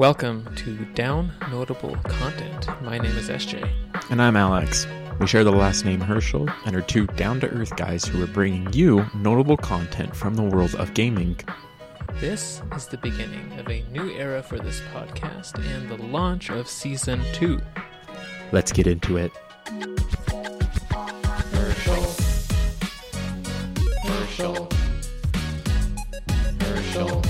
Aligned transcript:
Welcome 0.00 0.48
to 0.54 0.86
Down 0.94 1.30
Notable 1.50 1.94
Content. 2.04 2.66
My 2.80 2.96
name 2.96 3.14
is 3.18 3.28
SJ. 3.28 3.70
And 4.08 4.22
I'm 4.22 4.34
Alex. 4.34 4.86
We 5.18 5.26
share 5.26 5.44
the 5.44 5.52
last 5.52 5.84
name 5.84 6.00
Herschel 6.00 6.48
and 6.64 6.74
are 6.74 6.80
two 6.80 7.06
down 7.06 7.38
to 7.40 7.50
earth 7.50 7.76
guys 7.76 8.06
who 8.06 8.24
are 8.24 8.26
bringing 8.26 8.72
you 8.72 9.04
notable 9.14 9.58
content 9.58 10.16
from 10.16 10.36
the 10.36 10.42
world 10.42 10.74
of 10.76 10.94
gaming. 10.94 11.38
This 12.14 12.62
is 12.74 12.86
the 12.86 12.96
beginning 12.96 13.52
of 13.58 13.68
a 13.68 13.82
new 13.90 14.10
era 14.12 14.42
for 14.42 14.58
this 14.58 14.80
podcast 14.94 15.62
and 15.76 15.90
the 15.90 16.02
launch 16.06 16.48
of 16.48 16.66
season 16.66 17.22
two. 17.34 17.60
Let's 18.52 18.72
get 18.72 18.86
into 18.86 19.18
it. 19.18 19.32
Herschel. 21.52 22.16
Herschel. 24.06 24.68
Herschel. 26.58 27.22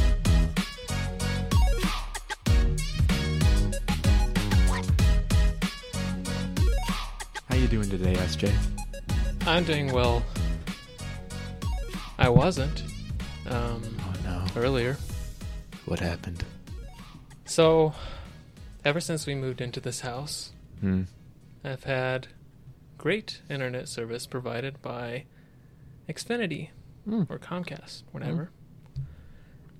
Doing 7.70 7.88
today, 7.88 8.14
SJ? 8.14 8.52
I'm 9.46 9.64
doing 9.64 9.92
well. 9.92 10.22
I 12.18 12.28
wasn't 12.28 12.82
um, 13.48 13.82
Oh 14.00 14.14
no. 14.24 14.44
earlier. 14.60 14.96
What 15.86 16.00
happened? 16.00 16.44
So, 17.46 17.94
ever 18.84 19.00
since 19.00 19.26
we 19.26 19.34
moved 19.34 19.60
into 19.60 19.80
this 19.80 20.00
house, 20.00 20.52
Hmm. 20.80 21.02
I've 21.64 21.84
had 21.84 22.28
great 22.98 23.40
internet 23.50 23.88
service 23.88 24.26
provided 24.26 24.80
by 24.82 25.24
Xfinity 26.08 26.70
Hmm. 27.04 27.22
or 27.28 27.38
Comcast, 27.38 28.02
whatever. 28.12 28.50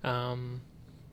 Um, 0.04 0.62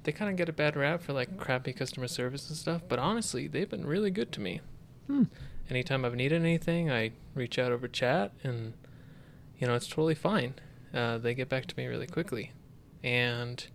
they 0.04 0.12
kind 0.12 0.30
of 0.32 0.38
get 0.38 0.48
a 0.50 0.54
bad 0.54 0.76
rap 0.78 1.02
for 1.02 1.12
like 1.14 1.38
crappy 1.38 1.74
customer 1.74 2.08
service 2.08 2.48
and 2.50 2.58
stuff, 2.58 2.82
but 2.88 3.00
honestly, 3.00 3.48
they've 3.48 3.70
been 3.70 3.86
really 3.86 4.12
good 4.12 4.32
to 4.34 4.42
me. 4.42 4.62
Hmm. 5.08 5.24
Anytime 5.70 6.06
I've 6.06 6.16
needed 6.16 6.42
anything, 6.42 6.92
I 6.92 7.12
reach 7.36 7.60
out 7.60 7.72
over 7.72 7.88
chat, 7.88 8.32
and 8.44 8.74
you 9.58 9.68
know 9.68 9.76
it's 9.76 9.88
totally 9.88 10.16
fine. 10.16 10.56
Uh, 10.94 11.18
they 11.18 11.34
get 11.34 11.50
back 11.50 11.66
to 11.68 11.76
me 11.78 11.88
really 11.88 12.08
quickly, 12.08 12.54
and 13.04 13.66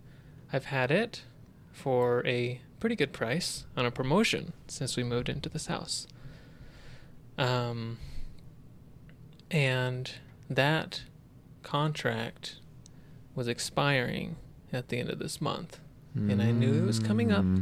I've 0.51 0.65
had 0.65 0.91
it 0.91 1.23
for 1.71 2.25
a 2.25 2.61
pretty 2.79 2.95
good 2.95 3.13
price 3.13 3.65
on 3.77 3.85
a 3.85 3.91
promotion 3.91 4.53
since 4.67 4.97
we 4.97 5.03
moved 5.03 5.29
into 5.29 5.49
this 5.49 5.67
house. 5.67 6.07
Um, 7.37 7.97
and 9.49 10.11
that 10.49 11.03
contract 11.63 12.57
was 13.35 13.47
expiring 13.47 14.35
at 14.71 14.89
the 14.89 14.99
end 14.99 15.09
of 15.09 15.19
this 15.19 15.41
month. 15.41 15.79
And 16.15 16.41
I 16.41 16.51
knew 16.51 16.83
it 16.83 16.85
was 16.85 16.99
coming 16.99 17.31
up. 17.31 17.43
Hmm. 17.43 17.61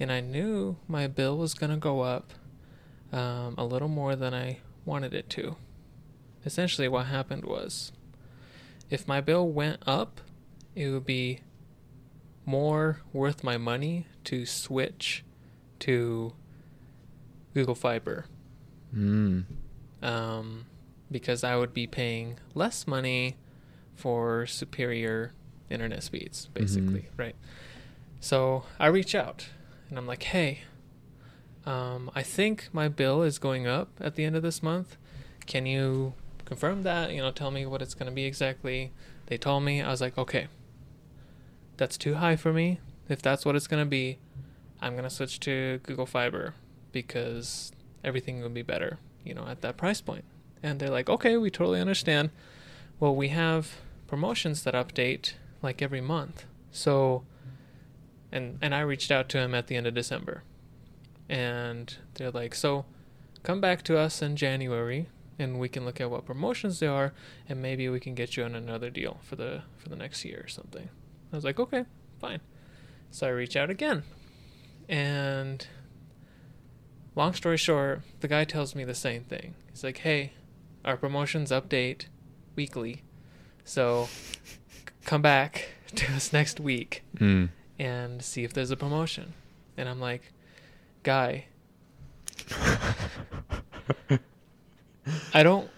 And 0.00 0.10
I 0.10 0.20
knew 0.20 0.76
my 0.88 1.06
bill 1.06 1.36
was 1.36 1.54
going 1.54 1.70
to 1.70 1.76
go 1.76 2.00
up 2.00 2.32
um, 3.12 3.54
a 3.58 3.64
little 3.64 3.88
more 3.88 4.16
than 4.16 4.32
I 4.34 4.58
wanted 4.84 5.14
it 5.14 5.28
to. 5.30 5.56
Essentially, 6.44 6.88
what 6.88 7.06
happened 7.06 7.44
was 7.44 7.92
if 8.90 9.06
my 9.06 9.20
bill 9.20 9.48
went 9.48 9.82
up, 9.86 10.20
it 10.74 10.88
would 10.88 11.06
be 11.06 11.40
more 12.44 13.00
worth 13.12 13.44
my 13.44 13.56
money 13.56 14.06
to 14.24 14.44
switch 14.46 15.24
to 15.80 16.32
Google 17.54 17.74
Fiber 17.74 18.24
Hmm. 18.92 19.40
um, 20.02 20.66
because 21.10 21.44
I 21.44 21.56
would 21.56 21.72
be 21.72 21.86
paying 21.86 22.38
less 22.54 22.86
money 22.86 23.36
for 23.94 24.46
superior 24.46 25.32
internet 25.70 26.02
speeds, 26.02 26.48
basically, 26.52 27.08
right? 27.16 27.36
So 28.20 28.64
I 28.78 28.86
reach 28.88 29.14
out 29.14 29.46
and 29.88 29.96
I'm 29.98 30.06
like, 30.06 30.24
hey, 30.24 30.60
um, 31.66 32.10
I 32.14 32.22
think 32.22 32.68
my 32.72 32.88
bill 32.88 33.22
is 33.22 33.38
going 33.38 33.66
up 33.66 33.88
at 34.00 34.14
the 34.14 34.24
end 34.24 34.36
of 34.36 34.42
this 34.42 34.62
month. 34.62 34.96
Can 35.46 35.66
you 35.66 36.14
confirm 36.44 36.82
that? 36.82 37.12
You 37.12 37.22
know, 37.22 37.30
tell 37.30 37.50
me 37.50 37.66
what 37.66 37.82
it's 37.82 37.94
going 37.94 38.10
to 38.10 38.14
be 38.14 38.24
exactly. 38.24 38.92
They 39.26 39.38
told 39.38 39.62
me. 39.62 39.80
I 39.80 39.90
was 39.90 40.00
like, 40.00 40.18
okay, 40.18 40.48
that's 41.76 41.96
too 41.96 42.14
high 42.14 42.36
for 42.36 42.52
me. 42.52 42.80
If 43.08 43.22
that's 43.22 43.44
what 43.44 43.56
it's 43.56 43.66
going 43.66 43.82
to 43.82 43.88
be, 43.88 44.18
I'm 44.80 44.92
going 44.92 45.04
to 45.04 45.10
switch 45.10 45.40
to 45.40 45.80
Google 45.82 46.06
Fiber 46.06 46.54
because 46.92 47.72
everything 48.04 48.40
will 48.40 48.48
be 48.48 48.62
better, 48.62 48.98
you 49.24 49.34
know, 49.34 49.46
at 49.46 49.60
that 49.62 49.76
price 49.76 50.00
point. 50.00 50.24
And 50.62 50.78
they're 50.78 50.90
like, 50.90 51.08
okay, 51.08 51.36
we 51.36 51.50
totally 51.50 51.80
understand. 51.80 52.30
Well, 53.00 53.14
we 53.14 53.28
have 53.28 53.76
promotions 54.06 54.62
that 54.64 54.74
update 54.74 55.34
like 55.62 55.80
every 55.82 56.00
month. 56.00 56.44
So, 56.70 57.24
and 58.30 58.58
and 58.60 58.74
I 58.74 58.80
reached 58.80 59.10
out 59.10 59.28
to 59.30 59.38
him 59.38 59.54
at 59.54 59.66
the 59.66 59.76
end 59.76 59.86
of 59.86 59.94
December, 59.94 60.42
and 61.32 61.96
they're 62.14 62.30
like, 62.30 62.54
so, 62.54 62.84
come 63.42 63.60
back 63.60 63.82
to 63.84 63.96
us 63.98 64.20
in 64.22 64.36
January, 64.36 65.08
and 65.38 65.58
we 65.58 65.68
can 65.68 65.84
look 65.84 66.00
at 66.00 66.10
what 66.10 66.24
promotions 66.26 66.78
there 66.78 66.92
are, 66.92 67.12
and 67.48 67.60
maybe 67.62 67.88
we 67.88 67.98
can 68.00 68.14
get 68.14 68.36
you 68.36 68.44
on 68.44 68.54
another 68.54 68.90
deal 68.90 69.18
for 69.22 69.36
the 69.36 69.62
for 69.78 69.88
the 69.88 69.96
next 69.96 70.24
year 70.24 70.42
or 70.44 70.48
something. 70.48 70.88
I 71.32 71.36
was 71.36 71.44
like, 71.44 71.58
okay, 71.58 71.84
fine. 72.20 72.40
So 73.10 73.26
I 73.26 73.30
reach 73.30 73.56
out 73.56 73.70
again, 73.70 74.02
and 74.88 75.66
long 77.14 77.34
story 77.34 77.56
short, 77.56 78.02
the 78.20 78.28
guy 78.28 78.44
tells 78.44 78.74
me 78.74 78.84
the 78.84 78.94
same 78.94 79.24
thing. 79.24 79.54
He's 79.70 79.82
like, 79.84 79.98
"Hey, 79.98 80.32
our 80.84 80.96
promotions 80.96 81.50
update 81.50 82.06
weekly, 82.56 83.02
so 83.64 84.08
come 85.04 85.22
back 85.22 85.70
to 85.94 86.12
us 86.12 86.32
next 86.32 86.60
week 86.60 87.02
Hmm. 87.18 87.46
and 87.78 88.22
see 88.22 88.44
if 88.44 88.52
there's 88.52 88.70
a 88.70 88.76
promotion." 88.76 89.32
And 89.76 89.88
I'm 89.88 90.00
like, 90.00 90.32
"Guy, 91.02 91.46
I 95.34 95.42
don't, 95.42 95.70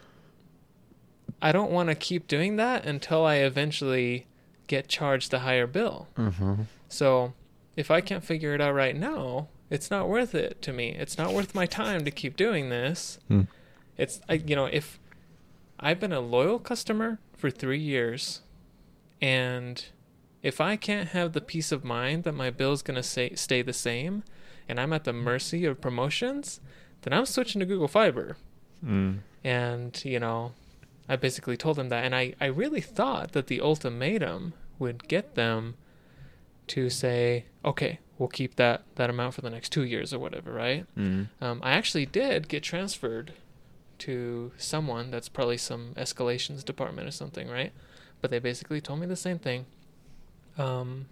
I 1.41 1.53
don't 1.53 1.71
want 1.71 1.89
to 1.89 1.95
keep 1.95 2.27
doing 2.27 2.57
that 2.57 2.85
until 2.85 3.25
I 3.25 3.37
eventually 3.37 4.27
get 4.67 4.89
charged 4.89 5.31
the 5.31 5.41
higher 5.41 5.67
bill." 5.67 6.09
Uh-huh. 6.17 6.57
So 6.89 7.33
if 7.77 7.91
I 7.91 8.01
can't 8.01 8.25
figure 8.25 8.55
it 8.55 8.61
out 8.61 8.75
right 8.75 8.97
now, 8.97 9.49
it's 9.71 9.91
not 9.91 10.09
worth 10.09 10.35
it 10.35 10.63
to 10.63 10.73
me. 10.73 10.91
It's 10.91 11.19
not 11.19 11.33
worth 11.33 11.55
my 11.55 11.67
time 11.67 12.05
to 12.05 12.11
keep 12.11 12.37
doing 12.37 12.69
this. 12.69 13.19
Hmm. 13.29 13.43
It's 13.97 14.21
I, 14.29 14.35
you 14.35 14.57
know 14.57 14.67
if 14.67 14.99
I've 15.81 16.01
been 16.01 16.13
a 16.13 16.21
loyal 16.21 16.59
customer 16.59 17.19
for 17.37 17.51
three 17.51 17.81
years, 17.81 18.43
and 19.21 19.85
if 20.43 20.61
I 20.61 20.77
can't 20.77 21.09
have 21.09 21.33
the 21.33 21.41
peace 21.41 21.73
of 21.73 21.85
mind 21.85 22.25
that 22.25 22.35
my 22.35 22.51
bill's 22.51 22.83
gonna 22.83 23.03
say, 23.03 23.35
stay 23.35 23.63
the 23.63 23.73
same, 23.73 24.23
and 24.69 24.81
I'm 24.81 24.93
at 24.93 25.05
the 25.05 25.13
mercy 25.13 25.65
of 25.65 25.81
promotions, 25.81 26.61
then 27.03 27.13
I'm 27.13 27.27
switching 27.27 27.61
to 27.61 27.67
Google 27.67 27.89
Fiber. 27.89 28.37
Hmm. 28.83 29.19
And, 29.43 30.01
you 30.05 30.19
know, 30.19 30.53
I 31.09 31.17
basically 31.17 31.57
told 31.57 31.77
them 31.77 31.91
that. 31.91 32.05
And 32.05 32.15
I, 32.15 32.35
I 32.41 32.47
really 32.47 32.81
thought 32.81 33.33
that 33.33 33.47
the 33.47 33.61
ultimatum 33.61 34.55
would 34.79 35.07
get 35.09 35.35
them 35.35 35.77
to 36.69 36.89
say, 36.89 37.45
okay, 37.65 37.99
we'll 38.19 38.29
keep 38.29 38.57
that, 38.57 38.85
that 38.95 39.11
amount 39.11 39.35
for 39.35 39.43
the 39.43 39.51
next 39.51 39.71
two 39.71 39.85
years 39.85 40.15
or 40.15 40.19
whatever, 40.19 40.53
right? 40.53 40.87
Hmm. 40.95 41.25
Um, 41.41 41.61
I 41.63 41.73
actually 41.73 42.07
did 42.07 42.49
get 42.49 42.63
transferred 42.63 43.33
to 43.99 44.53
someone 44.57 45.11
that's 45.11 45.29
probably 45.29 45.57
some 45.57 45.95
escalations 45.97 46.65
department 46.65 47.07
or 47.07 47.13
something, 47.13 47.49
right? 47.49 47.73
But 48.21 48.31
they 48.31 48.39
basically 48.39 48.81
told 48.81 49.01
me 49.01 49.07
the 49.07 49.17
same 49.17 49.39
thing. 49.39 49.67
Um, 50.57 51.07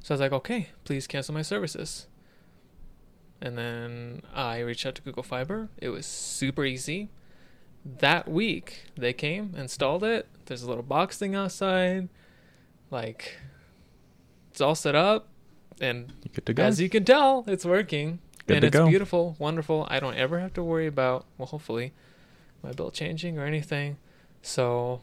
so 0.00 0.12
I 0.12 0.14
was 0.14 0.20
like, 0.20 0.32
okay, 0.32 0.70
please 0.84 1.06
cancel 1.06 1.34
my 1.34 1.42
services. 1.42 2.06
And 3.40 3.58
then 3.58 4.22
I 4.34 4.60
reached 4.60 4.86
out 4.86 4.94
to 4.96 5.02
Google 5.02 5.22
Fiber. 5.22 5.68
It 5.78 5.90
was 5.90 6.06
super 6.06 6.64
easy. 6.64 7.10
That 7.84 8.28
week, 8.28 8.86
they 8.96 9.12
came, 9.12 9.54
installed 9.56 10.02
it. 10.02 10.26
There's 10.46 10.62
a 10.62 10.68
little 10.68 10.82
box 10.82 11.18
thing 11.18 11.34
outside. 11.34 12.08
Like, 12.90 13.36
it's 14.50 14.60
all 14.60 14.74
set 14.74 14.94
up. 14.94 15.28
And 15.80 16.12
good 16.32 16.46
to 16.46 16.54
go? 16.54 16.62
as 16.62 16.80
you 16.80 16.88
can 16.88 17.04
tell, 17.04 17.44
it's 17.46 17.64
working. 17.64 18.20
Good 18.46 18.54
and 18.54 18.62
to 18.62 18.66
it's 18.68 18.76
go. 18.76 18.88
beautiful, 18.88 19.36
wonderful. 19.38 19.86
I 19.90 20.00
don't 20.00 20.16
ever 20.16 20.40
have 20.40 20.54
to 20.54 20.62
worry 20.62 20.86
about, 20.86 21.26
well, 21.36 21.46
hopefully, 21.46 21.92
my 22.62 22.72
bill 22.72 22.90
changing 22.90 23.38
or 23.38 23.44
anything. 23.44 23.98
So, 24.40 25.02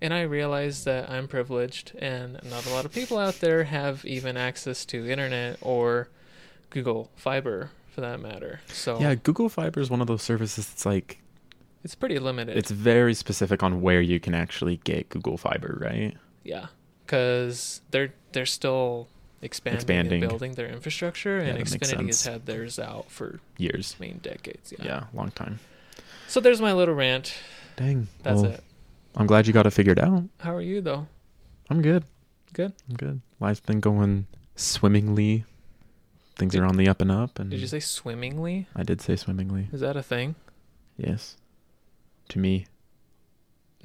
and 0.00 0.12
I 0.12 0.22
realize 0.22 0.84
that 0.84 1.08
I'm 1.08 1.28
privileged, 1.28 1.92
and 1.98 2.40
not 2.50 2.66
a 2.66 2.70
lot 2.70 2.84
of 2.84 2.92
people 2.92 3.18
out 3.18 3.40
there 3.40 3.64
have 3.64 4.04
even 4.04 4.36
access 4.36 4.84
to 4.86 5.08
internet 5.08 5.58
or 5.60 6.08
Google 6.74 7.08
Fiber 7.14 7.70
for 7.92 8.00
that 8.00 8.20
matter. 8.20 8.60
So, 8.66 8.98
yeah, 8.98 9.14
Google 9.14 9.48
Fiber 9.48 9.80
is 9.80 9.88
one 9.88 10.00
of 10.00 10.08
those 10.08 10.22
services 10.22 10.66
that's 10.66 10.84
like 10.84 11.20
it's 11.84 11.94
pretty 11.94 12.18
limited. 12.18 12.56
it's 12.56 12.72
very 12.72 13.14
specific 13.14 13.62
on 13.62 13.80
where 13.80 14.00
you 14.00 14.18
can 14.18 14.34
actually 14.34 14.78
get 14.78 15.08
Google 15.08 15.36
Fiber, 15.38 15.78
right? 15.80 16.16
yeah, 16.42 16.66
because 17.06 17.80
they're 17.92 18.12
they're 18.32 18.44
still 18.44 19.06
expanding, 19.40 19.76
Expanding. 19.78 20.22
and 20.22 20.28
building 20.28 20.52
their 20.54 20.66
infrastructure, 20.68 21.38
and 21.38 21.48
that 21.48 21.54
makes 21.54 21.74
Xfinity 21.76 22.06
has 22.08 22.26
had 22.26 22.46
theirs 22.46 22.80
out 22.80 23.08
for 23.08 23.38
Years. 23.56 23.94
I 24.00 24.02
mean 24.02 24.18
decades. 24.22 24.74
Yeah, 24.78 25.04
long 25.14 25.30
time. 25.30 25.60
So 26.26 26.40
there's 26.40 26.60
my 26.60 26.72
little 26.72 26.94
rant. 26.94 27.34
Dang. 27.76 28.08
That's 28.24 28.42
well, 28.42 28.50
it. 28.50 28.64
I'm 29.14 29.26
glad 29.28 29.46
you 29.46 29.52
got 29.52 29.66
it 29.66 29.70
figured 29.70 30.00
out. 30.00 30.24
How 30.40 30.54
are 30.56 30.60
you 30.60 30.80
though? 30.80 31.06
I'm 31.70 31.82
good. 31.82 32.02
Good. 32.52 32.72
I'm 32.88 32.96
good. 32.96 33.20
Life's 33.38 33.60
been 33.60 33.78
going 33.80 34.26
swimmingly. 34.56 35.44
Things 36.36 36.54
are 36.56 36.64
on 36.64 36.76
the 36.76 36.88
up 36.88 37.00
and 37.00 37.10
up. 37.10 37.38
And 37.38 37.50
Did 37.50 37.60
you 37.60 37.66
say 37.66 37.80
swimmingly? 37.80 38.66
I 38.74 38.82
did 38.82 39.00
say 39.00 39.16
swimmingly. 39.16 39.68
Is 39.72 39.80
that 39.80 39.96
a 39.96 40.02
thing? 40.02 40.34
Yes. 40.96 41.36
To 42.30 42.38
me, 42.38 42.66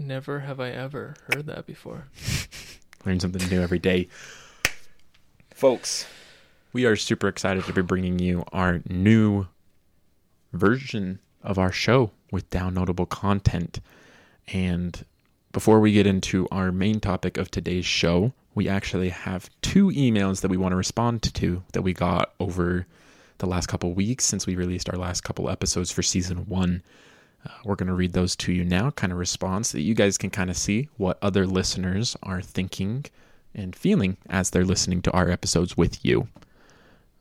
Never 0.01 0.39
have 0.39 0.61
I 0.61 0.69
ever 0.69 1.13
heard 1.33 1.45
that 1.47 1.65
before. 1.65 2.07
learn 3.05 3.19
something 3.19 3.47
new 3.49 3.61
every 3.61 3.79
day. 3.79 4.07
Folks, 5.53 6.05
we 6.71 6.85
are 6.85 6.95
super 6.95 7.27
excited 7.27 7.65
to 7.65 7.73
be 7.73 7.81
bringing 7.81 8.17
you 8.17 8.45
our 8.53 8.79
new 8.87 9.47
version 10.53 11.19
of 11.43 11.57
our 11.59 11.71
show 11.73 12.11
with 12.31 12.49
downloadable 12.49 13.09
content. 13.09 13.81
And 14.53 15.03
before 15.51 15.81
we 15.81 15.91
get 15.91 16.07
into 16.07 16.47
our 16.49 16.71
main 16.71 17.01
topic 17.01 17.35
of 17.37 17.51
today's 17.51 17.85
show, 17.85 18.31
we 18.59 18.67
actually 18.67 19.07
have 19.07 19.49
two 19.61 19.87
emails 19.91 20.41
that 20.41 20.51
we 20.51 20.57
want 20.57 20.73
to 20.73 20.75
respond 20.75 21.23
to 21.23 21.63
that 21.71 21.81
we 21.81 21.93
got 21.93 22.33
over 22.41 22.85
the 23.37 23.45
last 23.45 23.67
couple 23.67 23.93
weeks 23.93 24.25
since 24.25 24.45
we 24.45 24.53
released 24.53 24.89
our 24.89 24.97
last 24.97 25.21
couple 25.21 25.49
episodes 25.49 25.89
for 25.89 26.03
season 26.03 26.39
one. 26.39 26.83
Uh, 27.45 27.51
we're 27.63 27.77
going 27.77 27.87
to 27.87 27.93
read 27.93 28.11
those 28.11 28.35
to 28.35 28.51
you 28.51 28.65
now, 28.65 28.91
kind 28.91 29.13
of 29.13 29.17
response 29.17 29.71
that 29.71 29.79
you 29.79 29.93
guys 29.93 30.17
can 30.17 30.29
kind 30.29 30.49
of 30.49 30.57
see 30.57 30.89
what 30.97 31.17
other 31.21 31.47
listeners 31.47 32.17
are 32.21 32.41
thinking 32.41 33.05
and 33.55 33.77
feeling 33.77 34.17
as 34.29 34.49
they're 34.49 34.65
listening 34.65 35.01
to 35.01 35.11
our 35.11 35.29
episodes 35.29 35.77
with 35.77 36.03
you. 36.03 36.27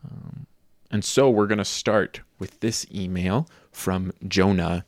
Um, 0.05 0.45
and 0.91 1.05
so 1.05 1.31
we're 1.31 1.47
going 1.47 1.59
to 1.59 1.65
start 1.65 2.21
with 2.41 2.59
this 2.59 2.85
email 2.93 3.49
from 3.71 4.13
Jonah. 4.27 4.85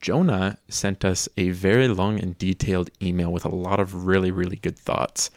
Jonah 0.00 0.58
sent 0.68 1.04
us 1.04 1.28
a 1.36 1.50
very 1.50 1.88
long 1.88 2.20
and 2.20 2.38
detailed 2.38 2.88
email 3.02 3.32
with 3.32 3.44
a 3.44 3.48
lot 3.48 3.80
of 3.80 4.06
really, 4.06 4.30
really 4.30 4.54
good 4.54 4.78
thoughts. 4.78 5.28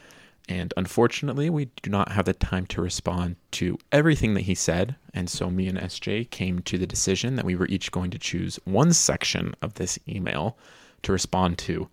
And 0.48 0.72
unfortunately, 0.76 1.50
we 1.50 1.70
do 1.82 1.90
not 1.90 2.12
have 2.12 2.26
the 2.26 2.32
time 2.32 2.66
to 2.66 2.80
respond 2.80 3.36
to 3.52 3.78
everything 3.90 4.34
that 4.34 4.42
he 4.42 4.54
said. 4.54 4.94
And 5.12 5.28
so 5.28 5.50
me 5.50 5.66
and 5.66 5.78
SJ 5.78 6.30
came 6.30 6.60
to 6.62 6.78
the 6.78 6.86
decision 6.86 7.34
that 7.36 7.44
we 7.44 7.56
were 7.56 7.66
each 7.66 7.90
going 7.90 8.10
to 8.12 8.18
choose 8.18 8.60
one 8.64 8.92
section 8.92 9.54
of 9.60 9.74
this 9.74 9.98
email 10.08 10.56
to 11.02 11.10
respond 11.10 11.58
to, 11.58 11.88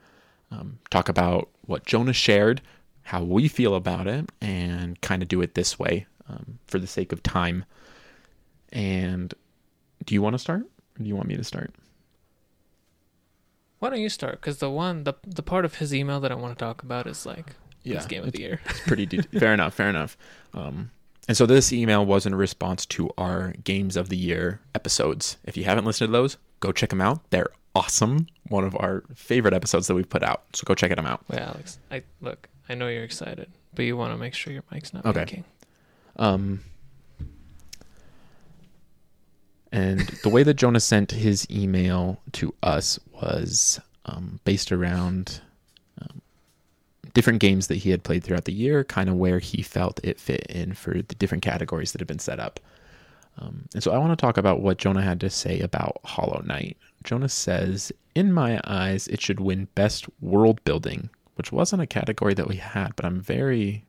um, 0.52 0.78
talk 0.92 1.10
about 1.10 1.50
what 1.66 1.86
Jonah 1.86 2.14
shared, 2.14 2.62
how 3.04 3.24
we 3.24 3.48
feel 3.48 3.74
about 3.74 4.08
it, 4.08 4.32
and 4.40 5.02
kind 5.02 5.24
of 5.24 5.28
do 5.28 5.42
it 5.42 5.56
this 5.56 5.80
way 5.80 6.06
um, 6.30 6.60
for 6.68 6.78
the 6.78 6.88
sake 6.88 7.12
of 7.12 7.24
time. 7.24 7.66
And 8.72 9.34
do 10.06 10.14
you 10.14 10.22
want 10.22 10.36
to 10.36 10.40
start? 10.40 10.62
Or 10.62 11.04
do 11.04 11.06
you 11.06 11.16
want 11.16 11.28
me 11.28 11.38
to 11.38 11.44
start? 11.44 11.74
Why 13.80 13.90
don't 13.90 14.00
you 14.00 14.10
start? 14.10 14.40
Because 14.40 14.60
the 14.60 14.70
one, 14.70 15.04
the 15.04 15.14
the 15.28 15.44
part 15.44 15.66
of 15.66 15.76
his 15.76 15.94
email 15.94 16.22
that 16.22 16.32
I 16.32 16.36
want 16.36 16.58
to 16.58 16.64
talk 16.64 16.84
about 16.84 17.06
is 17.06 17.26
like 17.26 17.56
his 17.84 18.06
game 18.06 18.24
of 18.24 18.32
the 18.32 18.40
year. 18.40 18.60
It's 18.70 18.80
pretty 18.82 19.06
de- 19.06 19.24
fair 19.24 19.54
enough. 19.56 19.74
Fair 19.74 19.90
enough. 19.90 20.18
Um, 20.54 20.92
and 21.28 21.38
so 21.38 21.46
this 21.46 21.72
email 21.72 22.06
was 22.06 22.26
in 22.26 22.36
response 22.36 22.86
to 22.88 23.10
our 23.18 23.54
games 23.64 23.96
of 23.96 24.10
the 24.10 24.18
year 24.18 24.60
episodes. 24.76 25.38
If 25.46 25.56
you 25.56 25.64
haven't 25.64 25.86
listened 25.86 26.10
to 26.10 26.12
those, 26.12 26.38
go 26.60 26.72
check 26.72 26.90
them 26.90 27.02
out. 27.02 27.30
They're 27.30 27.50
awesome. 27.76 28.28
One 28.50 28.64
of 28.66 28.76
our 28.76 29.04
favorite 29.16 29.54
episodes 29.54 29.88
that 29.88 29.96
we've 29.96 30.10
put 30.10 30.22
out. 30.24 30.44
So 30.54 30.64
go 30.66 30.76
check 30.76 30.94
them 30.96 31.06
out. 31.06 31.24
Wait, 31.30 31.40
Alex, 31.40 31.80
I 31.92 32.04
look. 32.22 32.50
I 32.70 32.76
know 32.76 32.88
you're 32.88 33.04
excited, 33.04 33.50
but 33.74 33.84
you 33.84 33.96
want 33.98 34.14
to 34.14 34.18
make 34.18 34.34
sure 34.34 34.54
your 34.54 34.64
mic's 34.72 34.94
not 34.94 35.06
Okay. 35.06 35.44
Um, 36.18 36.60
and 39.72 40.02
the 40.24 40.30
way 40.30 40.44
that 40.44 40.54
Jonah 40.54 40.80
sent 40.80 41.12
his 41.12 41.50
email 41.50 42.22
to 42.34 42.54
us 42.62 43.00
was 43.12 43.80
um, 44.06 44.40
based 44.46 44.72
around 44.72 45.42
different 47.14 47.40
games 47.40 47.68
that 47.68 47.76
he 47.76 47.90
had 47.92 48.04
played 48.04 48.24
throughout 48.24 48.46
the 48.46 48.54
year, 48.54 48.84
kind 48.84 49.10
of 49.10 49.16
where 49.16 49.40
he 49.40 49.62
felt 49.62 50.00
it 50.04 50.20
fit 50.20 50.46
in 50.50 50.74
for 50.74 50.94
the 50.94 51.16
different 51.16 51.44
categories 51.44 51.92
that 51.92 52.02
have 52.02 52.08
been 52.08 52.20
set 52.20 52.40
up. 52.40 52.60
Um, 53.38 53.66
and 53.74 53.82
so 53.84 53.92
I 53.92 53.98
want 53.98 54.12
to 54.12 54.22
talk 54.22 54.38
about 54.38 54.62
what 54.62 54.78
Jonah 54.78 55.02
had 55.02 55.20
to 55.22 55.30
say 55.30 55.60
about 55.60 56.00
Hollow 56.06 56.42
Knight. 56.46 56.78
Jonah 57.04 57.30
says, 57.30 57.92
In 58.16 58.32
my 58.32 58.60
eyes, 58.66 59.08
it 59.08 59.22
should 59.22 59.40
win 59.40 59.68
Best 59.76 60.06
World 60.22 60.64
Building, 60.64 61.10
which 61.36 61.52
wasn't 61.52 61.82
a 61.82 61.88
category 61.88 62.34
that 62.36 62.48
we 62.48 62.58
had, 62.58 62.96
but 62.96 63.06
I'm 63.06 63.20
very 63.20 63.86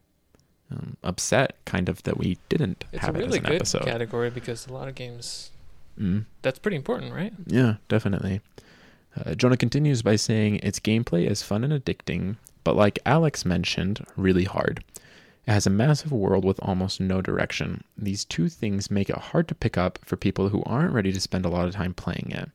um, 0.71 0.97
upset 1.05 1.57
kind 1.67 1.89
of 1.91 2.03
that 2.05 2.17
we 2.17 2.39
didn't 2.49 2.85
It's 2.93 3.03
have 3.05 3.15
a 3.15 3.19
it 3.19 3.23
really 3.23 3.39
as 3.39 3.45
an 3.45 3.51
good 3.51 3.57
episode. 3.57 3.85
category 3.85 4.31
because 4.31 4.67
a 4.67 4.73
lot 4.73 4.89
of 4.89 4.95
games. 4.95 5.51
Mm. 6.01 6.25
That's 6.43 6.59
pretty 6.59 6.77
important, 6.77 7.13
right? 7.13 7.33
Yeah, 7.47 7.75
definitely. 7.89 8.41
Uh, 9.17 9.35
Jonah 9.35 9.57
continues 9.59 10.03
by 10.03 10.17
saying 10.17 10.57
its 10.57 10.81
gameplay 10.81 11.29
is 11.31 11.43
fun 11.43 11.63
and 11.65 11.73
addicting, 11.73 12.37
but 12.65 12.77
like 12.77 12.99
Alex 13.07 13.45
mentioned, 13.45 14.05
really 14.17 14.45
hard. 14.45 14.83
It 15.47 15.53
has 15.53 15.67
a 15.67 15.71
massive 15.71 16.11
world 16.11 16.45
with 16.45 16.59
almost 16.63 17.01
no 17.01 17.21
direction. 17.21 17.85
These 17.99 18.25
two 18.25 18.49
things 18.49 18.91
make 18.91 19.11
it 19.11 19.17
hard 19.17 19.47
to 19.49 19.55
pick 19.55 19.77
up 19.77 19.99
for 20.05 20.17
people 20.17 20.49
who 20.49 20.63
aren't 20.65 20.95
ready 20.95 21.13
to 21.13 21.21
spend 21.21 21.45
a 21.45 21.51
lot 21.51 21.69
of 21.69 21.75
time 21.75 21.93
playing 21.93 22.31
it. 22.31 22.51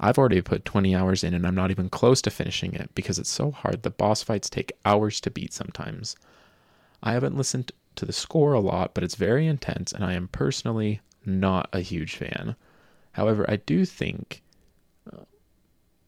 I've 0.00 0.18
already 0.18 0.40
put 0.40 0.64
20 0.64 0.94
hours 0.94 1.22
in 1.22 1.34
and 1.34 1.46
I'm 1.46 1.54
not 1.54 1.70
even 1.70 1.88
close 1.88 2.20
to 2.22 2.30
finishing 2.30 2.74
it 2.74 2.90
because 2.94 3.18
it's 3.18 3.30
so 3.30 3.50
hard 3.50 3.82
the 3.82 3.90
boss 3.90 4.22
fights 4.22 4.50
take 4.50 4.72
hours 4.84 5.20
to 5.20 5.30
beat 5.30 5.52
sometimes. 5.52 6.16
I 7.02 7.12
haven't 7.12 7.36
listened 7.36 7.72
to 7.96 8.06
the 8.06 8.12
score 8.12 8.54
a 8.54 8.60
lot, 8.60 8.94
but 8.94 9.04
it's 9.04 9.14
very 9.14 9.46
intense 9.46 9.92
and 9.92 10.02
I 10.02 10.14
am 10.14 10.28
personally 10.28 11.00
not 11.26 11.68
a 11.72 11.80
huge 11.80 12.16
fan. 12.16 12.56
However, 13.12 13.44
I 13.48 13.56
do 13.56 13.84
think 13.84 14.42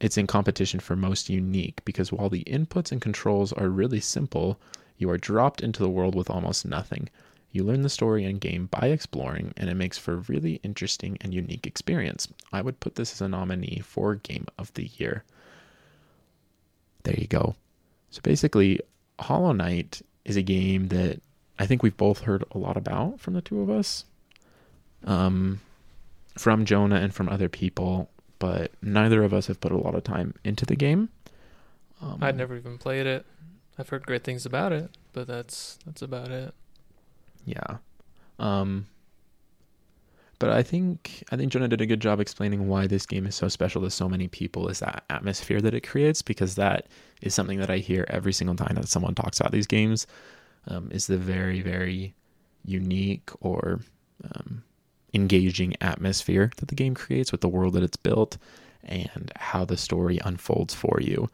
it's 0.01 0.19
in 0.19 0.27
competition 0.27 0.81
for 0.81 0.97
most 0.97 1.31
unique 1.31 1.85
because 1.85 2.13
while 2.13 2.29
the 2.29 2.45
inputs 2.45 2.93
and 2.93 3.01
controls 3.01 3.53
are 3.53 3.69
really 3.69 4.01
simple, 4.01 4.59
you 4.99 5.11
are 5.11 5.19
dropped 5.19 5.63
into 5.63 5.83
the 5.83 5.89
world 5.89 6.15
with 6.15 6.31
almost 6.31 6.67
nothing. 6.67 7.09
You 7.53 7.65
learn 7.65 7.83
the 7.83 7.89
story 7.89 8.25
and 8.25 8.41
game 8.41 8.67
by 8.67 8.89
exploring, 8.89 9.55
and 9.57 9.71
it 9.71 9.75
makes 9.75 9.97
for 9.97 10.15
a 10.15 10.25
really 10.29 10.61
interesting 10.63 11.17
and 11.23 11.33
unique 11.33 11.67
experience. 11.67 12.29
I 12.53 12.61
would 12.61 12.81
put 12.81 12.97
this 12.97 13.13
as 13.13 13.23
a 13.23 13.29
nominee 13.29 13.81
for 13.83 14.17
Game 14.17 14.47
of 14.59 14.73
the 14.75 14.91
Year. 14.99 15.25
There 17.05 17.17
you 17.17 17.27
go. 17.27 17.55
So 18.11 18.21
basically, 18.23 18.81
Hollow 19.19 19.53
Knight 19.53 20.03
is 20.27 20.37
a 20.37 20.43
game 20.43 20.89
that 20.89 21.23
I 21.59 21.67
think 21.67 21.83
we've 21.83 21.97
both 21.97 22.21
heard 22.21 22.45
a 22.51 22.59
lot 22.59 22.77
about 22.77 23.21
from 23.21 23.35
the 23.35 23.41
two 23.41 23.61
of 23.61 23.71
us. 23.71 24.05
Um, 25.05 25.61
from 26.37 26.67
Jonah 26.67 26.97
and 26.97 27.15
from 27.15 27.29
other 27.29 27.49
people, 27.49 28.11
but 28.39 28.73
neither 28.83 29.23
of 29.25 29.33
us 29.33 29.47
have 29.47 29.61
put 29.61 29.73
a 29.73 29.77
lot 29.77 29.95
of 29.95 30.05
time 30.05 30.35
into 30.45 30.67
the 30.67 30.77
game. 30.77 31.09
Um, 32.01 32.19
I'd 32.21 32.37
never 32.37 32.57
even 32.57 32.79
played 32.79 33.07
it. 33.07 33.25
I've 33.79 33.89
heard 33.89 34.07
great 34.07 34.25
things 34.25 34.47
about 34.47 34.73
it, 34.73 34.91
but 35.13 35.27
that's 35.27 35.79
that's 35.87 36.03
about 36.03 36.31
it. 36.31 36.55
Yeah. 37.45 37.79
Um 38.39 38.87
but 40.39 40.51
I 40.51 40.63
think 40.63 41.25
I 41.31 41.37
think 41.37 41.53
Jonah 41.53 41.69
did 41.69 41.81
a 41.81 41.87
good 41.87 42.01
job 42.01 42.21
explaining 42.21 42.69
why 42.69 42.87
this 42.87 43.07
game 43.07 43.27
is 43.27 43.35
so 43.35 43.49
special 43.49 43.83
to 43.83 43.91
so 43.91 44.09
many 44.09 44.29
people 44.29 44.69
is 44.69 44.81
that 44.81 45.05
atmosphere 45.09 45.61
that 45.63 45.75
it 45.75 45.87
creates 45.87 46.21
because 46.23 46.57
that 46.57 46.87
is 47.23 47.35
something 47.35 47.59
that 47.61 47.71
I 47.71 47.79
hear 47.79 48.05
every 48.09 48.33
single 48.33 48.57
time 48.57 48.75
that 48.75 48.89
someone 48.89 49.15
talks 49.15 49.41
about 49.41 49.53
these 49.53 49.67
games 49.67 50.07
um, 50.69 50.89
is 50.91 51.07
the 51.07 51.17
very 51.17 51.63
very 51.63 52.15
unique 52.65 53.31
or 53.41 53.81
um, 54.25 54.63
engaging 55.17 55.75
atmosphere 55.81 56.53
that 56.59 56.69
the 56.69 56.75
game 56.75 56.95
creates 56.95 57.33
with 57.33 57.41
the 57.41 57.49
world 57.49 57.75
that 57.75 57.83
it's 57.83 57.97
built 57.97 58.39
and 58.85 59.33
how 59.35 59.65
the 59.65 59.77
story 59.77 60.21
unfolds 60.25 60.75
for 60.75 61.01
you. 61.01 61.29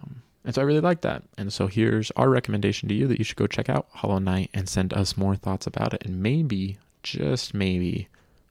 Um, 0.00 0.22
and 0.44 0.54
so 0.54 0.62
I 0.62 0.64
really 0.64 0.80
like 0.80 1.02
that. 1.02 1.24
And 1.36 1.52
so 1.52 1.66
here's 1.66 2.10
our 2.12 2.30
recommendation 2.30 2.88
to 2.88 2.94
you 2.94 3.06
that 3.08 3.18
you 3.18 3.24
should 3.24 3.36
go 3.36 3.46
check 3.46 3.68
out 3.68 3.88
Hollow 3.90 4.18
Knight 4.18 4.48
and 4.54 4.68
send 4.68 4.94
us 4.94 5.16
more 5.16 5.36
thoughts 5.36 5.66
about 5.66 5.92
it. 5.92 6.06
And 6.06 6.22
maybe, 6.22 6.78
just 7.02 7.52
maybe, 7.52 8.08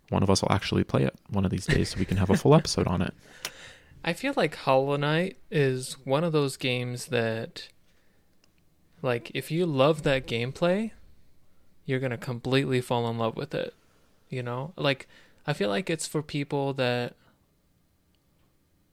one 0.09 0.21
of 0.21 0.29
us 0.29 0.41
will 0.41 0.51
actually 0.51 0.83
play 0.83 1.03
it 1.03 1.15
one 1.29 1.45
of 1.45 1.51
these 1.51 1.65
days 1.65 1.89
so 1.89 1.99
we 1.99 2.05
can 2.05 2.17
have 2.17 2.29
a 2.29 2.37
full 2.37 2.53
episode 2.61 2.87
on 2.87 3.01
it. 3.01 3.13
I 4.03 4.13
feel 4.13 4.33
like 4.35 4.55
Hollow 4.55 4.97
Knight 4.97 5.37
is 5.49 5.93
one 6.03 6.23
of 6.23 6.33
those 6.33 6.57
games 6.57 7.07
that, 7.07 7.69
like, 9.01 9.31
if 9.33 9.49
you 9.49 9.65
love 9.65 10.03
that 10.03 10.27
gameplay, 10.27 10.91
you're 11.85 11.99
gonna 11.99 12.17
completely 12.17 12.81
fall 12.81 13.09
in 13.09 13.17
love 13.17 13.35
with 13.35 13.55
it. 13.55 13.73
You 14.31 14.41
know, 14.41 14.73
like 14.75 15.07
I 15.45 15.53
feel 15.53 15.69
like 15.69 15.89
it's 15.89 16.07
for 16.07 16.23
people 16.23 16.73
that, 16.75 17.15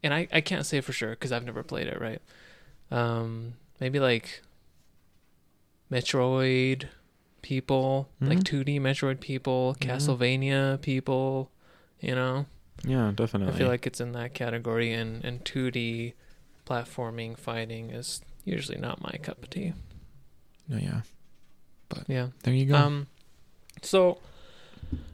and 0.02 0.12
I 0.12 0.28
I 0.32 0.40
can't 0.42 0.66
say 0.66 0.80
for 0.82 0.92
sure 0.92 1.10
because 1.10 1.32
I've 1.32 1.44
never 1.44 1.62
played 1.62 1.86
it. 1.86 1.98
Right? 2.00 2.20
Um, 2.90 3.54
maybe 3.80 4.00
like 4.00 4.42
Metroid 5.90 6.88
people, 7.42 8.08
like 8.20 8.38
Mhm. 8.40 8.44
2D 8.44 8.78
Metroid 8.80 9.20
people, 9.20 9.76
Yeah. 9.80 9.96
Castlevania 9.96 10.80
people. 10.80 11.50
You 12.00 12.14
know. 12.14 12.46
Yeah, 12.84 13.12
definitely. 13.14 13.54
I 13.54 13.58
feel 13.58 13.68
like 13.68 13.86
it's 13.86 14.00
in 14.00 14.12
that 14.12 14.34
category, 14.34 14.92
and 14.92 15.24
and 15.24 15.44
2D 15.44 16.14
platforming 16.66 17.36
fighting 17.38 17.90
is 17.90 18.20
usually 18.44 18.78
not 18.78 19.00
my 19.00 19.18
cup 19.22 19.42
of 19.42 19.50
tea. 19.50 19.72
no, 20.68 20.76
yeah. 20.76 21.00
But 21.88 22.04
yeah. 22.08 22.28
There 22.42 22.52
you 22.54 22.66
go. 22.66 22.76
Um. 22.76 23.06
So 23.82 24.20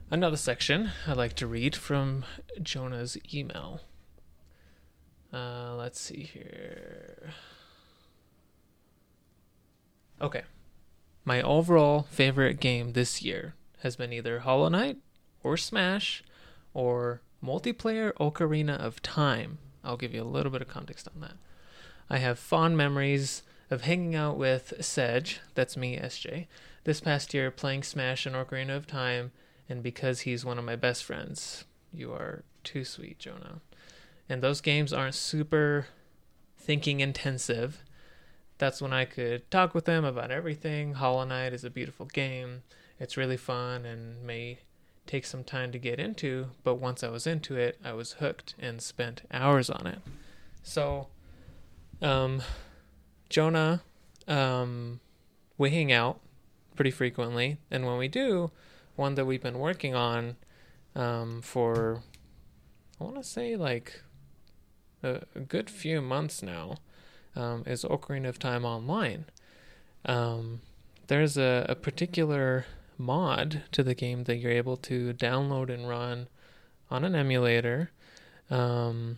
another 0.09 0.37
section 0.37 0.91
I'd 1.07 1.17
like 1.17 1.33
to 1.35 1.47
read 1.47 1.75
from 1.75 2.25
Jonah's 2.61 3.17
email. 3.33 3.81
Uh, 5.33 5.75
let's 5.75 5.99
see 5.99 6.23
here. 6.23 7.33
Okay. 10.21 10.43
My 11.25 11.41
overall 11.41 12.07
favorite 12.09 12.59
game 12.59 12.93
this 12.93 13.21
year 13.21 13.55
has 13.79 13.95
been 13.95 14.13
either 14.13 14.39
Hollow 14.39 14.69
Knight 14.69 14.97
or 15.43 15.57
Smash 15.57 16.23
or 16.73 17.21
multiplayer 17.43 18.13
Ocarina 18.13 18.77
of 18.77 19.01
Time. 19.01 19.57
I'll 19.83 19.97
give 19.97 20.13
you 20.13 20.21
a 20.21 20.23
little 20.23 20.51
bit 20.51 20.61
of 20.61 20.67
context 20.67 21.07
on 21.13 21.21
that. 21.21 21.35
I 22.09 22.19
have 22.19 22.39
fond 22.39 22.77
memories 22.77 23.43
of 23.69 23.81
hanging 23.81 24.15
out 24.15 24.37
with 24.37 24.73
Sedge, 24.79 25.39
that's 25.55 25.75
me, 25.75 25.97
SJ, 25.97 26.47
this 26.83 27.01
past 27.01 27.33
year 27.33 27.49
playing 27.49 27.83
Smash 27.83 28.25
and 28.25 28.35
Ocarina 28.35 28.75
of 28.75 28.87
Time, 28.87 29.31
and 29.69 29.81
because 29.81 30.21
he's 30.21 30.45
one 30.45 30.57
of 30.57 30.65
my 30.65 30.75
best 30.75 31.03
friends. 31.03 31.65
You 31.93 32.11
are 32.11 32.43
too 32.63 32.83
sweet, 32.83 33.19
Jonah. 33.19 33.61
And 34.27 34.41
those 34.41 34.61
games 34.61 34.91
aren't 34.91 35.15
super 35.15 35.87
thinking 36.57 36.99
intensive. 36.99 37.83
That's 38.57 38.81
when 38.81 38.93
I 38.93 39.05
could 39.05 39.49
talk 39.51 39.73
with 39.73 39.85
them 39.85 40.03
about 40.03 40.31
everything. 40.31 40.93
Hollow 40.93 41.25
Knight 41.25 41.53
is 41.53 41.63
a 41.63 41.69
beautiful 41.69 42.05
game. 42.07 42.63
It's 42.99 43.17
really 43.17 43.37
fun 43.37 43.85
and 43.85 44.23
may 44.23 44.59
take 45.05 45.25
some 45.25 45.43
time 45.43 45.71
to 45.71 45.77
get 45.77 45.99
into, 45.99 46.47
but 46.63 46.75
once 46.75 47.03
I 47.03 47.09
was 47.09 47.27
into 47.27 47.55
it, 47.55 47.77
I 47.83 47.93
was 47.93 48.13
hooked 48.13 48.55
and 48.59 48.81
spent 48.81 49.21
hours 49.31 49.69
on 49.69 49.85
it. 49.85 49.99
So, 50.63 51.07
um, 52.01 52.41
Jonah, 53.29 53.83
um, 54.27 54.99
we 55.57 55.69
hang 55.69 55.91
out 55.91 56.19
pretty 56.75 56.91
frequently, 56.91 57.57
and 57.69 57.85
when 57.85 57.97
we 57.97 58.07
do, 58.07 58.51
one 58.95 59.15
that 59.15 59.25
we've 59.25 59.41
been 59.41 59.59
working 59.59 59.95
on 59.95 60.37
um, 60.95 61.41
for, 61.41 62.01
I 62.99 63.03
want 63.03 63.17
to 63.17 63.23
say 63.23 63.55
like 63.55 64.01
a, 65.03 65.21
a, 65.35 65.39
good 65.39 65.69
few 65.69 66.01
months 66.01 66.41
now, 66.41 66.75
um, 67.35 67.63
is 67.65 67.83
Ocarina 67.83 68.29
of 68.29 68.39
Time 68.39 68.63
Online. 68.63 69.25
Um, 70.05 70.61
there's 71.07 71.37
a, 71.37 71.65
a 71.67 71.75
particular 71.75 72.65
mod 72.97 73.63
to 73.71 73.83
the 73.83 73.95
game 73.95 74.23
that 74.23 74.37
you're 74.37 74.51
able 74.51 74.77
to 74.77 75.13
download 75.13 75.73
and 75.73 75.87
run 75.87 76.27
on 76.89 77.03
an 77.03 77.15
emulator. 77.15 77.91
Um, 78.49 79.17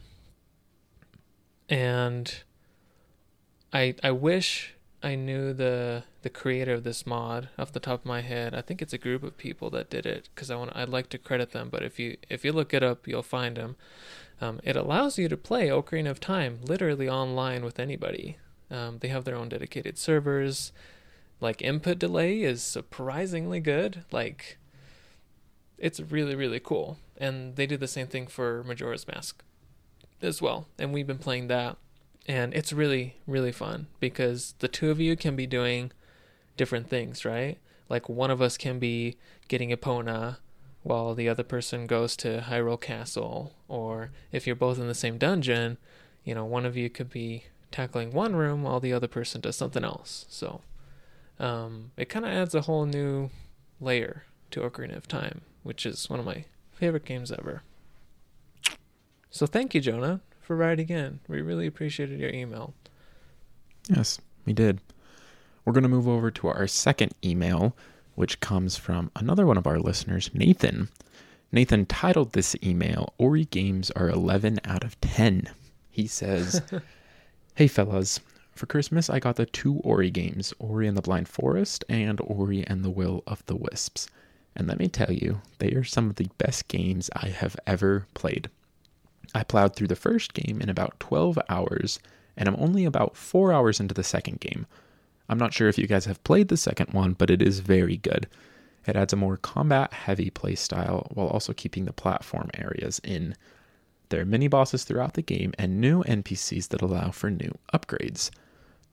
and 1.69 2.43
I 3.73 3.95
I 4.01 4.11
wish 4.11 4.73
I 5.03 5.15
knew 5.15 5.53
the 5.53 6.03
the 6.23 6.29
creator 6.29 6.73
of 6.73 6.83
this 6.83 7.05
mod 7.05 7.49
off 7.57 7.71
the 7.71 7.79
top 7.79 8.01
of 8.01 8.05
my 8.05 8.21
head. 8.21 8.55
I 8.55 8.61
think 8.61 8.81
it's 8.81 8.93
a 8.93 8.97
group 8.97 9.23
of 9.23 9.37
people 9.37 9.69
that 9.69 9.89
did 9.89 10.05
it 10.05 10.29
because 10.33 10.49
I 10.49 10.55
want 10.55 10.75
I'd 10.75 10.89
like 10.89 11.09
to 11.09 11.17
credit 11.17 11.51
them. 11.51 11.69
But 11.69 11.83
if 11.83 11.99
you 11.99 12.17
if 12.29 12.43
you 12.43 12.51
look 12.51 12.73
it 12.73 12.83
up, 12.83 13.07
you'll 13.07 13.23
find 13.23 13.57
them. 13.57 13.75
Um, 14.41 14.59
it 14.63 14.75
allows 14.75 15.17
you 15.17 15.29
to 15.29 15.37
play 15.37 15.67
Ocarina 15.69 16.09
of 16.09 16.19
Time 16.19 16.59
literally 16.63 17.09
online 17.09 17.63
with 17.63 17.79
anybody. 17.79 18.37
Um, 18.69 18.97
they 18.99 19.07
have 19.07 19.23
their 19.23 19.35
own 19.35 19.49
dedicated 19.49 19.97
servers 19.97 20.71
like 21.39 21.61
input 21.61 21.99
delay 21.99 22.41
is 22.41 22.63
surprisingly 22.63 23.59
good. 23.59 24.03
Like 24.11 24.57
it's 25.77 25.99
really 25.99 26.35
really 26.35 26.59
cool. 26.59 26.97
And 27.17 27.55
they 27.55 27.65
do 27.65 27.77
the 27.77 27.87
same 27.87 28.07
thing 28.07 28.27
for 28.27 28.63
Majora's 28.63 29.07
Mask 29.07 29.43
as 30.21 30.41
well. 30.41 30.67
And 30.79 30.93
we've 30.93 31.07
been 31.07 31.17
playing 31.17 31.47
that 31.47 31.77
and 32.27 32.53
it's 32.53 32.73
really 32.73 33.15
really 33.25 33.51
fun 33.51 33.87
because 33.99 34.53
the 34.59 34.67
two 34.67 34.89
of 34.89 34.99
you 34.99 35.15
can 35.15 35.35
be 35.35 35.47
doing 35.47 35.91
different 36.57 36.89
things, 36.89 37.23
right? 37.23 37.57
Like 37.89 38.09
one 38.09 38.31
of 38.31 38.41
us 38.41 38.57
can 38.57 38.79
be 38.79 39.15
getting 39.47 39.69
Epona 39.69 40.37
while 40.83 41.13
the 41.13 41.29
other 41.29 41.43
person 41.43 41.85
goes 41.87 42.17
to 42.17 42.43
Hyrule 42.47 42.81
Castle 42.81 43.53
or 43.67 44.11
if 44.31 44.45
you're 44.45 44.55
both 44.55 44.79
in 44.79 44.87
the 44.87 44.95
same 44.95 45.17
dungeon, 45.17 45.77
you 46.23 46.35
know, 46.35 46.45
one 46.45 46.65
of 46.65 46.75
you 46.75 46.89
could 46.89 47.09
be 47.09 47.45
tackling 47.71 48.11
one 48.11 48.35
room 48.35 48.63
while 48.63 48.79
the 48.79 48.93
other 48.93 49.07
person 49.07 49.41
does 49.41 49.55
something 49.55 49.83
else. 49.83 50.25
So 50.29 50.61
um, 51.39 51.91
it 51.97 52.09
kind 52.09 52.25
of 52.25 52.31
adds 52.31 52.55
a 52.55 52.61
whole 52.61 52.85
new 52.85 53.29
layer 53.79 54.23
to 54.51 54.61
Ocarina 54.61 54.97
of 54.97 55.07
Time, 55.07 55.41
which 55.63 55.85
is 55.85 56.09
one 56.09 56.19
of 56.19 56.25
my 56.25 56.45
favorite 56.73 57.05
games 57.05 57.31
ever. 57.31 57.63
So 59.29 59.45
thank 59.45 59.75
you, 59.75 59.81
Jonah, 59.81 60.21
for 60.47 60.55
writing 60.55 60.87
in. 60.87 61.19
We 61.27 61.41
really 61.41 61.67
appreciated 61.67 62.21
your 62.21 62.29
email. 62.29 62.73
Yes, 63.89 64.17
we 64.45 64.53
did. 64.53 64.79
We're 65.65 65.73
going 65.73 65.83
to 65.83 65.89
move 65.89 66.07
over 66.07 66.31
to 66.31 66.47
our 66.47 66.67
second 66.67 67.13
email, 67.21 67.75
which 68.15 68.39
comes 68.39 68.77
from 68.77 69.11
another 69.17 69.45
one 69.45 69.57
of 69.57 69.67
our 69.67 69.77
listeners, 69.77 70.31
Nathan. 70.33 70.87
Nathan 71.51 71.85
titled 71.85 72.31
this 72.31 72.55
email, 72.63 73.13
Ori 73.17 73.43
games 73.43 73.91
are 73.91 74.09
11 74.09 74.61
out 74.63 74.85
of 74.85 74.99
10. 75.01 75.49
He 75.91 76.07
says, 76.07 76.61
Hey 77.55 77.67
fellas, 77.67 78.21
for 78.53 78.67
Christmas, 78.67 79.09
I 79.09 79.19
got 79.19 79.35
the 79.35 79.45
two 79.45 79.81
Ori 79.83 80.09
games 80.09 80.53
Ori 80.59 80.87
and 80.87 80.95
the 80.95 81.01
Blind 81.01 81.27
Forest 81.27 81.83
and 81.89 82.21
Ori 82.21 82.65
and 82.65 82.85
the 82.85 82.89
Will 82.89 83.21
of 83.27 83.45
the 83.47 83.55
Wisps. 83.57 84.07
And 84.55 84.65
let 84.65 84.79
me 84.79 84.87
tell 84.87 85.11
you, 85.11 85.41
they 85.59 85.73
are 85.73 85.83
some 85.83 86.09
of 86.09 86.15
the 86.15 86.29
best 86.37 86.69
games 86.69 87.09
I 87.13 87.27
have 87.27 87.57
ever 87.67 88.07
played. 88.13 88.49
I 89.37 89.43
plowed 89.43 89.75
through 89.75 89.89
the 89.89 89.95
first 89.95 90.33
game 90.33 90.61
in 90.61 90.67
about 90.67 90.99
12 90.99 91.37
hours, 91.47 91.99
and 92.35 92.49
I'm 92.49 92.55
only 92.55 92.85
about 92.85 93.15
4 93.15 93.53
hours 93.53 93.79
into 93.79 93.93
the 93.93 94.03
second 94.03 94.39
game. 94.39 94.65
I'm 95.29 95.37
not 95.37 95.53
sure 95.53 95.69
if 95.69 95.77
you 95.77 95.85
guys 95.85 96.05
have 96.05 96.23
played 96.23 96.47
the 96.47 96.57
second 96.57 96.91
one, 96.91 97.13
but 97.13 97.29
it 97.29 97.39
is 97.39 97.59
very 97.59 97.97
good. 97.97 98.27
It 98.87 98.95
adds 98.95 99.13
a 99.13 99.17
more 99.17 99.37
combat 99.37 99.93
heavy 99.93 100.31
playstyle 100.31 101.15
while 101.15 101.27
also 101.27 101.53
keeping 101.53 101.85
the 101.85 101.93
platform 101.93 102.49
areas 102.55 102.99
in. 103.03 103.35
There 104.09 104.21
are 104.21 104.25
mini 104.25 104.47
bosses 104.47 104.85
throughout 104.85 105.13
the 105.13 105.21
game 105.21 105.53
and 105.59 105.79
new 105.79 106.01
NPCs 106.05 106.69
that 106.69 106.81
allow 106.81 107.11
for 107.11 107.29
new 107.29 107.55
upgrades. 107.71 108.31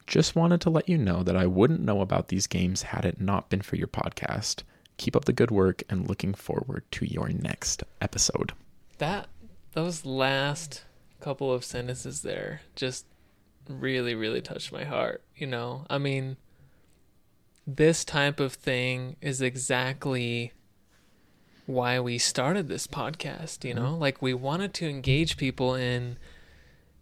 Just 0.05 0.35
wanted 0.35 0.61
to 0.61 0.69
let 0.69 0.87
you 0.87 0.99
know 0.99 1.23
that 1.23 1.35
I 1.35 1.47
wouldn't 1.47 1.81
know 1.81 2.01
about 2.01 2.27
these 2.27 2.45
games 2.45 2.83
had 2.83 3.03
it 3.03 3.19
not 3.19 3.49
been 3.49 3.61
for 3.61 3.77
your 3.77 3.87
podcast. 3.87 4.61
Keep 4.97 5.15
up 5.15 5.25
the 5.25 5.33
good 5.33 5.49
work 5.49 5.81
and 5.89 6.07
looking 6.07 6.35
forward 6.35 6.83
to 6.91 7.05
your 7.05 7.29
next 7.29 7.81
episode. 7.99 8.51
That 8.99 9.27
those 9.75 10.05
last 10.05 10.83
couple 11.19 11.53
of 11.53 11.63
sentences 11.63 12.21
there 12.21 12.61
just 12.75 13.05
really 13.69 14.15
really 14.15 14.41
touched 14.41 14.71
my 14.71 14.83
heart, 14.83 15.23
you 15.35 15.47
know. 15.47 15.85
I 15.89 15.97
mean, 15.97 16.37
this 17.67 18.03
type 18.03 18.39
of 18.39 18.53
thing 18.53 19.15
is 19.21 19.41
exactly 19.41 20.53
why 21.65 21.99
we 21.99 22.17
started 22.17 22.67
this 22.67 22.87
podcast, 22.87 23.63
you 23.63 23.73
know? 23.73 23.93
Mm-hmm. 23.93 24.01
Like 24.01 24.21
we 24.21 24.33
wanted 24.33 24.73
to 24.75 24.89
engage 24.89 25.37
people 25.37 25.75
in 25.75 26.17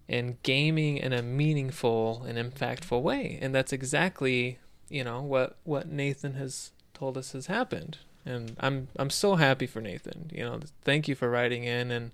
and 0.10 0.42
gaming 0.44 0.98
in 0.98 1.14
a 1.14 1.22
meaningful 1.22 2.24
and 2.28 2.38
impactful 2.38 3.02
way. 3.02 3.38
And 3.42 3.54
that's 3.54 3.74
exactly, 3.74 4.60
you 4.90 5.04
know, 5.04 5.22
what 5.22 5.58
what 5.64 5.90
Nathan 5.90 6.34
has 6.36 6.72
told 6.94 7.18
us 7.18 7.34
has 7.34 7.48
happened. 7.48 8.00
And 8.26 8.56
I'm 8.60 8.88
I'm 8.96 9.10
so 9.10 9.36
happy 9.36 9.68
for 9.68 9.82
Nathan. 9.82 10.32
You 10.34 10.44
know, 10.44 10.60
thank 10.84 11.08
you 11.08 11.16
for 11.16 11.30
writing 11.30 11.66
in 11.66 11.92
and 11.92 12.12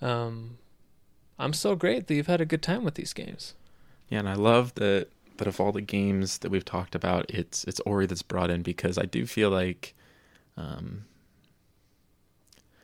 um 0.00 0.58
I'm 1.38 1.52
so 1.52 1.74
great 1.76 2.06
that 2.06 2.14
you've 2.14 2.26
had 2.26 2.40
a 2.40 2.46
good 2.46 2.62
time 2.62 2.82
with 2.84 2.94
these 2.94 3.12
games. 3.12 3.54
Yeah, 4.08 4.20
and 4.20 4.28
I 4.28 4.34
love 4.34 4.74
that 4.74 5.08
that 5.36 5.46
of 5.46 5.60
all 5.60 5.72
the 5.72 5.82
games 5.82 6.38
that 6.38 6.50
we've 6.50 6.64
talked 6.64 6.94
about, 6.94 7.26
it's 7.30 7.64
it's 7.64 7.80
Ori 7.80 8.06
that's 8.06 8.22
brought 8.22 8.50
in 8.50 8.62
because 8.62 8.98
I 8.98 9.04
do 9.04 9.26
feel 9.26 9.50
like 9.50 9.94
um 10.56 11.04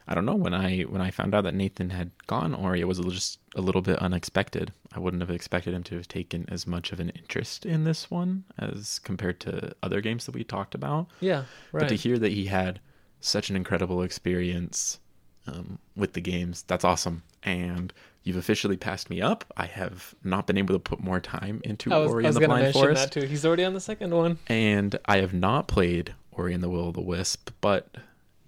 I 0.06 0.14
don't 0.14 0.26
know 0.26 0.34
when 0.34 0.52
I 0.52 0.82
when 0.82 1.00
I 1.00 1.10
found 1.10 1.34
out 1.34 1.44
that 1.44 1.54
Nathan 1.54 1.90
had 1.90 2.10
gone 2.26 2.54
Ori, 2.54 2.80
it 2.80 2.88
was 2.88 2.98
just 2.98 3.38
a 3.54 3.60
little 3.60 3.82
bit 3.82 3.98
unexpected. 3.98 4.72
I 4.92 4.98
wouldn't 4.98 5.22
have 5.22 5.30
expected 5.30 5.72
him 5.72 5.82
to 5.84 5.96
have 5.96 6.08
taken 6.08 6.44
as 6.48 6.66
much 6.66 6.92
of 6.92 7.00
an 7.00 7.10
interest 7.10 7.64
in 7.64 7.84
this 7.84 8.10
one 8.10 8.44
as 8.58 8.98
compared 8.98 9.40
to 9.40 9.74
other 9.82 10.00
games 10.00 10.26
that 10.26 10.34
we 10.34 10.44
talked 10.44 10.74
about. 10.74 11.06
Yeah, 11.20 11.44
right. 11.70 11.82
But 11.82 11.88
to 11.88 11.94
hear 11.94 12.18
that 12.18 12.32
he 12.32 12.46
had 12.46 12.80
such 13.20 13.48
an 13.48 13.56
incredible 13.56 14.02
experience 14.02 14.98
um, 15.46 15.78
with 15.96 16.12
the 16.12 16.20
games, 16.20 16.64
that's 16.66 16.84
awesome. 16.84 17.22
And 17.42 17.92
you've 18.22 18.36
officially 18.36 18.76
passed 18.76 19.10
me 19.10 19.20
up. 19.20 19.44
I 19.56 19.66
have 19.66 20.14
not 20.22 20.46
been 20.46 20.58
able 20.58 20.74
to 20.74 20.78
put 20.78 21.00
more 21.00 21.20
time 21.20 21.60
into 21.64 21.90
was, 21.90 22.10
Ori 22.10 22.26
and 22.26 22.34
the 22.34 22.46
Blind 22.46 22.72
Forest. 22.72 23.02
That 23.02 23.20
too. 23.20 23.26
He's 23.26 23.44
already 23.44 23.64
on 23.64 23.74
the 23.74 23.80
second 23.80 24.14
one. 24.14 24.38
And 24.46 24.98
I 25.06 25.18
have 25.18 25.34
not 25.34 25.68
played 25.68 26.14
Ori 26.32 26.54
and 26.54 26.62
the 26.62 26.68
Will 26.68 26.88
of 26.88 26.94
the 26.94 27.00
Wisp, 27.00 27.50
but 27.60 27.96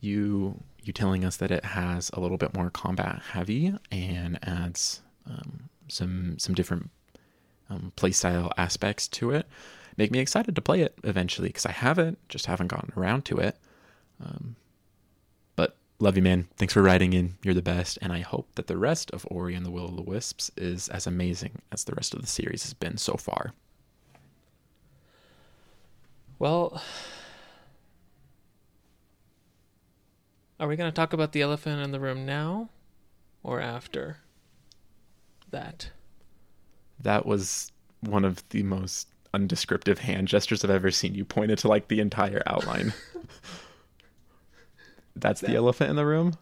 you 0.00 0.62
you 0.82 0.92
telling 0.92 1.24
us 1.24 1.38
that 1.38 1.50
it 1.50 1.64
has 1.64 2.10
a 2.12 2.20
little 2.20 2.36
bit 2.36 2.54
more 2.54 2.68
combat 2.68 3.22
heavy 3.30 3.74
and 3.90 4.38
adds 4.42 5.00
um, 5.26 5.70
some 5.88 6.38
some 6.38 6.54
different 6.54 6.90
um, 7.70 7.92
playstyle 7.96 8.52
aspects 8.58 9.08
to 9.08 9.30
it 9.30 9.46
make 9.96 10.10
me 10.10 10.18
excited 10.18 10.54
to 10.54 10.62
play 10.62 10.80
it 10.80 10.98
eventually 11.04 11.48
because 11.48 11.66
I 11.66 11.72
haven't 11.72 12.18
just 12.28 12.46
haven't 12.46 12.68
gotten 12.68 12.92
around 12.96 13.24
to 13.26 13.38
it. 13.38 13.56
Um, 14.24 14.56
love 16.04 16.16
you, 16.16 16.22
man. 16.22 16.46
Thanks 16.56 16.74
for 16.74 16.82
writing 16.82 17.14
in. 17.14 17.34
You're 17.42 17.54
the 17.54 17.62
best, 17.62 17.98
and 18.02 18.12
I 18.12 18.20
hope 18.20 18.54
that 18.56 18.66
the 18.66 18.76
rest 18.76 19.10
of 19.12 19.26
Ori 19.30 19.54
and 19.54 19.64
the 19.64 19.70
Will 19.70 19.86
of 19.86 19.96
the 19.96 20.02
Wisps 20.02 20.50
is 20.56 20.88
as 20.90 21.06
amazing 21.06 21.62
as 21.72 21.84
the 21.84 21.94
rest 21.94 22.12
of 22.12 22.20
the 22.20 22.26
series 22.26 22.62
has 22.62 22.74
been 22.74 22.98
so 22.98 23.14
far. 23.14 23.54
Well, 26.38 26.82
Are 30.60 30.68
we 30.68 30.76
going 30.76 30.90
to 30.90 30.94
talk 30.94 31.12
about 31.12 31.32
the 31.32 31.42
elephant 31.42 31.82
in 31.82 31.90
the 31.90 32.00
room 32.00 32.24
now 32.24 32.68
or 33.42 33.60
after 33.60 34.18
that? 35.50 35.90
That 37.00 37.26
was 37.26 37.72
one 38.00 38.24
of 38.24 38.48
the 38.50 38.62
most 38.62 39.08
undescriptive 39.32 39.98
hand 39.98 40.28
gestures 40.28 40.64
I've 40.64 40.70
ever 40.70 40.92
seen. 40.92 41.14
You 41.14 41.24
pointed 41.24 41.58
to 41.58 41.68
like 41.68 41.88
the 41.88 42.00
entire 42.00 42.42
outline. 42.46 42.94
That's 45.16 45.40
the 45.40 45.54
elephant 45.54 45.90
in 45.90 45.96
the 45.96 46.06
room. 46.06 46.34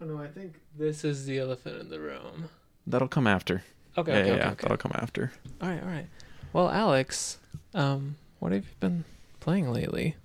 Oh 0.00 0.06
no, 0.06 0.18
I 0.22 0.28
think 0.28 0.60
this 0.76 1.04
is 1.04 1.26
the 1.26 1.38
elephant 1.38 1.80
in 1.80 1.88
the 1.88 2.00
room. 2.00 2.48
That'll 2.86 3.08
come 3.08 3.26
after. 3.26 3.62
Okay, 3.96 4.12
yeah, 4.12 4.18
okay, 4.18 4.26
yeah, 4.26 4.32
okay, 4.32 4.42
yeah, 4.42 4.50
okay. 4.50 4.62
that'll 4.62 4.76
come 4.76 4.92
after. 4.94 5.32
All 5.62 5.68
right, 5.68 5.82
all 5.82 5.88
right. 5.88 6.06
Well, 6.52 6.68
Alex, 6.68 7.38
um, 7.74 8.16
what 8.40 8.52
have 8.52 8.64
you 8.64 8.70
been 8.80 9.04
playing 9.40 9.70
lately? 9.72 10.16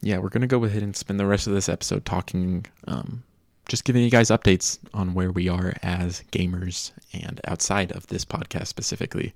Yeah, 0.00 0.18
we're 0.18 0.28
gonna 0.28 0.46
go 0.46 0.64
ahead 0.64 0.82
and 0.82 0.94
spend 0.94 1.18
the 1.18 1.26
rest 1.26 1.46
of 1.46 1.54
this 1.54 1.68
episode 1.68 2.04
talking, 2.04 2.66
um, 2.86 3.24
just 3.68 3.84
giving 3.84 4.02
you 4.02 4.10
guys 4.10 4.28
updates 4.28 4.78
on 4.94 5.14
where 5.14 5.32
we 5.32 5.48
are 5.48 5.74
as 5.82 6.22
gamers 6.30 6.92
and 7.12 7.40
outside 7.46 7.90
of 7.92 8.06
this 8.06 8.24
podcast 8.24 8.68
specifically, 8.68 9.34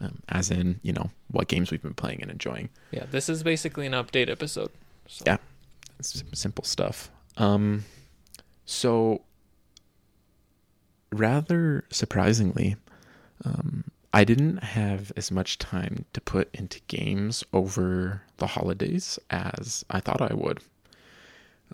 um, 0.00 0.18
as 0.28 0.50
in 0.50 0.80
you 0.82 0.92
know 0.92 1.10
what 1.30 1.48
games 1.48 1.70
we've 1.70 1.82
been 1.82 1.94
playing 1.94 2.20
and 2.22 2.30
enjoying. 2.30 2.70
Yeah, 2.90 3.04
this 3.10 3.28
is 3.28 3.42
basically 3.42 3.86
an 3.86 3.92
update 3.92 4.28
episode. 4.28 4.70
So. 5.06 5.24
Yeah. 5.26 5.36
S- 6.00 6.24
simple 6.32 6.64
stuff. 6.64 7.10
Um, 7.40 7.84
so 8.66 9.22
rather 11.10 11.84
surprisingly, 11.90 12.76
um, 13.44 13.84
I 14.12 14.24
didn't 14.24 14.62
have 14.62 15.10
as 15.16 15.30
much 15.30 15.58
time 15.58 16.04
to 16.12 16.20
put 16.20 16.54
into 16.54 16.80
games 16.88 17.42
over 17.52 18.22
the 18.36 18.48
holidays 18.48 19.18
as 19.30 19.84
I 19.88 20.00
thought 20.00 20.20
I 20.20 20.34
would. 20.34 20.60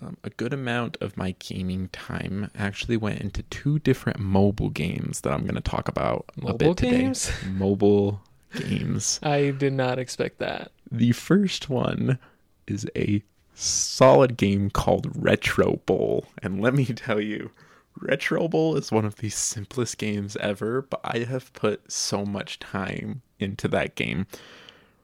Um, 0.01 0.15
a 0.23 0.29
good 0.29 0.53
amount 0.53 0.95
of 1.01 1.17
my 1.17 1.35
gaming 1.39 1.89
time 1.89 2.51
actually 2.55 2.97
went 2.97 3.19
into 3.19 3.41
two 3.43 3.79
different 3.79 4.19
mobile 4.19 4.69
games 4.69 5.21
that 5.21 5.33
I'm 5.33 5.41
going 5.41 5.55
to 5.55 5.61
talk 5.61 5.87
about 5.87 6.25
a 6.37 6.41
Mobile 6.41 6.57
bit 6.57 6.77
today. 6.77 6.91
games? 6.91 7.31
Mobile 7.45 8.21
games. 8.55 9.19
I 9.23 9.49
did 9.51 9.73
not 9.73 9.97
expect 9.99 10.37
that. 10.37 10.71
The 10.91 11.11
first 11.13 11.69
one 11.69 12.19
is 12.67 12.85
a 12.95 13.23
solid 13.57 14.37
game 14.37 14.69
called 14.69 15.11
Retro 15.15 15.77
Bowl. 15.85 16.25
And 16.41 16.61
let 16.61 16.73
me 16.73 16.85
tell 16.85 17.19
you, 17.19 17.51
Retro 17.99 18.47
Bowl 18.47 18.75
is 18.75 18.91
one 18.91 19.05
of 19.05 19.15
the 19.17 19.29
simplest 19.29 19.97
games 19.97 20.37
ever, 20.37 20.83
but 20.83 21.01
I 21.03 21.19
have 21.19 21.51
put 21.53 21.91
so 21.91 22.25
much 22.25 22.59
time 22.59 23.21
into 23.39 23.67
that 23.69 23.95
game. 23.95 24.27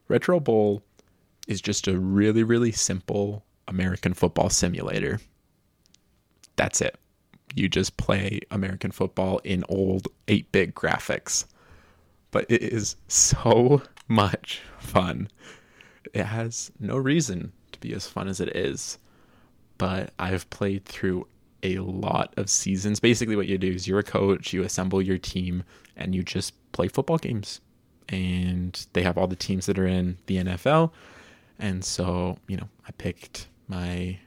Retro 0.07 0.39
Bowl 0.39 0.83
is 1.47 1.61
just 1.61 1.87
a 1.87 1.97
really, 1.97 2.43
really 2.43 2.71
simple 2.71 3.43
American 3.67 4.13
football 4.13 4.49
simulator. 4.49 5.19
That's 6.55 6.81
it. 6.81 6.95
You 7.55 7.67
just 7.69 7.97
play 7.97 8.41
American 8.51 8.91
football 8.91 9.39
in 9.39 9.63
old 9.69 10.07
8 10.27 10.51
bit 10.51 10.75
graphics. 10.75 11.45
But 12.31 12.45
it 12.49 12.61
is 12.61 12.95
so 13.07 13.81
much 14.07 14.61
fun 14.79 15.29
it 16.13 16.25
has 16.25 16.71
no 16.79 16.97
reason 16.97 17.51
be 17.87 17.93
as 17.93 18.07
fun 18.07 18.27
as 18.27 18.39
it 18.39 18.55
is. 18.55 18.97
But 19.77 20.11
I've 20.19 20.49
played 20.49 20.85
through 20.85 21.27
a 21.63 21.79
lot 21.79 22.33
of 22.37 22.49
seasons. 22.49 22.99
Basically, 22.99 23.35
what 23.35 23.47
you 23.47 23.57
do 23.57 23.71
is 23.71 23.87
you're 23.87 23.99
a 23.99 24.03
coach, 24.03 24.53
you 24.53 24.63
assemble 24.63 25.01
your 25.01 25.17
team, 25.17 25.63
and 25.95 26.13
you 26.15 26.23
just 26.23 26.53
play 26.71 26.87
football 26.87 27.17
games. 27.17 27.59
And 28.09 28.85
they 28.93 29.01
have 29.03 29.17
all 29.17 29.27
the 29.27 29.35
teams 29.35 29.65
that 29.65 29.79
are 29.79 29.87
in 29.87 30.17
the 30.27 30.37
NFL. 30.37 30.91
And 31.59 31.83
so, 31.83 32.37
you 32.47 32.57
know, 32.57 32.67
I 32.87 32.91
picked 32.91 33.47
my 33.67 34.19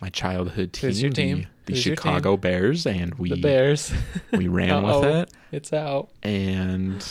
my 0.00 0.08
childhood 0.10 0.72
team, 0.72 0.88
Who's 0.88 1.02
your 1.02 1.10
the- 1.10 1.16
team? 1.16 1.46
the, 1.66 1.72
your 1.74 1.82
Chicago 1.82 2.36
Bears, 2.36 2.86
and 2.86 3.14
we 3.16 3.28
the 3.30 3.36
Bears. 3.36 3.92
we 4.32 4.48
ran 4.60 4.70
oh, 4.70 5.00
with 5.00 5.10
it 5.10 5.32
it's 5.52 5.72
out. 5.72 6.08
and 6.22 7.04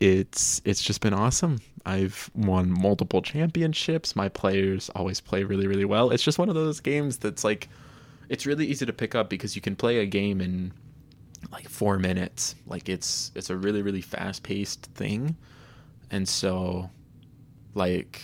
it's 0.00 0.60
it's 0.64 0.82
just 0.82 1.00
been 1.00 1.14
awesome. 1.14 1.58
I've 1.84 2.30
won 2.34 2.70
multiple 2.70 3.22
championships. 3.22 4.14
My 4.14 4.28
players 4.28 4.90
always 4.94 5.20
play 5.20 5.42
really 5.44 5.66
really 5.66 5.84
well. 5.84 6.10
It's 6.10 6.22
just 6.22 6.38
one 6.38 6.48
of 6.48 6.54
those 6.54 6.80
games 6.80 7.18
that's 7.18 7.44
like 7.44 7.68
it's 8.28 8.46
really 8.46 8.66
easy 8.66 8.86
to 8.86 8.92
pick 8.92 9.14
up 9.14 9.30
because 9.30 9.56
you 9.56 9.62
can 9.62 9.74
play 9.74 9.98
a 9.98 10.06
game 10.06 10.40
in 10.40 10.72
like 11.50 11.68
4 11.68 11.98
minutes. 11.98 12.54
Like 12.66 12.88
it's 12.88 13.32
it's 13.34 13.50
a 13.50 13.56
really 13.56 13.82
really 13.82 14.02
fast-paced 14.02 14.86
thing. 14.94 15.36
And 16.10 16.28
so 16.28 16.90
like 17.74 18.22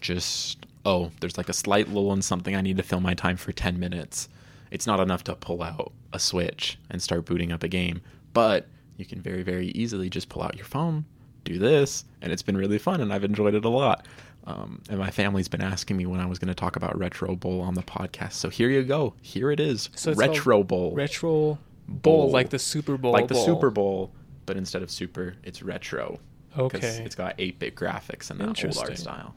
just 0.00 0.66
oh, 0.84 1.10
there's 1.20 1.36
like 1.36 1.48
a 1.48 1.54
slight 1.54 1.88
lull 1.88 2.12
in 2.12 2.22
something 2.22 2.54
I 2.54 2.60
need 2.60 2.76
to 2.78 2.82
fill 2.82 3.00
my 3.00 3.14
time 3.14 3.36
for 3.36 3.52
10 3.52 3.78
minutes. 3.78 4.28
It's 4.70 4.86
not 4.86 5.00
enough 5.00 5.24
to 5.24 5.34
pull 5.34 5.62
out 5.62 5.92
a 6.12 6.18
switch 6.18 6.78
and 6.90 7.02
start 7.02 7.26
booting 7.26 7.52
up 7.52 7.62
a 7.62 7.68
game, 7.68 8.00
but 8.32 8.66
you 8.98 9.06
can 9.06 9.22
very 9.22 9.42
very 9.42 9.68
easily 9.68 10.10
just 10.10 10.28
pull 10.28 10.42
out 10.42 10.56
your 10.56 10.66
phone, 10.66 11.06
do 11.44 11.58
this, 11.58 12.04
and 12.20 12.30
it's 12.30 12.42
been 12.42 12.56
really 12.56 12.78
fun 12.78 13.00
and 13.00 13.12
I've 13.12 13.24
enjoyed 13.24 13.54
it 13.54 13.64
a 13.64 13.70
lot. 13.70 14.06
Um, 14.44 14.80
and 14.88 14.98
my 14.98 15.10
family's 15.10 15.48
been 15.48 15.60
asking 15.60 15.96
me 15.96 16.06
when 16.06 16.20
I 16.20 16.26
was 16.26 16.38
going 16.38 16.48
to 16.48 16.54
talk 16.54 16.76
about 16.76 16.98
Retro 16.98 17.36
Bowl 17.36 17.60
on 17.60 17.74
the 17.74 17.82
podcast. 17.82 18.32
So 18.32 18.48
here 18.48 18.70
you 18.70 18.82
go. 18.82 19.14
Here 19.20 19.50
it 19.50 19.60
is. 19.60 19.90
So 19.94 20.14
Retro 20.14 20.62
Bowl. 20.62 20.94
Retro 20.94 21.30
Bowl. 21.30 21.58
bowl, 21.86 22.30
like 22.30 22.48
the 22.48 22.58
Super 22.58 22.96
Bowl. 22.96 23.12
like 23.12 23.28
the 23.28 23.34
bowl. 23.34 23.44
Super 23.44 23.70
Bowl, 23.70 24.12
but 24.46 24.56
instead 24.56 24.82
of 24.82 24.90
super, 24.90 25.36
it's 25.42 25.62
retro. 25.62 26.18
Okay. 26.56 27.02
It's 27.04 27.14
got 27.14 27.34
8 27.38 27.58
bit 27.58 27.74
graphics 27.74 28.30
and 28.30 28.40
that 28.40 28.64
old 28.64 28.78
art 28.78 28.96
style. 28.96 29.34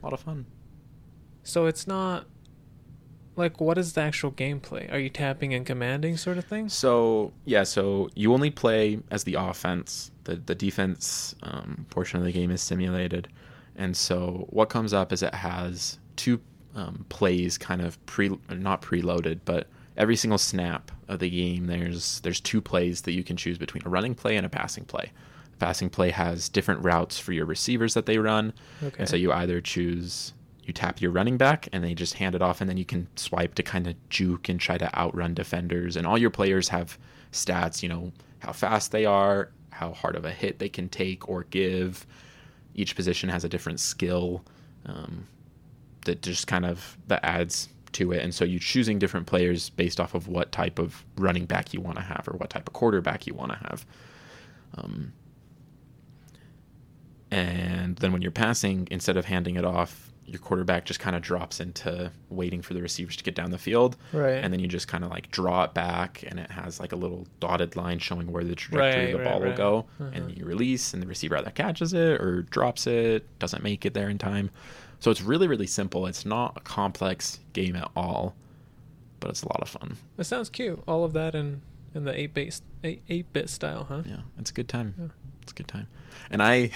A 0.00 0.06
lot 0.06 0.12
of 0.12 0.20
fun. 0.20 0.46
So 1.42 1.66
it's 1.66 1.86
not 1.88 2.26
like 3.40 3.60
what 3.60 3.76
is 3.78 3.94
the 3.94 4.00
actual 4.02 4.30
gameplay? 4.30 4.90
Are 4.92 4.98
you 4.98 5.08
tapping 5.10 5.52
and 5.54 5.66
commanding 5.66 6.16
sort 6.16 6.38
of 6.38 6.44
thing? 6.44 6.68
So 6.68 7.32
yeah, 7.44 7.64
so 7.64 8.08
you 8.14 8.32
only 8.32 8.50
play 8.50 9.00
as 9.10 9.24
the 9.24 9.34
offense. 9.34 10.10
The 10.24 10.36
the 10.36 10.54
defense 10.54 11.34
um, 11.42 11.86
portion 11.90 12.18
of 12.20 12.24
the 12.24 12.32
game 12.32 12.50
is 12.52 12.62
simulated, 12.62 13.26
and 13.76 13.96
so 13.96 14.46
what 14.50 14.68
comes 14.68 14.92
up 14.92 15.12
is 15.12 15.22
it 15.22 15.34
has 15.34 15.98
two 16.16 16.40
um, 16.76 17.04
plays 17.08 17.58
kind 17.58 17.80
of 17.82 18.04
pre 18.06 18.38
not 18.50 18.82
preloaded, 18.82 19.40
but 19.44 19.66
every 19.96 20.14
single 20.16 20.38
snap 20.38 20.92
of 21.08 21.18
the 21.18 21.28
game 21.28 21.66
there's 21.66 22.20
there's 22.20 22.40
two 22.40 22.60
plays 22.60 23.02
that 23.02 23.12
you 23.12 23.24
can 23.24 23.36
choose 23.36 23.58
between 23.58 23.82
a 23.84 23.88
running 23.88 24.14
play 24.14 24.36
and 24.36 24.46
a 24.46 24.48
passing 24.48 24.84
play. 24.84 25.10
Passing 25.58 25.90
play 25.90 26.08
has 26.10 26.48
different 26.48 26.82
routes 26.82 27.18
for 27.18 27.32
your 27.32 27.44
receivers 27.44 27.92
that 27.94 28.06
they 28.06 28.16
run, 28.18 28.52
Okay. 28.82 28.96
and 29.00 29.08
so 29.08 29.16
you 29.16 29.30
either 29.32 29.60
choose 29.60 30.32
you 30.70 30.72
tap 30.72 31.00
your 31.00 31.10
running 31.10 31.36
back 31.36 31.68
and 31.72 31.82
they 31.82 31.94
just 31.94 32.14
hand 32.14 32.36
it 32.36 32.42
off 32.42 32.60
and 32.60 32.70
then 32.70 32.76
you 32.76 32.84
can 32.84 33.08
swipe 33.16 33.56
to 33.56 33.62
kind 33.62 33.88
of 33.88 33.96
juke 34.08 34.48
and 34.48 34.60
try 34.60 34.78
to 34.78 34.96
outrun 34.96 35.34
defenders 35.34 35.96
and 35.96 36.06
all 36.06 36.16
your 36.16 36.30
players 36.30 36.68
have 36.68 36.96
stats, 37.32 37.82
you 37.82 37.88
know, 37.88 38.12
how 38.38 38.52
fast 38.52 38.92
they 38.92 39.04
are, 39.04 39.50
how 39.70 39.92
hard 39.92 40.14
of 40.14 40.24
a 40.24 40.30
hit 40.30 40.60
they 40.60 40.68
can 40.68 40.88
take 40.88 41.28
or 41.28 41.42
give. 41.50 42.06
Each 42.76 42.94
position 42.94 43.28
has 43.30 43.42
a 43.42 43.48
different 43.48 43.80
skill 43.80 44.44
um, 44.86 45.26
that 46.04 46.22
just 46.22 46.46
kind 46.46 46.64
of 46.64 46.96
that 47.08 47.24
adds 47.24 47.68
to 47.92 48.12
it 48.12 48.22
and 48.22 48.32
so 48.32 48.44
you're 48.44 48.60
choosing 48.60 49.00
different 49.00 49.26
players 49.26 49.70
based 49.70 49.98
off 49.98 50.14
of 50.14 50.28
what 50.28 50.52
type 50.52 50.78
of 50.78 51.04
running 51.16 51.44
back 51.44 51.74
you 51.74 51.80
want 51.80 51.96
to 51.96 52.02
have 52.04 52.28
or 52.28 52.36
what 52.36 52.48
type 52.48 52.68
of 52.68 52.72
quarterback 52.72 53.26
you 53.26 53.34
want 53.34 53.50
to 53.50 53.58
have. 53.58 53.84
Um, 54.76 55.12
and 57.32 57.96
then 57.96 58.12
when 58.12 58.22
you're 58.22 58.30
passing, 58.30 58.88
instead 58.90 59.16
of 59.16 59.24
handing 59.24 59.56
it 59.56 59.64
off, 59.64 60.09
your 60.30 60.38
quarterback 60.38 60.84
just 60.84 61.00
kind 61.00 61.16
of 61.16 61.22
drops 61.22 61.58
into 61.60 62.12
waiting 62.28 62.62
for 62.62 62.72
the 62.74 62.80
receivers 62.80 63.16
to 63.16 63.24
get 63.24 63.34
down 63.34 63.50
the 63.50 63.58
field. 63.58 63.96
Right. 64.12 64.34
And 64.34 64.52
then 64.52 64.60
you 64.60 64.68
just 64.68 64.86
kind 64.86 65.02
of 65.04 65.10
like 65.10 65.30
draw 65.30 65.64
it 65.64 65.74
back, 65.74 66.24
and 66.26 66.38
it 66.38 66.50
has 66.50 66.78
like 66.78 66.92
a 66.92 66.96
little 66.96 67.26
dotted 67.40 67.74
line 67.76 67.98
showing 67.98 68.30
where 68.30 68.44
the 68.44 68.54
trajectory 68.54 69.06
Right, 69.06 69.14
of 69.14 69.18
the 69.18 69.24
right, 69.24 69.32
ball 69.32 69.40
will 69.40 69.56
go. 69.56 69.86
Uh-huh. 70.00 70.10
And 70.14 70.36
you 70.38 70.44
release, 70.44 70.94
and 70.94 71.02
the 71.02 71.06
receiver 71.06 71.36
either 71.36 71.50
catches 71.50 71.92
it 71.92 72.20
or 72.20 72.42
drops 72.42 72.86
it, 72.86 73.26
doesn't 73.38 73.62
make 73.62 73.84
it 73.84 73.92
there 73.92 74.08
in 74.08 74.18
time. 74.18 74.50
So 75.00 75.10
it's 75.10 75.22
really, 75.22 75.48
really 75.48 75.66
simple. 75.66 76.06
It's 76.06 76.24
not 76.24 76.56
a 76.56 76.60
complex 76.60 77.40
game 77.52 77.74
at 77.74 77.90
all, 77.96 78.36
but 79.18 79.30
it's 79.30 79.42
a 79.42 79.48
lot 79.48 79.60
of 79.62 79.68
fun. 79.68 79.96
That 80.16 80.24
sounds 80.24 80.48
cute. 80.48 80.80
All 80.86 81.04
of 81.04 81.12
that 81.14 81.34
in 81.34 81.62
in 81.94 82.04
the 82.04 82.16
eight 82.18 82.34
bit 82.34 82.60
eight 82.84 83.02
eight 83.08 83.32
bit 83.32 83.50
style, 83.50 83.84
huh? 83.84 84.02
Yeah, 84.06 84.20
it's 84.38 84.50
a 84.50 84.54
good 84.54 84.68
time. 84.68 84.94
Yeah. 84.98 85.08
It's 85.42 85.52
a 85.52 85.54
good 85.54 85.68
time. 85.68 85.88
And 86.30 86.42
I, 86.42 86.70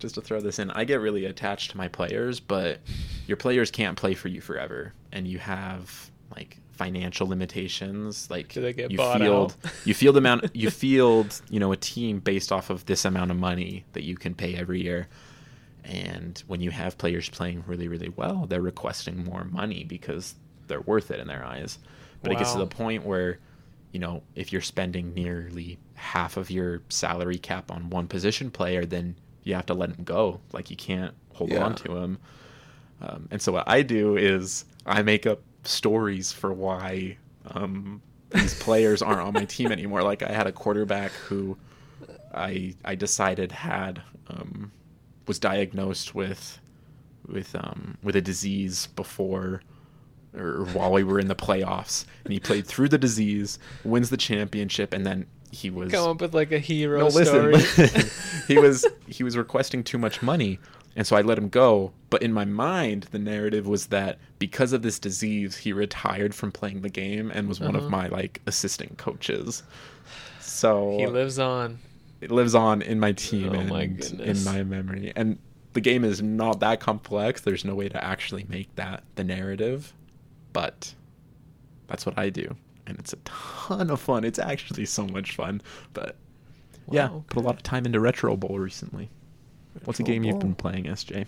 just 0.00 0.16
to 0.16 0.20
throw 0.20 0.40
this 0.40 0.58
in, 0.58 0.70
I 0.70 0.84
get 0.84 1.00
really 1.00 1.26
attached 1.26 1.70
to 1.72 1.76
my 1.76 1.88
players, 1.88 2.40
but 2.40 2.80
your 3.26 3.36
players 3.36 3.70
can't 3.70 3.96
play 3.96 4.14
for 4.14 4.28
you 4.28 4.40
forever, 4.40 4.92
and 5.12 5.28
you 5.28 5.38
have 5.38 6.10
like 6.34 6.58
financial 6.72 7.28
limitations. 7.28 8.28
Like 8.30 8.48
you 8.56 8.98
field, 9.18 9.56
you 9.84 9.94
field 9.94 10.14
the 10.14 10.18
amount, 10.18 10.56
you 10.56 10.70
field, 10.84 11.40
you 11.50 11.60
know, 11.60 11.72
a 11.72 11.76
team 11.76 12.20
based 12.20 12.50
off 12.50 12.70
of 12.70 12.86
this 12.86 13.04
amount 13.04 13.30
of 13.30 13.36
money 13.36 13.84
that 13.92 14.02
you 14.02 14.16
can 14.16 14.34
pay 14.34 14.56
every 14.56 14.82
year. 14.82 15.08
And 15.84 16.42
when 16.46 16.60
you 16.60 16.70
have 16.70 16.98
players 16.98 17.28
playing 17.28 17.64
really, 17.66 17.88
really 17.88 18.08
well, 18.10 18.46
they're 18.48 18.62
requesting 18.62 19.24
more 19.24 19.44
money 19.44 19.84
because 19.84 20.34
they're 20.66 20.80
worth 20.80 21.10
it 21.10 21.20
in 21.20 21.26
their 21.26 21.44
eyes. 21.44 21.78
But 22.22 22.32
it 22.32 22.38
gets 22.38 22.52
to 22.52 22.58
the 22.58 22.66
point 22.66 23.04
where, 23.04 23.38
you 23.92 23.98
know, 23.98 24.22
if 24.34 24.52
you're 24.52 24.62
spending 24.62 25.14
nearly 25.14 25.78
half 25.94 26.36
of 26.36 26.50
your 26.50 26.82
salary 26.88 27.38
cap 27.38 27.70
on 27.70 27.90
one 27.90 28.08
position 28.08 28.50
player, 28.50 28.84
then 28.84 29.16
you 29.44 29.54
have 29.54 29.66
to 29.66 29.74
let 29.74 29.90
him 29.90 30.04
go. 30.04 30.40
Like 30.52 30.70
you 30.70 30.76
can't 30.76 31.14
hold 31.34 31.50
Yeah. 31.50 31.64
on 31.64 31.74
to 31.76 31.96
him. 31.96 32.18
Um, 33.00 33.28
and 33.30 33.40
so 33.40 33.52
what 33.52 33.68
I 33.68 33.82
do 33.82 34.16
is 34.16 34.64
I 34.86 35.02
make 35.02 35.26
up 35.26 35.40
stories 35.64 36.32
for 36.32 36.52
why 36.52 37.16
um, 37.46 38.02
these 38.30 38.60
players 38.60 39.00
aren't 39.02 39.20
on 39.20 39.32
my 39.32 39.44
team 39.46 39.72
anymore. 39.72 40.02
Like 40.02 40.22
I 40.22 40.32
had 40.32 40.46
a 40.46 40.52
quarterback 40.52 41.12
who 41.12 41.56
I 42.34 42.74
I 42.84 42.94
decided 42.94 43.52
had 43.52 44.02
um, 44.28 44.70
was 45.26 45.38
diagnosed 45.38 46.14
with 46.14 46.58
with 47.26 47.54
um, 47.56 47.96
with 48.02 48.16
a 48.16 48.20
disease 48.20 48.86
before 48.96 49.62
or 50.36 50.64
while 50.74 50.92
we 50.92 51.02
were 51.02 51.18
in 51.18 51.26
the 51.26 51.34
playoffs, 51.34 52.04
and 52.24 52.32
he 52.32 52.38
played 52.38 52.64
through 52.66 52.88
the 52.88 52.98
disease, 52.98 53.58
wins 53.82 54.10
the 54.10 54.16
championship, 54.16 54.94
and 54.94 55.04
then 55.04 55.26
he 55.52 55.70
was 55.70 55.90
come 55.90 56.08
up 56.08 56.20
with 56.20 56.34
like 56.34 56.52
a 56.52 56.58
hero 56.58 57.00
no, 57.00 57.08
story. 57.10 57.54
Listen, 57.54 58.10
he 58.48 58.58
was 58.58 58.86
he 59.06 59.24
was 59.24 59.36
requesting 59.36 59.82
too 59.82 59.98
much 59.98 60.22
money, 60.22 60.58
and 60.96 61.06
so 61.06 61.16
I 61.16 61.22
let 61.22 61.38
him 61.38 61.48
go. 61.48 61.92
But 62.08 62.22
in 62.22 62.32
my 62.32 62.44
mind, 62.44 63.08
the 63.10 63.18
narrative 63.18 63.66
was 63.66 63.86
that 63.86 64.18
because 64.38 64.72
of 64.72 64.82
this 64.82 64.98
disease, 64.98 65.56
he 65.56 65.72
retired 65.72 66.34
from 66.34 66.52
playing 66.52 66.82
the 66.82 66.88
game 66.88 67.30
and 67.32 67.48
was 67.48 67.60
uh-huh. 67.60 67.68
one 67.68 67.76
of 67.76 67.82
uh-huh. 67.82 67.90
my 67.90 68.08
like 68.08 68.40
assistant 68.46 68.98
coaches. 68.98 69.62
So 70.40 70.96
he 70.98 71.06
lives 71.06 71.38
on. 71.38 71.78
It 72.20 72.30
lives 72.30 72.54
on 72.54 72.82
in 72.82 73.00
my 73.00 73.12
team 73.12 73.50
oh 73.50 73.58
and 73.58 73.68
my 73.68 73.82
in 74.22 74.44
my 74.44 74.62
memory. 74.62 75.12
And 75.16 75.38
the 75.72 75.80
game 75.80 76.04
is 76.04 76.22
not 76.22 76.60
that 76.60 76.80
complex. 76.80 77.40
There's 77.40 77.64
no 77.64 77.74
way 77.74 77.88
to 77.88 78.04
actually 78.04 78.44
make 78.48 78.74
that 78.76 79.02
the 79.14 79.24
narrative, 79.24 79.94
but 80.52 80.94
that's 81.88 82.06
what 82.06 82.18
I 82.18 82.30
do 82.30 82.56
and 82.90 82.98
it's 82.98 83.12
a 83.12 83.18
ton 83.24 83.90
of 83.90 84.00
fun. 84.00 84.24
It's 84.24 84.38
actually 84.38 84.84
so 84.84 85.06
much 85.06 85.34
fun. 85.34 85.62
But 85.94 86.16
wow, 86.86 86.94
yeah, 86.94 87.10
okay. 87.10 87.24
put 87.30 87.42
a 87.42 87.46
lot 87.46 87.56
of 87.56 87.62
time 87.62 87.86
into 87.86 88.00
Retro 88.00 88.36
Bowl 88.36 88.58
recently. 88.58 89.10
Retro 89.74 89.86
What's 89.86 90.00
a 90.00 90.02
game 90.02 90.22
Bowl. 90.22 90.32
you've 90.32 90.40
been 90.40 90.54
playing, 90.54 90.84
SJ? 90.84 91.26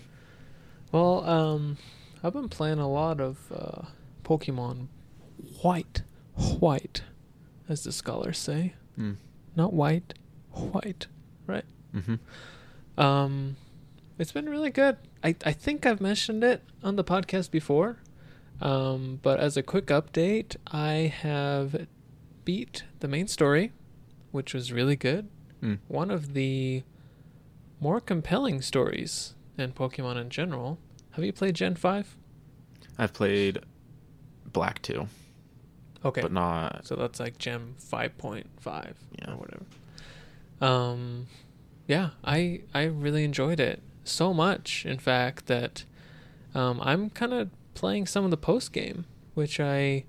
Well, 0.91 1.27
um, 1.27 1.77
I've 2.23 2.33
been 2.33 2.49
playing 2.49 2.79
a 2.79 2.89
lot 2.89 3.19
of 3.19 3.37
uh, 3.51 3.85
Pokemon 4.23 4.87
White, 5.61 6.03
White, 6.35 7.01
as 7.67 7.83
the 7.83 7.91
scholars 7.91 8.37
say. 8.37 8.73
Mm. 8.99 9.17
Not 9.55 9.73
white, 9.73 10.13
white, 10.51 11.07
right? 11.47 11.65
Mm-hmm. 11.95 13.01
Um, 13.01 13.55
it's 14.19 14.31
been 14.31 14.49
really 14.49 14.69
good. 14.69 14.97
I 15.23 15.35
I 15.45 15.51
think 15.51 15.85
I've 15.85 16.01
mentioned 16.01 16.43
it 16.43 16.63
on 16.83 16.95
the 16.95 17.03
podcast 17.03 17.49
before. 17.51 17.97
Um, 18.63 19.19
but 19.21 19.41
as 19.41 19.57
a 19.57 19.61
quick 19.61 19.87
update, 19.87 20.55
I 20.71 21.13
have 21.21 21.85
beat 22.45 22.85
the 23.01 23.09
main 23.09 23.27
story, 23.27 23.73
which 24.31 24.53
was 24.53 24.71
really 24.71 24.95
good. 24.95 25.29
Mm. 25.61 25.79
One 25.89 26.09
of 26.09 26.33
the 26.33 26.83
more 27.81 27.99
compelling 27.99 28.61
stories 28.61 29.35
in 29.57 29.73
Pokemon 29.73 30.19
in 30.19 30.29
general. 30.29 30.79
Have 31.11 31.25
you 31.25 31.33
played 31.33 31.55
Gen 31.55 31.75
5? 31.75 32.15
I've 32.97 33.13
played 33.13 33.59
Black 34.45 34.81
2. 34.81 35.07
Okay. 36.05 36.21
But 36.21 36.31
not. 36.31 36.87
So 36.87 36.95
that's 36.95 37.19
like 37.19 37.37
Gen 37.37 37.75
5.5 37.91 38.45
yeah. 39.19 39.31
or 39.31 39.35
whatever. 39.35 39.65
Um, 40.61 41.27
yeah, 41.87 42.11
I 42.23 42.61
I 42.73 42.83
really 42.83 43.25
enjoyed 43.25 43.59
it 43.59 43.81
so 44.05 44.33
much, 44.33 44.85
in 44.85 44.99
fact, 44.99 45.47
that 45.47 45.83
um, 46.55 46.79
I'm 46.81 47.09
kind 47.09 47.33
of 47.33 47.49
playing 47.73 48.07
some 48.07 48.25
of 48.25 48.31
the 48.31 48.37
post 48.37 48.71
game, 48.73 49.05
which 49.33 49.59
I 49.59 50.05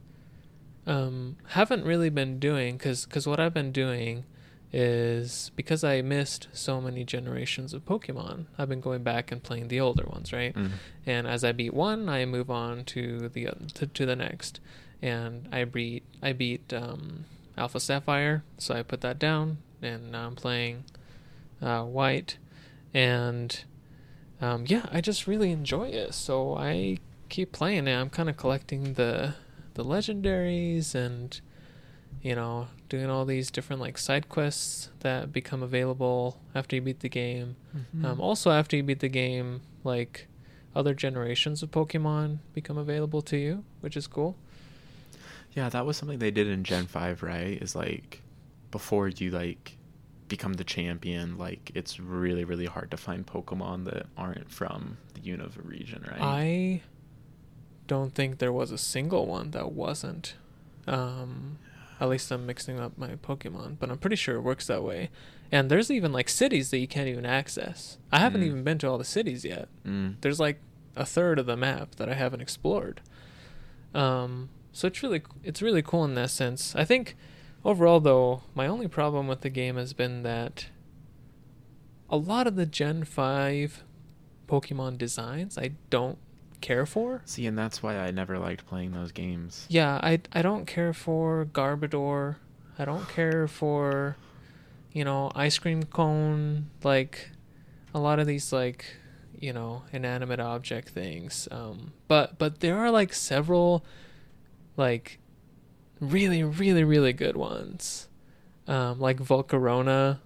um, 0.87 1.37
haven't 1.48 1.85
really 1.85 2.11
been 2.11 2.38
doing 2.38 2.77
because 2.77 3.07
cause 3.07 3.27
what 3.27 3.40
I've 3.40 3.55
been 3.55 3.72
doing 3.72 4.24
is 4.77 5.53
because 5.55 5.85
I 5.85 6.03
missed 6.03 6.48
so 6.53 6.81
many 6.81 7.05
generations 7.05 7.72
of 7.72 7.85
Pokemon, 7.85 8.46
I've 8.59 8.68
been 8.68 8.81
going 8.81 9.05
back 9.05 9.31
and 9.31 9.40
playing 9.40 9.68
the 9.68 9.81
older 9.81 10.05
ones, 10.05 10.33
right? 10.33 10.53
Mm-hmm. 10.53 10.74
And 11.07 11.29
as 11.29 11.44
I 11.44 11.53
beat 11.53 11.72
one, 11.72 12.09
I 12.09 12.24
move 12.24 12.50
on 12.50 12.85
to 12.87 13.29
the 13.29 13.50
to, 13.74 13.87
to 13.87 14.05
the 14.05 14.16
next, 14.16 14.59
and 15.00 15.48
I 15.53 15.64
beat 15.64 16.03
I 16.20 16.33
beat 16.33 16.72
um, 16.74 17.24
Alpha 17.57 17.79
Sapphire, 17.79 18.42
so 18.59 18.74
I 18.74 18.83
put 18.83 19.00
that 19.03 19.18
down, 19.18 19.59
and 19.81 20.11
now 20.11 20.27
I'm 20.27 20.35
playing 20.35 20.85
uh, 21.62 21.85
White, 21.85 22.38
and 22.92 23.64
um, 24.40 24.64
yeah, 24.66 24.87
I 24.90 25.00
just 25.00 25.29
really 25.29 25.53
enjoy 25.53 25.88
it. 25.88 26.14
So 26.14 26.57
I 26.57 26.98
keep 27.34 27.50
playing 27.50 27.88
it. 27.88 27.94
I'm 27.96 28.10
kind 28.10 28.28
of 28.30 28.36
collecting 28.36 28.94
the 28.94 29.34
the 29.74 29.84
legendaries 29.84 30.94
and 30.94 31.40
you 32.22 32.36
know 32.36 32.68
doing 32.88 33.10
all 33.10 33.24
these 33.24 33.50
different 33.50 33.82
like 33.82 33.98
side 33.98 34.28
quests 34.28 34.90
that 35.00 35.32
become 35.32 35.60
available 35.60 36.40
after 36.54 36.76
you 36.76 36.82
beat 36.82 37.00
the 37.00 37.08
game. 37.08 37.56
Mm-hmm. 37.76 38.06
Um, 38.06 38.20
also, 38.20 38.52
after 38.52 38.76
you 38.76 38.84
beat 38.84 39.00
the 39.00 39.08
game, 39.08 39.62
like 39.82 40.28
other 40.76 40.94
generations 40.94 41.60
of 41.64 41.72
Pokemon 41.72 42.38
become 42.52 42.78
available 42.78 43.20
to 43.22 43.36
you, 43.36 43.64
which 43.80 43.96
is 43.96 44.06
cool. 44.06 44.36
Yeah, 45.54 45.68
that 45.68 45.84
was 45.84 45.96
something 45.96 46.20
they 46.20 46.30
did 46.30 46.46
in 46.46 46.62
Gen 46.62 46.86
Five, 46.86 47.24
right? 47.24 47.60
Is 47.60 47.74
like 47.74 48.22
before 48.70 49.08
you 49.08 49.32
like 49.32 49.76
become 50.28 50.54
the 50.54 50.64
champion, 50.64 51.36
like 51.36 51.72
it's 51.74 51.98
really 51.98 52.44
really 52.44 52.66
hard 52.66 52.92
to 52.92 52.96
find 52.96 53.26
Pokemon 53.26 53.86
that 53.86 54.06
aren't 54.16 54.48
from 54.52 54.98
the 55.14 55.20
Unova 55.20 55.68
region, 55.68 56.04
right? 56.08 56.20
I 56.20 56.82
don't 57.86 58.14
think 58.14 58.38
there 58.38 58.52
was 58.52 58.70
a 58.70 58.78
single 58.78 59.26
one 59.26 59.50
that 59.50 59.72
wasn't. 59.72 60.34
Um, 60.86 61.58
at 62.00 62.08
least 62.08 62.30
I'm 62.30 62.46
mixing 62.46 62.78
up 62.78 62.98
my 62.98 63.16
Pokemon, 63.16 63.78
but 63.78 63.90
I'm 63.90 63.98
pretty 63.98 64.16
sure 64.16 64.36
it 64.36 64.42
works 64.42 64.66
that 64.66 64.82
way. 64.82 65.10
And 65.52 65.70
there's 65.70 65.90
even 65.90 66.12
like 66.12 66.28
cities 66.28 66.70
that 66.70 66.78
you 66.78 66.88
can't 66.88 67.08
even 67.08 67.26
access. 67.26 67.98
I 68.10 68.18
haven't 68.18 68.42
mm. 68.42 68.46
even 68.46 68.64
been 68.64 68.78
to 68.78 68.88
all 68.88 68.98
the 68.98 69.04
cities 69.04 69.44
yet. 69.44 69.68
Mm. 69.86 70.16
There's 70.20 70.40
like 70.40 70.60
a 70.96 71.04
third 71.04 71.38
of 71.38 71.46
the 71.46 71.56
map 71.56 71.94
that 71.96 72.08
I 72.08 72.14
haven't 72.14 72.40
explored. 72.40 73.00
Um, 73.94 74.48
so 74.72 74.88
it's 74.88 75.02
really 75.02 75.22
it's 75.44 75.62
really 75.62 75.82
cool 75.82 76.04
in 76.04 76.14
that 76.14 76.30
sense. 76.30 76.74
I 76.74 76.84
think 76.84 77.16
overall 77.64 78.00
though, 78.00 78.42
my 78.54 78.66
only 78.66 78.88
problem 78.88 79.28
with 79.28 79.42
the 79.42 79.50
game 79.50 79.76
has 79.76 79.92
been 79.92 80.22
that 80.24 80.66
a 82.10 82.16
lot 82.16 82.46
of 82.46 82.56
the 82.56 82.66
Gen 82.66 83.04
5 83.04 83.84
Pokemon 84.48 84.98
designs 84.98 85.56
I 85.56 85.72
don't 85.90 86.18
care 86.64 86.87
for. 86.87 87.20
See, 87.27 87.46
and 87.46 87.59
that's 87.59 87.83
why 87.83 87.98
I 87.98 88.11
never 88.11 88.38
liked 88.38 88.66
playing 88.66 88.92
those 88.92 89.12
games. 89.12 89.66
Yeah, 89.68 90.00
I 90.03 90.20
I 90.33 90.40
don't 90.40 90.66
care 90.66 90.94
for 90.94 91.44
Garbodor. 91.44 92.37
I 92.79 92.87
don't 92.87 93.07
care 93.09 93.46
for, 93.46 94.16
you 94.90 95.05
know, 95.05 95.31
ice 95.35 95.59
cream 95.59 95.83
cone. 95.85 96.70
Like, 96.83 97.31
a 97.92 98.00
lot 98.00 98.18
of 98.18 98.27
these 98.27 98.50
like, 98.50 98.96
you 99.38 99.53
know, 99.53 99.83
inanimate 99.92 100.40
object 100.40 100.88
things. 100.88 101.46
Um, 101.50 101.92
but 102.09 102.38
but 102.38 102.61
there 102.61 102.79
are 102.79 102.90
like 102.90 103.12
several, 103.12 103.85
like, 104.79 105.18
really 106.00 106.42
really 106.42 106.83
really 106.83 107.12
good 107.12 107.37
ones. 107.37 108.09
Um, 108.66 108.98
like 108.98 109.18
Volcarona. 109.18 110.20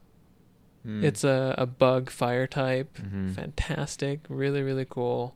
Mm. 0.86 1.02
It's 1.02 1.24
a, 1.24 1.56
a 1.58 1.66
bug 1.66 2.08
fire 2.08 2.46
type. 2.46 2.96
Mm-hmm. 2.98 3.32
Fantastic. 3.32 4.20
Really, 4.28 4.62
really 4.62 4.86
cool 4.88 5.34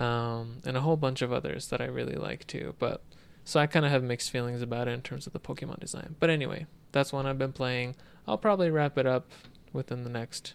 um, 0.00 0.58
and 0.64 0.76
a 0.76 0.80
whole 0.80 0.96
bunch 0.96 1.22
of 1.22 1.32
others 1.32 1.68
that 1.68 1.80
I 1.80 1.84
really 1.84 2.16
like 2.16 2.46
too. 2.46 2.74
But 2.78 3.02
so 3.44 3.60
I 3.60 3.66
kind 3.66 3.84
of 3.84 3.92
have 3.92 4.02
mixed 4.02 4.30
feelings 4.30 4.62
about 4.62 4.88
it 4.88 4.92
in 4.92 5.02
terms 5.02 5.26
of 5.26 5.32
the 5.32 5.40
Pokemon 5.40 5.80
design. 5.80 6.16
But 6.18 6.30
anyway, 6.30 6.66
that's 6.90 7.12
one 7.12 7.26
I've 7.26 7.38
been 7.38 7.52
playing. 7.52 7.94
I'll 8.26 8.38
probably 8.38 8.70
wrap 8.70 8.98
it 8.98 9.06
up 9.06 9.30
within 9.72 10.02
the 10.02 10.10
next 10.10 10.54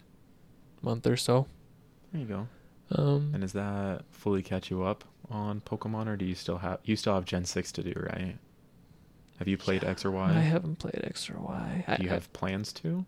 month 0.81 1.07
or 1.07 1.15
so. 1.15 1.47
There 2.11 2.21
you 2.21 2.27
go. 2.27 2.47
Um, 2.91 3.31
and 3.33 3.41
does 3.41 3.53
that 3.53 4.03
fully 4.11 4.43
catch 4.43 4.69
you 4.69 4.83
up 4.83 5.03
on 5.29 5.61
Pokemon, 5.61 6.07
or 6.07 6.15
do 6.17 6.25
you 6.25 6.35
still 6.35 6.57
have 6.59 6.79
you 6.83 6.95
still 6.95 7.15
have 7.15 7.25
Gen 7.25 7.45
six 7.45 7.71
to 7.73 7.83
do, 7.83 7.93
right? 7.95 8.37
Have 9.39 9.47
you 9.47 9.57
played 9.57 9.83
yeah, 9.83 9.89
X 9.89 10.05
or 10.05 10.11
Y? 10.11 10.29
I 10.29 10.39
haven't 10.39 10.77
played 10.77 11.01
X 11.03 11.29
or 11.29 11.39
Y. 11.39 11.83
Do 11.97 12.03
you 12.03 12.09
I, 12.09 12.13
have 12.13 12.31
plans 12.31 12.71
to? 12.73 13.05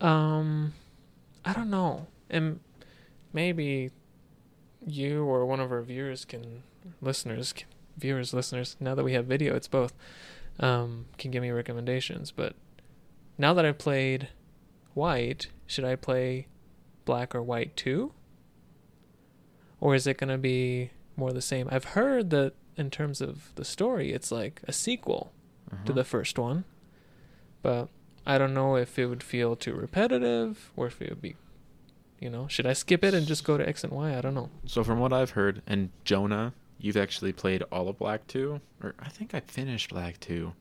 Um, 0.00 0.74
I 1.44 1.52
don't 1.52 1.70
know, 1.70 2.06
and 2.28 2.60
maybe 3.32 3.90
you 4.86 5.24
or 5.24 5.46
one 5.46 5.60
of 5.60 5.70
our 5.70 5.82
viewers 5.82 6.24
can 6.24 6.62
listeners 7.00 7.52
can, 7.52 7.68
viewers 7.96 8.34
listeners 8.34 8.76
now 8.80 8.94
that 8.94 9.04
we 9.04 9.12
have 9.12 9.26
video 9.26 9.54
it's 9.54 9.68
both 9.68 9.92
um, 10.60 11.06
can 11.18 11.30
give 11.30 11.42
me 11.42 11.50
recommendations. 11.50 12.30
But 12.30 12.54
now 13.38 13.54
that 13.54 13.64
i've 13.64 13.78
played 13.78 14.28
white 14.94 15.48
should 15.66 15.84
i 15.84 15.96
play 15.96 16.46
black 17.04 17.34
or 17.34 17.42
white 17.42 17.76
too? 17.76 18.12
Or 19.80 19.94
is 19.94 20.06
it 20.06 20.18
going 20.18 20.30
to 20.30 20.38
be 20.38 20.90
more 21.16 21.32
the 21.32 21.42
same? 21.42 21.68
I've 21.72 21.84
heard 21.84 22.30
that 22.30 22.52
in 22.76 22.90
terms 22.90 23.20
of 23.20 23.52
the 23.56 23.64
story 23.64 24.12
it's 24.12 24.30
like 24.30 24.62
a 24.64 24.72
sequel 24.72 25.32
to 25.86 25.92
the 25.92 26.04
first 26.04 26.38
one. 26.38 26.64
But 27.62 27.88
i 28.24 28.38
don't 28.38 28.54
know 28.54 28.76
if 28.76 28.98
it 28.98 29.06
would 29.06 29.22
feel 29.22 29.56
too 29.56 29.74
repetitive 29.74 30.70
or 30.76 30.86
if 30.86 31.02
it 31.02 31.10
would 31.10 31.22
be 31.22 31.34
you 32.22 32.30
know, 32.30 32.46
should 32.46 32.66
I 32.66 32.72
skip 32.72 33.02
it 33.02 33.14
and 33.14 33.26
just 33.26 33.44
go 33.44 33.58
to 33.58 33.68
X 33.68 33.82
and 33.82 33.92
Y? 33.92 34.16
I 34.16 34.20
don't 34.20 34.34
know. 34.34 34.48
So 34.64 34.84
from 34.84 35.00
what 35.00 35.12
I've 35.12 35.30
heard, 35.30 35.60
and 35.66 35.90
Jonah, 36.04 36.54
you've 36.78 36.96
actually 36.96 37.32
played 37.32 37.64
all 37.72 37.88
of 37.88 37.98
Black 37.98 38.26
Two, 38.28 38.60
or 38.82 38.94
I 39.00 39.08
think 39.08 39.34
I 39.34 39.40
finished 39.40 39.90
Black 39.90 40.20
Two. 40.20 40.52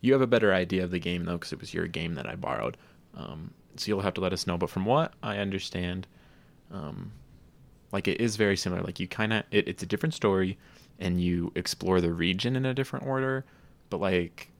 You 0.00 0.14
have 0.14 0.22
a 0.22 0.26
better 0.26 0.54
idea 0.54 0.84
of 0.84 0.90
the 0.90 0.98
game 0.98 1.24
though, 1.24 1.34
because 1.34 1.52
it 1.52 1.60
was 1.60 1.74
your 1.74 1.86
game 1.86 2.14
that 2.14 2.26
I 2.26 2.34
borrowed. 2.34 2.78
Um, 3.14 3.52
so 3.76 3.88
you'll 3.88 4.00
have 4.00 4.14
to 4.14 4.20
let 4.22 4.32
us 4.32 4.46
know. 4.46 4.56
But 4.56 4.70
from 4.70 4.86
what 4.86 5.12
I 5.22 5.36
understand, 5.36 6.06
um, 6.72 7.12
like 7.92 8.08
it 8.08 8.20
is 8.20 8.36
very 8.36 8.56
similar. 8.56 8.82
Like 8.82 8.98
you 8.98 9.06
kind 9.06 9.34
of, 9.34 9.44
it, 9.50 9.68
it's 9.68 9.82
a 9.82 9.86
different 9.86 10.14
story, 10.14 10.56
and 10.98 11.20
you 11.20 11.52
explore 11.54 12.00
the 12.00 12.12
region 12.12 12.56
in 12.56 12.64
a 12.64 12.74
different 12.74 13.06
order. 13.06 13.44
But 13.90 14.00
like 14.00 14.50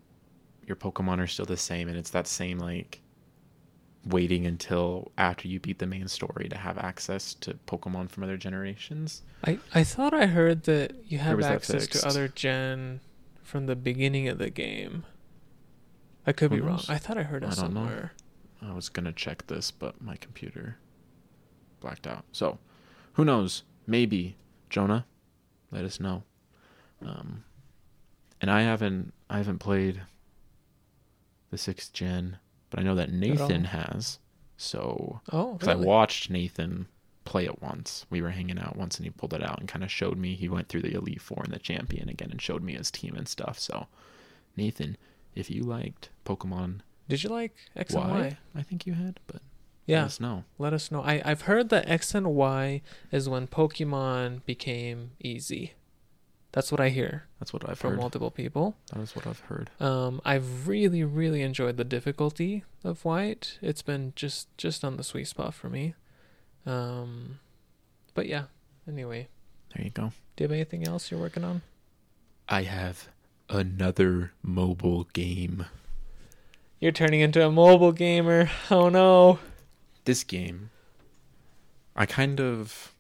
your 0.67 0.77
Pokemon 0.77 1.19
are 1.19 1.27
still 1.27 1.47
the 1.47 1.57
same, 1.57 1.89
and 1.89 1.97
it's 1.97 2.11
that 2.11 2.27
same 2.27 2.59
like 2.59 3.01
waiting 4.07 4.47
until 4.47 5.11
after 5.19 5.49
you 5.49 5.59
beat 5.59 5.79
the 5.79 5.87
main 5.87 6.07
story 6.09 6.49
to 6.49 6.57
have 6.57 6.79
access 6.79 7.35
to 7.35 7.55
Pokemon 7.67 8.09
from 8.09 8.23
other 8.23 8.37
generations. 8.37 9.23
I, 9.45 9.59
I 9.75 9.83
thought 9.85 10.15
I 10.15 10.27
heard 10.27 10.63
that 10.65 10.95
you 11.09 11.19
have 11.19 11.43
access 11.43 11.87
to 11.89 12.07
other 12.07 12.29
gen 12.29 13.01
from 13.43 13.67
the 13.67 13.77
beginning 13.77 14.29
of 14.29 14.39
the 14.39 14.51
game. 14.51 15.05
I 16.27 16.33
could 16.33 16.51
be 16.51 16.59
Who 16.59 16.65
wrong. 16.65 16.81
I 16.89 16.99
thought 16.99 17.19
I 17.19 17.23
heard 17.23 17.43
it 17.43 17.51
I 17.51 17.55
don't 17.55 17.75
know. 17.75 17.81
somewhere. 17.81 18.13
I 18.63 18.73
was 18.73 18.89
gonna 18.89 19.13
check 19.13 19.47
this, 19.47 19.71
but 19.71 20.01
my 20.01 20.17
computer 20.17 20.79
blacked 21.81 22.07
out. 22.07 22.25
So, 22.33 22.59
who 23.15 23.25
knows? 23.25 23.63
Maybe 23.87 24.37
Jonah, 24.71 25.07
let 25.71 25.85
us 25.85 26.01
know. 26.01 26.25
Um, 27.05 27.45
and 28.41 28.51
I 28.51 28.63
haven't 28.63 29.13
I 29.31 29.39
haven't 29.39 29.59
played 29.59 30.03
the 31.51 31.59
sixth 31.59 31.93
gen, 31.93 32.39
but 32.77 32.81
I 32.83 32.85
know 32.85 32.95
that 32.95 33.11
Nathan 33.13 33.65
has. 33.65 34.19
So, 34.57 35.21
Oh, 35.33 35.55
because 35.55 35.69
I 35.69 35.75
watched 35.75 36.31
Nathan 36.31 36.87
play 37.25 37.45
it 37.45 37.61
once. 37.61 38.07
We 38.09 38.23
were 38.23 38.31
hanging 38.31 38.59
out 38.59 38.77
once, 38.77 38.97
and 38.97 39.05
he 39.05 39.11
pulled 39.11 39.35
it 39.35 39.43
out 39.43 39.59
and 39.59 39.69
kind 39.69 39.83
of 39.85 39.91
showed 39.91 40.17
me. 40.17 40.35
He 40.35 40.49
went 40.49 40.69
through 40.69 40.83
the 40.83 40.95
Elite 40.95 41.21
Four 41.21 41.43
and 41.45 41.53
the 41.53 41.59
Champion 41.59 42.09
again, 42.09 42.31
and 42.31 42.41
showed 42.41 42.63
me 42.63 42.75
his 42.75 42.91
team 42.91 43.15
and 43.17 43.27
stuff. 43.29 43.59
So, 43.59 43.87
Nathan, 44.57 44.97
if 45.35 45.51
you 45.51 45.63
liked 45.63 46.09
Pokemon 46.25 46.81
Did 47.09 47.23
you 47.23 47.31
like 47.31 47.55
X 47.75 47.95
and 47.95 48.09
Y? 48.09 48.39
I 48.55 48.63
think 48.63 48.87
you 48.87 48.95
had, 48.95 49.21
but 49.27 49.43
Yeah, 49.87 49.99
let 50.03 50.07
us 50.07 50.21
know. 50.21 50.45
let 50.59 50.73
us 50.73 50.91
know. 50.91 51.03
I 51.03 51.21
I've 51.25 51.43
heard 51.43 51.69
that 51.71 51.89
X 51.89 52.15
and 52.15 52.29
Y 52.35 52.81
is 53.13 53.29
when 53.29 53.47
Pokemon 53.49 54.45
became 54.47 55.11
easy. 55.21 55.75
That's 56.57 56.73
what 56.73 56.81
I 56.81 56.89
hear 56.89 57.25
That's 57.39 57.53
what 57.53 57.69
I've 57.69 57.79
from 57.79 57.91
heard. 57.91 58.01
multiple 58.01 58.31
people. 58.31 58.77
That 58.91 59.03
is 59.03 59.15
what 59.15 59.27
I've 59.27 59.41
heard. 59.41 59.69
Um, 59.79 60.23
I've 60.25 60.67
really, 60.67 61.05
really 61.05 61.43
enjoyed 61.43 61.77
the 61.77 61.85
difficulty 61.85 62.65
of 62.83 63.05
White. 63.05 63.59
It's 63.61 63.83
been 63.83 64.15
just 64.17 64.49
just 64.57 64.83
on 64.83 64.97
the 64.97 65.05
sweet 65.05 65.29
spot 65.29 65.53
for 65.53 65.69
me. 65.69 65.95
Um, 66.65 67.41
but 68.15 68.27
yeah. 68.27 68.45
Anyway, 68.89 69.29
There 69.75 69.85
you 69.85 69.91
go. 69.91 70.13
do 70.37 70.45
you 70.45 70.49
have 70.49 70.53
anything 70.53 70.87
else 70.89 71.11
you're 71.11 71.21
working 71.21 71.45
on? 71.45 71.61
I 72.49 72.63
have 72.63 73.09
another 73.51 74.33
mobile 74.43 75.05
game. 75.13 75.67
You're 76.81 76.91
turning 76.93 77.21
into 77.21 77.45
a 77.47 77.51
mobile 77.51 77.93
gamer. 77.93 78.49
Oh 78.71 78.89
no. 78.89 79.41
This 80.07 80.25
game, 80.25 80.71
I 81.95 82.07
kind 82.07 82.41
of 82.41 82.95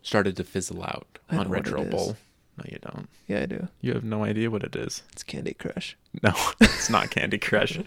started 0.00 0.36
to 0.38 0.44
fizzle 0.44 0.82
out 0.82 1.18
I 1.28 1.36
on 1.36 1.44
know 1.44 1.48
what 1.50 1.66
it 1.66 1.70
Retro 1.72 1.82
is. 1.82 2.14
No, 2.56 2.64
you 2.68 2.78
don't. 2.80 3.08
Yeah, 3.26 3.40
I 3.40 3.46
do. 3.46 3.68
You 3.80 3.94
have 3.94 4.04
no 4.04 4.24
idea 4.24 4.50
what 4.50 4.62
it 4.62 4.76
is. 4.76 5.02
It's 5.12 5.22
Candy 5.22 5.54
Crush. 5.54 5.96
No, 6.22 6.34
it's 6.60 6.90
not 6.90 7.10
Candy 7.10 7.38
Crush. 7.38 7.78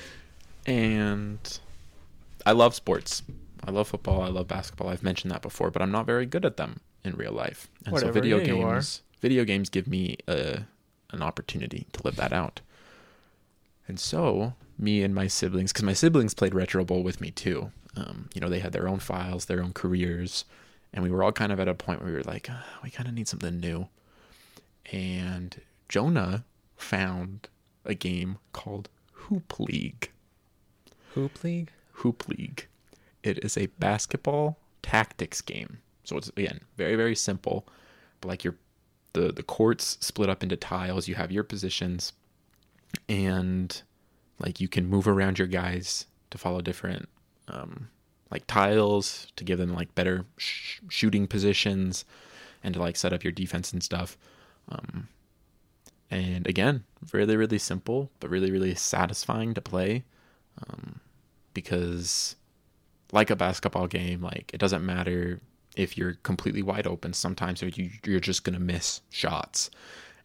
and 0.66 1.58
I 2.46 2.52
love 2.52 2.74
sports. 2.74 3.22
I 3.64 3.70
love 3.70 3.88
football. 3.88 4.22
I 4.22 4.28
love 4.28 4.46
basketball. 4.48 4.88
I've 4.88 5.02
mentioned 5.02 5.32
that 5.32 5.42
before, 5.42 5.70
but 5.70 5.82
I'm 5.82 5.90
not 5.90 6.06
very 6.06 6.26
good 6.26 6.44
at 6.44 6.56
them 6.56 6.80
in 7.04 7.16
real 7.16 7.32
life. 7.32 7.68
And 7.84 7.92
Whatever, 7.92 8.12
so 8.12 8.20
video 8.20 8.38
yeah, 8.38 8.46
you 8.46 8.62
are. 8.62 8.74
games, 8.74 9.02
video 9.20 9.44
games 9.44 9.68
give 9.68 9.88
me 9.88 10.16
a, 10.28 10.60
an 11.10 11.22
opportunity 11.22 11.86
to 11.92 12.02
live 12.04 12.16
that 12.16 12.32
out. 12.32 12.60
And 13.88 13.98
so, 13.98 14.54
me 14.78 15.02
and 15.02 15.14
my 15.14 15.26
siblings, 15.26 15.72
because 15.72 15.82
my 15.84 15.92
siblings 15.92 16.34
played 16.34 16.54
Retro 16.54 16.84
Bowl 16.84 17.02
with 17.02 17.20
me 17.20 17.30
too. 17.30 17.72
Um, 17.96 18.28
you 18.34 18.40
know, 18.40 18.48
they 18.48 18.60
had 18.60 18.72
their 18.72 18.86
own 18.88 19.00
files, 19.00 19.46
their 19.46 19.62
own 19.62 19.72
careers, 19.72 20.44
and 20.92 21.02
we 21.02 21.10
were 21.10 21.22
all 21.22 21.32
kind 21.32 21.52
of 21.52 21.60
at 21.60 21.68
a 21.68 21.74
point 21.74 22.00
where 22.00 22.10
we 22.10 22.16
were 22.16 22.24
like, 22.24 22.48
"Ah, 22.50 22.64
we 22.82 22.90
kind 22.90 23.08
of 23.08 23.14
need 23.14 23.28
something 23.28 23.60
new. 23.60 23.88
And 24.90 25.60
Jonah 25.88 26.44
found 26.76 27.48
a 27.84 27.94
game 27.94 28.38
called 28.52 28.88
Hoop 29.12 29.58
League. 29.58 30.10
Hoop 31.14 31.42
League. 31.42 31.70
Hoop 31.92 32.28
League. 32.28 32.66
It 33.22 33.44
is 33.44 33.56
a 33.56 33.66
basketball 33.66 34.58
tactics 34.82 35.40
game. 35.40 35.78
So 36.04 36.16
it's 36.16 36.28
again 36.30 36.60
very 36.76 36.96
very 36.96 37.14
simple, 37.14 37.66
but 38.20 38.28
like 38.28 38.44
your 38.44 38.56
the 39.12 39.32
the 39.32 39.42
courts 39.42 39.98
split 40.00 40.30
up 40.30 40.42
into 40.42 40.56
tiles. 40.56 41.08
You 41.08 41.16
have 41.16 41.32
your 41.32 41.44
positions, 41.44 42.12
and 43.08 43.82
like 44.38 44.60
you 44.60 44.68
can 44.68 44.86
move 44.86 45.06
around 45.08 45.38
your 45.38 45.48
guys 45.48 46.06
to 46.30 46.38
follow 46.38 46.60
different 46.60 47.08
um, 47.48 47.88
like 48.30 48.46
tiles 48.46 49.26
to 49.36 49.44
give 49.44 49.58
them 49.58 49.74
like 49.74 49.94
better 49.94 50.24
sh- 50.36 50.80
shooting 50.88 51.26
positions, 51.26 52.04
and 52.62 52.74
to 52.74 52.80
like 52.80 52.96
set 52.96 53.12
up 53.12 53.24
your 53.24 53.32
defense 53.32 53.72
and 53.72 53.82
stuff. 53.82 54.16
Um, 54.68 55.08
and 56.10 56.46
again, 56.46 56.84
really 57.12 57.36
really 57.36 57.58
simple, 57.58 58.10
but 58.20 58.30
really 58.30 58.50
really 58.50 58.74
satisfying 58.74 59.54
to 59.54 59.60
play. 59.60 60.04
Um, 60.68 61.00
because 61.54 62.36
like 63.12 63.30
a 63.30 63.36
basketball 63.36 63.86
game 63.86 64.22
like 64.22 64.50
it 64.54 64.58
doesn't 64.58 64.84
matter 64.84 65.40
if 65.76 65.96
you're 65.96 66.14
completely 66.22 66.62
wide 66.62 66.86
open 66.86 67.12
sometimes 67.12 67.62
you, 67.62 67.90
you're 68.04 68.20
just 68.20 68.44
to 68.54 68.60
miss 68.60 69.00
shots 69.10 69.70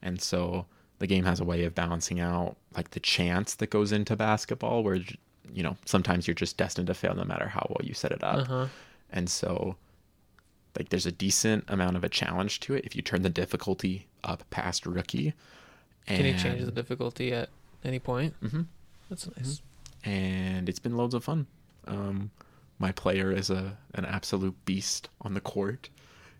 and 0.01 0.21
so 0.21 0.65
the 0.99 1.07
game 1.07 1.25
has 1.25 1.39
a 1.39 1.43
way 1.43 1.63
of 1.63 1.73
balancing 1.73 2.19
out 2.19 2.55
like 2.75 2.91
the 2.91 2.99
chance 2.99 3.55
that 3.55 3.69
goes 3.69 3.91
into 3.91 4.15
basketball 4.15 4.83
where 4.83 4.99
you 5.51 5.63
know 5.63 5.75
sometimes 5.85 6.27
you're 6.27 6.33
just 6.35 6.57
destined 6.57 6.87
to 6.87 6.93
fail 6.93 7.13
no 7.15 7.23
matter 7.23 7.47
how 7.47 7.65
well 7.69 7.85
you 7.85 7.93
set 7.93 8.11
it 8.11 8.23
up 8.23 8.39
Uh 8.39 8.45
huh. 8.45 8.67
and 9.11 9.29
so 9.29 9.75
like 10.77 10.89
there's 10.89 11.05
a 11.05 11.11
decent 11.11 11.63
amount 11.67 11.95
of 11.97 12.03
a 12.03 12.09
challenge 12.09 12.59
to 12.61 12.73
it 12.73 12.85
if 12.85 12.95
you 12.95 13.01
turn 13.01 13.21
the 13.21 13.29
difficulty 13.29 14.07
up 14.23 14.43
past 14.49 14.85
rookie 14.85 15.33
Can 16.07 16.25
you 16.25 16.37
change 16.37 16.63
the 16.65 16.71
difficulty 16.71 17.33
at 17.33 17.49
any 17.83 17.99
point? 17.99 18.33
hmm 18.41 18.61
That's 19.09 19.27
nice. 19.37 19.61
and 20.03 20.67
it's 20.69 20.79
been 20.79 20.95
loads 20.97 21.13
of 21.13 21.23
fun. 21.23 21.47
Um, 21.87 22.31
my 22.79 22.91
player 22.91 23.31
is 23.31 23.49
a 23.49 23.77
an 23.93 24.05
absolute 24.05 24.55
beast 24.65 25.09
on 25.21 25.33
the 25.33 25.41
court. 25.41 25.89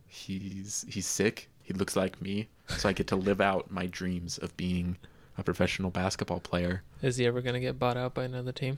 He's 0.08 0.86
he's 0.90 1.06
sick. 1.08 1.50
He 1.62 1.74
looks 1.74 1.96
like 1.96 2.22
me, 2.22 2.48
so 2.68 2.90
I 2.90 2.94
get 2.94 3.08
to 3.08 3.16
live 3.16 3.40
out 3.42 3.72
my 3.72 3.86
dreams 3.86 4.38
of 4.38 4.56
being 4.58 4.98
a 5.38 5.44
professional 5.44 5.90
basketball 5.92 6.40
player. 6.40 6.84
Is 7.02 7.18
he 7.18 7.26
ever 7.26 7.42
gonna 7.42 7.60
get 7.60 7.80
bought 7.80 7.98
out 7.98 8.14
by 8.14 8.24
another 8.26 8.52
team? 8.52 8.78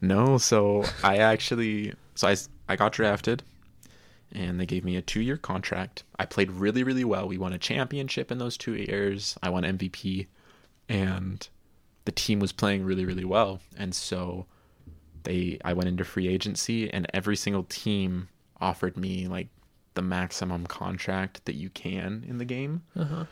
No, 0.00 0.38
so 0.38 0.84
I 1.02 1.18
actually 1.18 1.94
so 2.14 2.28
I 2.28 2.36
I 2.68 2.76
got 2.76 2.92
drafted 2.92 3.42
and 4.32 4.60
they 4.60 4.66
gave 4.66 4.84
me 4.84 4.96
a 4.96 5.02
2-year 5.02 5.36
contract. 5.36 6.04
I 6.18 6.26
played 6.26 6.50
really 6.50 6.82
really 6.82 7.04
well. 7.04 7.28
We 7.28 7.38
won 7.38 7.52
a 7.52 7.58
championship 7.58 8.30
in 8.30 8.38
those 8.38 8.56
2 8.56 8.74
years. 8.74 9.36
I 9.42 9.50
won 9.50 9.62
MVP 9.64 10.26
and 10.88 11.48
the 12.04 12.12
team 12.12 12.38
was 12.40 12.52
playing 12.52 12.84
really 12.84 13.04
really 13.04 13.24
well. 13.24 13.60
And 13.76 13.94
so 13.94 14.46
they 15.22 15.58
I 15.64 15.72
went 15.72 15.88
into 15.88 16.04
free 16.04 16.28
agency 16.28 16.90
and 16.92 17.06
every 17.14 17.36
single 17.36 17.64
team 17.64 18.28
offered 18.60 18.96
me 18.96 19.26
like 19.28 19.48
the 19.94 20.02
maximum 20.02 20.66
contract 20.66 21.44
that 21.46 21.54
you 21.54 21.70
can 21.70 22.24
in 22.28 22.38
the 22.38 22.44
game 22.44 22.82
Uh 22.94 23.04
huh. 23.04 23.24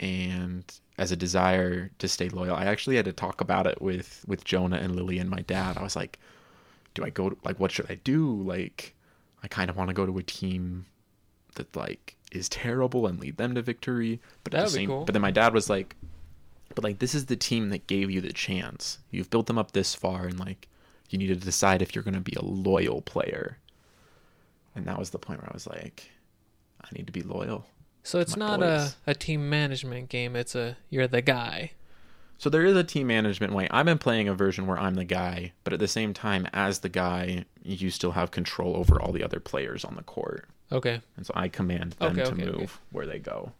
And 0.00 0.80
as 0.98 1.12
a 1.12 1.16
desire 1.16 1.90
to 1.98 2.08
stay 2.08 2.28
loyal 2.28 2.54
i 2.54 2.64
actually 2.64 2.96
had 2.96 3.04
to 3.04 3.12
talk 3.12 3.40
about 3.40 3.66
it 3.66 3.80
with 3.82 4.24
with 4.26 4.44
jonah 4.44 4.76
and 4.76 4.94
lily 4.96 5.18
and 5.18 5.30
my 5.30 5.40
dad. 5.42 5.76
I 5.76 5.82
was 5.82 5.96
like 5.96 6.18
do 6.94 7.04
i 7.04 7.10
go 7.10 7.30
to, 7.30 7.36
like 7.44 7.58
what 7.60 7.70
should 7.70 7.90
i 7.90 7.94
do? 7.96 8.42
Like 8.42 8.94
i 9.42 9.48
kind 9.48 9.70
of 9.70 9.76
want 9.76 9.88
to 9.88 9.94
go 9.94 10.06
to 10.06 10.18
a 10.18 10.22
team 10.22 10.86
that 11.54 11.74
like 11.76 12.16
is 12.32 12.48
terrible 12.48 13.06
and 13.06 13.18
lead 13.20 13.36
them 13.38 13.54
to 13.54 13.62
victory. 13.62 14.20
But 14.44 14.54
at 14.54 14.58
That'd 14.58 14.72
the 14.72 14.76
be 14.76 14.80
same 14.82 14.88
cool. 14.88 15.04
but 15.04 15.12
then 15.12 15.22
my 15.22 15.30
dad 15.30 15.54
was 15.54 15.68
like 15.70 15.96
but 16.74 16.84
like 16.84 16.98
this 16.98 17.14
is 17.14 17.26
the 17.26 17.36
team 17.36 17.70
that 17.70 17.86
gave 17.86 18.10
you 18.10 18.20
the 18.20 18.32
chance. 18.32 18.98
You've 19.10 19.30
built 19.30 19.46
them 19.46 19.58
up 19.58 19.72
this 19.72 19.94
far 19.94 20.26
and 20.26 20.38
like 20.38 20.68
you 21.10 21.18
need 21.18 21.28
to 21.28 21.36
decide 21.36 21.80
if 21.82 21.94
you're 21.94 22.04
going 22.04 22.14
to 22.14 22.20
be 22.20 22.34
a 22.36 22.44
loyal 22.44 23.00
player. 23.00 23.58
And 24.76 24.86
that 24.86 24.98
was 24.98 25.10
the 25.10 25.18
point 25.18 25.40
where 25.40 25.50
i 25.50 25.54
was 25.54 25.66
like 25.66 26.10
i 26.82 26.88
need 26.92 27.06
to 27.06 27.12
be 27.12 27.22
loyal 27.22 27.66
So 28.02 28.20
it's 28.20 28.36
My 28.36 28.46
not 28.46 28.60
boys. 28.60 28.96
a, 29.06 29.10
a 29.10 29.14
team 29.14 29.48
management 29.50 30.08
game. 30.08 30.34
It's 30.36 30.54
a 30.54 30.76
you're 30.90 31.06
the 31.08 31.22
guy. 31.22 31.72
So 32.38 32.48
there 32.48 32.64
is 32.64 32.76
a 32.76 32.84
team 32.84 33.08
management 33.08 33.52
way. 33.52 33.66
I've 33.70 33.84
been 33.86 33.98
playing 33.98 34.28
a 34.28 34.34
version 34.34 34.66
where 34.68 34.78
I'm 34.78 34.94
the 34.94 35.04
guy, 35.04 35.52
but 35.64 35.72
at 35.72 35.80
the 35.80 35.88
same 35.88 36.14
time, 36.14 36.46
as 36.52 36.78
the 36.80 36.88
guy, 36.88 37.44
you 37.64 37.90
still 37.90 38.12
have 38.12 38.30
control 38.30 38.76
over 38.76 39.00
all 39.00 39.10
the 39.12 39.24
other 39.24 39.40
players 39.40 39.84
on 39.84 39.96
the 39.96 40.04
court, 40.04 40.48
Okay. 40.70 41.00
and 41.16 41.26
so 41.26 41.32
I 41.34 41.48
command 41.48 41.92
them 41.98 42.12
Okay, 42.12 42.22
to 42.22 42.32
okay, 42.34 42.44
move 42.44 42.54
okay. 42.54 42.72
where 42.92 43.06
they 43.06 43.18
go. 43.18 43.52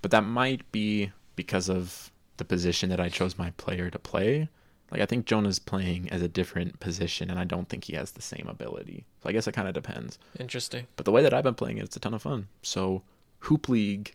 But 0.00 0.10
that 0.12 0.24
might 0.24 0.70
be 0.72 1.12
because 1.36 1.68
of 1.68 2.10
the 2.38 2.46
position 2.46 2.88
that 2.88 2.98
I 3.00 3.10
chose 3.10 3.36
my 3.38 3.50
player 3.50 3.90
to 3.90 3.98
play. 3.98 4.48
Like 4.90 5.02
I 5.02 5.06
think 5.06 5.26
Jonah's 5.26 5.58
playing 5.58 6.08
as 6.10 6.22
a 6.22 6.28
different 6.28 6.80
position, 6.80 7.28
and 7.30 7.38
I 7.38 7.44
don't 7.44 7.68
think 7.68 7.84
he 7.84 7.94
has 7.94 8.12
the 8.12 8.22
same 8.22 8.46
ability. 8.48 9.04
So 9.22 9.28
I 9.28 9.32
guess 9.32 9.46
it 9.46 9.52
kind 9.52 9.68
of 9.68 9.74
depends. 9.74 10.18
Interesting. 10.40 10.86
But 10.96 11.04
the 11.04 11.12
way 11.12 11.22
that 11.22 11.34
I've 11.34 11.44
been 11.44 11.54
playing 11.54 11.76
it, 11.76 11.84
it's 11.84 11.96
a 11.96 12.00
ton 12.00 12.14
of 12.14 12.22
fun. 12.22 12.48
So 12.62 13.02
Hoop 13.44 13.68
League, 13.68 14.14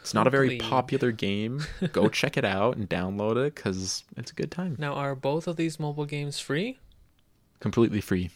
it's 0.00 0.14
not 0.14 0.26
a 0.26 0.30
very 0.30 0.50
League. 0.50 0.62
popular 0.62 1.12
game. 1.12 1.64
Go 1.92 2.08
check 2.08 2.36
it 2.36 2.44
out 2.44 2.76
and 2.76 2.88
download 2.88 3.36
it 3.36 3.54
because 3.54 4.04
it's 4.16 4.30
a 4.30 4.34
good 4.34 4.50
time. 4.50 4.76
Now, 4.78 4.94
are 4.94 5.14
both 5.14 5.46
of 5.46 5.56
these 5.56 5.78
mobile 5.78 6.06
games 6.06 6.38
free? 6.38 6.78
Completely 7.60 8.00
free. 8.00 8.30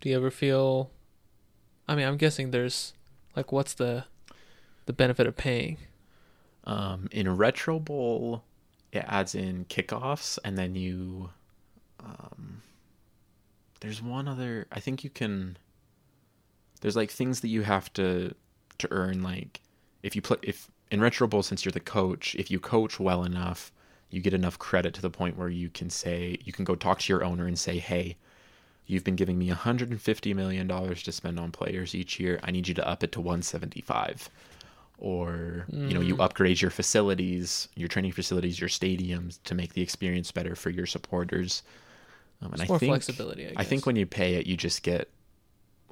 Do 0.00 0.10
you 0.10 0.16
ever 0.16 0.30
feel? 0.30 0.90
I 1.88 1.94
mean, 1.94 2.06
I'm 2.06 2.16
guessing 2.18 2.50
there's 2.50 2.92
like, 3.34 3.52
what's 3.52 3.74
the 3.74 4.04
the 4.86 4.92
benefit 4.92 5.26
of 5.26 5.36
paying? 5.36 5.78
Um, 6.64 7.08
in 7.10 7.36
Retro 7.36 7.78
Bowl, 7.78 8.44
it 8.92 9.04
adds 9.06 9.34
in 9.34 9.64
kickoffs, 9.66 10.38
and 10.44 10.56
then 10.56 10.74
you, 10.74 11.30
um, 12.00 12.62
there's 13.80 14.02
one 14.02 14.28
other. 14.28 14.66
I 14.70 14.80
think 14.80 15.04
you 15.04 15.10
can. 15.10 15.56
There's 16.80 16.96
like 16.96 17.10
things 17.10 17.40
that 17.40 17.48
you 17.48 17.62
have 17.62 17.90
to 17.94 18.34
to 18.78 18.88
earn. 18.90 19.22
Like 19.22 19.60
if 20.02 20.14
you 20.16 20.22
play 20.22 20.38
if 20.42 20.70
in 20.90 21.00
Retro 21.00 21.26
Bowl, 21.26 21.42
since 21.42 21.64
you're 21.64 21.72
the 21.72 21.80
coach, 21.80 22.34
if 22.36 22.50
you 22.50 22.60
coach 22.60 23.00
well 23.00 23.24
enough, 23.24 23.72
you 24.10 24.20
get 24.20 24.34
enough 24.34 24.58
credit 24.58 24.94
to 24.94 25.02
the 25.02 25.10
point 25.10 25.36
where 25.36 25.48
you 25.48 25.68
can 25.68 25.90
say 25.90 26.38
you 26.44 26.52
can 26.52 26.64
go 26.64 26.74
talk 26.74 27.00
to 27.00 27.12
your 27.12 27.24
owner 27.24 27.46
and 27.46 27.58
say, 27.58 27.78
"Hey, 27.78 28.16
you've 28.86 29.04
been 29.04 29.16
giving 29.16 29.38
me 29.38 29.48
150 29.48 30.34
million 30.34 30.66
dollars 30.66 31.02
to 31.04 31.12
spend 31.12 31.38
on 31.40 31.50
players 31.50 31.94
each 31.94 32.20
year. 32.20 32.38
I 32.42 32.50
need 32.50 32.68
you 32.68 32.74
to 32.74 32.88
up 32.88 33.02
it 33.02 33.12
to 33.12 33.20
175." 33.20 34.30
Or 34.98 35.66
mm. 35.72 35.88
you 35.88 35.94
know, 35.94 36.00
you 36.00 36.16
upgrade 36.18 36.60
your 36.60 36.70
facilities, 36.70 37.68
your 37.74 37.88
training 37.88 38.12
facilities, 38.12 38.60
your 38.60 38.68
stadiums 38.68 39.40
to 39.44 39.54
make 39.54 39.72
the 39.72 39.82
experience 39.82 40.30
better 40.30 40.54
for 40.54 40.70
your 40.70 40.86
supporters. 40.86 41.62
Um, 42.40 42.52
and 42.52 42.60
it's 42.60 42.70
I 42.70 42.72
more 42.72 42.78
think, 42.78 42.90
flexibility. 42.90 43.48
I, 43.48 43.52
I, 43.56 43.64
think 43.64 43.86
when 43.86 43.96
you 43.96 44.06
pay 44.06 44.34
it, 44.34 44.46
you 44.46 44.56
just 44.56 44.82
get 44.82 45.08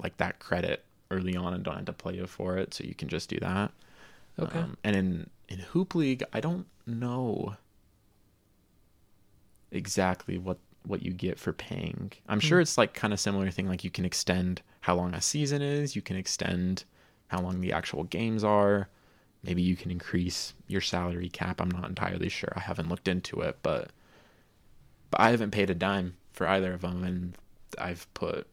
like 0.01 0.15
that 0.17 0.39
credit 0.39 0.85
early 1.13 1.35
on 1.35 1.53
and 1.53 1.63
don't 1.63 1.75
have 1.75 1.85
to 1.85 1.93
play 1.93 2.15
you 2.15 2.27
for 2.27 2.57
it, 2.57 2.73
so 2.73 2.83
you 2.83 2.95
can 2.95 3.07
just 3.07 3.29
do 3.29 3.39
that. 3.39 3.71
Okay. 4.39 4.59
Um, 4.59 4.77
and 4.83 4.95
in 4.95 5.29
in 5.49 5.59
Hoop 5.59 5.95
League, 5.95 6.23
I 6.33 6.39
don't 6.39 6.65
know 6.85 7.55
exactly 9.71 10.37
what 10.37 10.57
what 10.85 11.03
you 11.03 11.13
get 11.13 11.39
for 11.39 11.53
paying. 11.53 12.11
I'm 12.27 12.39
mm. 12.39 12.43
sure 12.43 12.59
it's 12.59 12.77
like 12.77 12.93
kind 12.93 13.13
of 13.13 13.19
similar 13.19 13.49
thing. 13.51 13.67
Like 13.67 13.83
you 13.83 13.91
can 13.91 14.05
extend 14.05 14.61
how 14.81 14.95
long 14.95 15.13
a 15.13 15.21
season 15.21 15.61
is. 15.61 15.95
You 15.95 16.01
can 16.01 16.17
extend 16.17 16.83
how 17.27 17.41
long 17.41 17.61
the 17.61 17.73
actual 17.73 18.03
games 18.03 18.43
are. 18.43 18.89
Maybe 19.43 19.61
you 19.61 19.75
can 19.75 19.91
increase 19.91 20.53
your 20.67 20.81
salary 20.81 21.29
cap. 21.29 21.59
I'm 21.59 21.71
not 21.71 21.89
entirely 21.89 22.29
sure. 22.29 22.53
I 22.55 22.61
haven't 22.61 22.89
looked 22.89 23.07
into 23.07 23.41
it, 23.41 23.57
but 23.61 23.91
but 25.11 25.21
I 25.21 25.29
haven't 25.29 25.51
paid 25.51 25.69
a 25.69 25.75
dime 25.75 26.15
for 26.31 26.47
either 26.47 26.73
of 26.73 26.81
them, 26.81 27.03
and 27.03 27.37
I've 27.77 28.11
put 28.13 28.47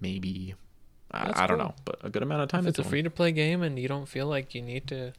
maybe 0.00 0.54
I, 1.12 1.44
I, 1.44 1.46
don't 1.46 1.58
know, 1.58 1.74
but 1.84 1.98
a 2.02 2.08
good 2.08 2.22
amount 2.22 2.42
of 2.42 2.48
time. 2.48 2.60
If 2.60 2.70
it's 2.70 2.78
a 2.78 2.84
free 2.84 3.02
to 3.02 3.10
play 3.10 3.32
game 3.32 3.62
and 3.62 3.78
you 3.78 3.88
don't 3.88 4.06
feel 4.06 4.26
like 4.26 4.54
you 4.54 4.62
need 4.62 4.86
to 4.88 5.12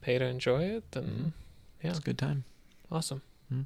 pay 0.00 0.18
to 0.18 0.24
enjoy 0.24 0.64
it, 0.64 0.90
then 0.92 1.04
mm-hmm. 1.04 1.28
yeah, 1.82 1.90
it's 1.90 1.98
a 1.98 2.02
good 2.02 2.18
time. 2.18 2.44
Awesome. 2.90 3.22
Mm-hmm. 3.52 3.62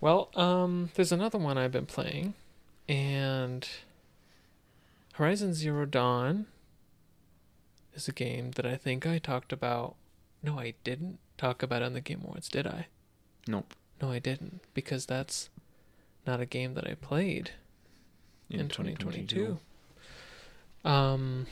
Well, 0.00 0.30
um, 0.34 0.90
there's 0.94 1.12
another 1.12 1.38
one 1.38 1.58
I've 1.58 1.72
been 1.72 1.86
playing, 1.86 2.34
and 2.88 3.68
Horizon 5.14 5.54
Zero 5.54 5.84
Dawn 5.84 6.46
is 7.94 8.08
a 8.08 8.12
game 8.12 8.52
that 8.52 8.66
I 8.66 8.76
think 8.76 9.06
I 9.06 9.18
talked 9.18 9.52
about. 9.52 9.96
No, 10.42 10.58
I 10.58 10.74
didn't 10.84 11.18
talk 11.36 11.62
about 11.62 11.82
on 11.82 11.92
the 11.92 12.00
Game 12.00 12.22
Awards, 12.24 12.48
did 12.48 12.66
I? 12.66 12.86
Nope. 13.46 13.74
No, 14.00 14.10
I 14.10 14.18
didn't, 14.18 14.60
because 14.74 15.06
that's 15.06 15.50
not 16.26 16.40
a 16.40 16.46
game 16.46 16.74
that 16.74 16.86
I 16.86 16.94
played 16.94 17.50
in, 18.50 18.60
in 18.60 18.68
2022. 18.68 19.26
2022. 19.26 19.58
Um, 20.84 21.46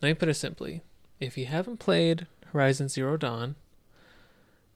let 0.00 0.08
me 0.08 0.14
put 0.14 0.28
it 0.28 0.34
simply: 0.34 0.82
if 1.18 1.36
you 1.36 1.46
haven't 1.46 1.78
played 1.78 2.26
Horizon 2.52 2.88
Zero 2.88 3.16
Dawn, 3.16 3.56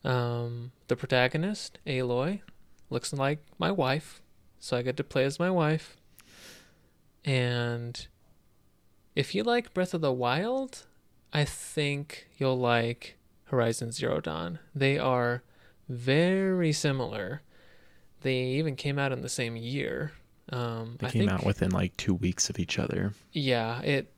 um, 0.05 0.73
the 0.89 0.97
protagonist 0.97 1.79
Aloy 1.87 2.41
looks 2.91 3.13
like 3.13 3.41
my 3.59 3.71
wife, 3.71 4.21
so 4.59 4.77
I 4.77 4.83
get 4.83 4.97
to 4.99 5.05
play 5.05 5.25
as 5.25 5.39
my 5.39 5.51
wife. 5.51 5.97
And 7.25 8.07
if 9.15 9.35
you 9.35 9.43
like 9.43 9.73
Breath 9.73 9.95
of 9.95 10.03
the 10.03 10.13
Wild, 10.13 10.85
I 11.33 11.45
think 11.45 12.29
you'll 12.37 12.59
like 12.59 13.17
Horizon 13.45 13.93
Zero 13.93 14.21
Dawn. 14.21 14.59
They 14.75 14.99
are 14.99 15.43
very 15.89 16.73
similar. 16.73 17.43
They 18.21 18.37
even 18.37 18.77
came 18.77 18.99
out 18.99 19.13
in 19.13 19.23
the 19.23 19.29
same 19.29 19.57
year. 19.57 20.13
Um, 20.51 20.97
they 21.01 21.07
I 21.07 21.11
came 21.11 21.21
think, 21.21 21.33
out 21.33 21.45
within 21.45 21.71
like 21.71 21.97
two 21.97 22.15
weeks 22.15 22.51
of 22.51 22.59
each 22.59 22.79
other. 22.79 23.15
Yeah, 23.33 23.81
it. 23.81 24.11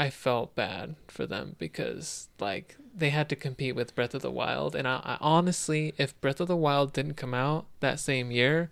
I 0.00 0.10
felt 0.10 0.54
bad 0.54 0.94
for 1.08 1.26
them 1.26 1.56
because 1.58 2.28
like 2.38 2.76
they 2.94 3.10
had 3.10 3.28
to 3.30 3.36
compete 3.36 3.74
with 3.74 3.94
Breath 3.94 4.14
of 4.14 4.22
the 4.22 4.30
Wild, 4.30 4.74
and 4.74 4.88
I, 4.88 5.00
I 5.04 5.18
honestly, 5.20 5.92
if 5.98 6.18
Breath 6.20 6.40
of 6.40 6.48
the 6.48 6.56
Wild 6.56 6.92
didn't 6.92 7.14
come 7.14 7.34
out 7.34 7.66
that 7.80 8.00
same 8.00 8.30
year, 8.30 8.70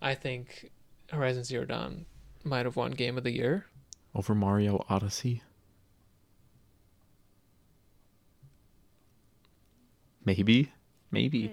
I 0.00 0.14
think 0.14 0.70
Horizon 1.10 1.44
Zero 1.44 1.64
Dawn 1.64 2.06
might 2.44 2.64
have 2.64 2.76
won 2.76 2.92
Game 2.92 3.18
of 3.18 3.24
the 3.24 3.32
Year 3.32 3.66
over 4.14 4.34
Mario 4.34 4.84
Odyssey. 4.88 5.42
Maybe, 10.24 10.70
maybe. 11.10 11.52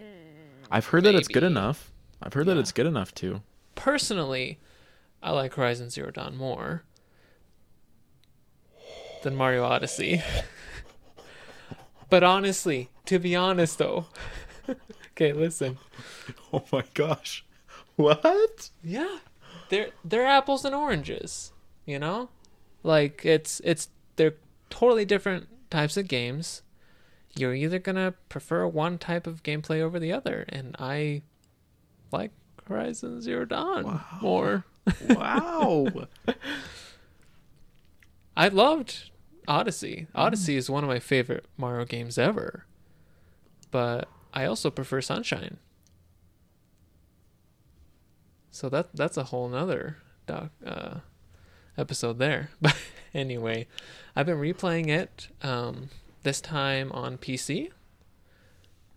I've 0.70 0.86
heard 0.86 1.04
maybe. 1.04 1.14
that 1.14 1.20
it's 1.20 1.28
good 1.28 1.44
enough. 1.44 1.92
I've 2.22 2.34
heard 2.34 2.48
yeah. 2.48 2.54
that 2.54 2.60
it's 2.60 2.72
good 2.72 2.86
enough 2.86 3.14
too 3.16 3.42
personally, 3.80 4.60
I 5.24 5.32
like 5.32 5.56
Horizon 5.56 5.90
Zero 5.90 6.12
Dawn 6.12 6.36
more 6.36 6.84
than 9.24 9.36
Mario 9.36 9.64
Odyssey. 9.64 10.22
but 12.10 12.24
honestly, 12.24 12.90
to 13.06 13.20
be 13.20 13.36
honest 13.36 13.78
though, 13.78 14.08
okay, 15.12 15.34
listen. 15.34 15.78
Oh 16.52 16.64
my 16.72 16.84
gosh. 16.96 17.46
What? 17.96 18.72
Yeah. 18.84 19.20
They're 19.70 19.90
they're 20.04 20.26
apples 20.26 20.66
and 20.66 20.74
oranges, 20.74 21.52
you 21.86 22.00
know? 22.00 22.30
Like 22.82 23.24
it's 23.24 23.62
it's 23.64 23.90
they're 24.16 24.34
totally 24.72 25.06
different 25.06 25.48
types 25.70 25.96
of 25.96 26.08
games. 26.08 26.64
You're 27.36 27.54
either 27.54 27.78
going 27.78 27.98
to 27.98 28.16
prefer 28.30 28.66
one 28.66 28.98
type 28.98 29.28
of 29.28 29.44
gameplay 29.44 29.80
over 29.80 30.00
the 30.00 30.12
other 30.12 30.46
and 30.50 30.76
I 30.80 31.22
like 32.12 32.32
Horizon 32.70 33.22
Zero 33.22 33.46
Dawn 33.46 33.84
wow. 33.84 34.02
more. 34.22 34.66
wow. 35.10 35.88
I 38.38 38.48
loved 38.48 39.10
Odyssey. 39.48 40.08
Odyssey 40.16 40.54
mm. 40.54 40.58
is 40.58 40.70
one 40.70 40.84
of 40.84 40.90
my 40.90 41.00
favorite 41.00 41.46
Mario 41.58 41.86
games 41.86 42.18
ever. 42.18 42.66
But 43.72 44.08
I 44.34 44.46
also 44.46 44.70
prefer 44.70 45.02
Sunshine. 45.02 45.58
So 48.52 48.70
that 48.70 48.96
that's 48.96 49.18
a 49.18 49.26
whole 49.26 49.50
nother 49.50 49.98
doc, 50.28 50.52
uh, 50.66 51.00
episode 51.78 52.20
there. 52.20 52.52
But 52.62 52.76
anyway, 53.14 53.68
I've 54.16 54.28
been 54.28 54.38
replaying 54.38 54.90
it 54.90 55.30
um, 55.42 55.90
this 56.24 56.42
time 56.42 56.92
on 56.92 57.18
PC. 57.18 57.70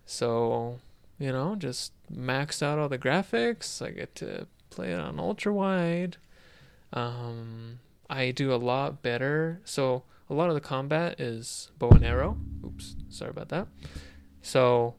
So 0.05 0.79
you 1.17 1.31
know, 1.31 1.55
just 1.55 1.93
max 2.15 2.61
out 2.61 2.79
all 2.79 2.89
the 2.89 2.97
graphics. 2.97 3.85
I 3.85 3.91
get 3.91 4.15
to 4.15 4.47
play 4.69 4.91
it 4.91 4.99
on 4.99 5.19
ultra 5.19 5.53
wide. 5.53 6.17
Um, 6.91 7.79
I 8.09 8.31
do 8.31 8.53
a 8.53 8.57
lot 8.57 9.01
better. 9.01 9.61
So 9.65 10.03
a 10.29 10.33
lot 10.33 10.49
of 10.49 10.55
the 10.55 10.61
combat 10.61 11.19
is 11.19 11.71
bow 11.77 11.89
and 11.89 12.05
arrow. 12.05 12.37
Oops, 12.65 12.95
sorry 13.09 13.31
about 13.31 13.49
that. 13.49 13.67
So, 14.41 14.95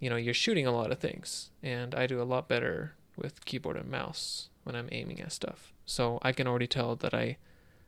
you 0.00 0.10
know, 0.10 0.16
you're 0.16 0.34
shooting 0.34 0.66
a 0.66 0.72
lot 0.72 0.90
of 0.90 0.98
things, 0.98 1.50
and 1.62 1.94
I 1.94 2.06
do 2.06 2.20
a 2.20 2.24
lot 2.24 2.48
better 2.48 2.94
with 3.16 3.44
keyboard 3.44 3.76
and 3.76 3.90
mouse 3.90 4.48
when 4.64 4.74
I'm 4.74 4.88
aiming 4.92 5.20
at 5.20 5.32
stuff. 5.32 5.72
So 5.84 6.18
I 6.22 6.32
can 6.32 6.46
already 6.46 6.66
tell 6.66 6.96
that 6.96 7.14
I, 7.14 7.36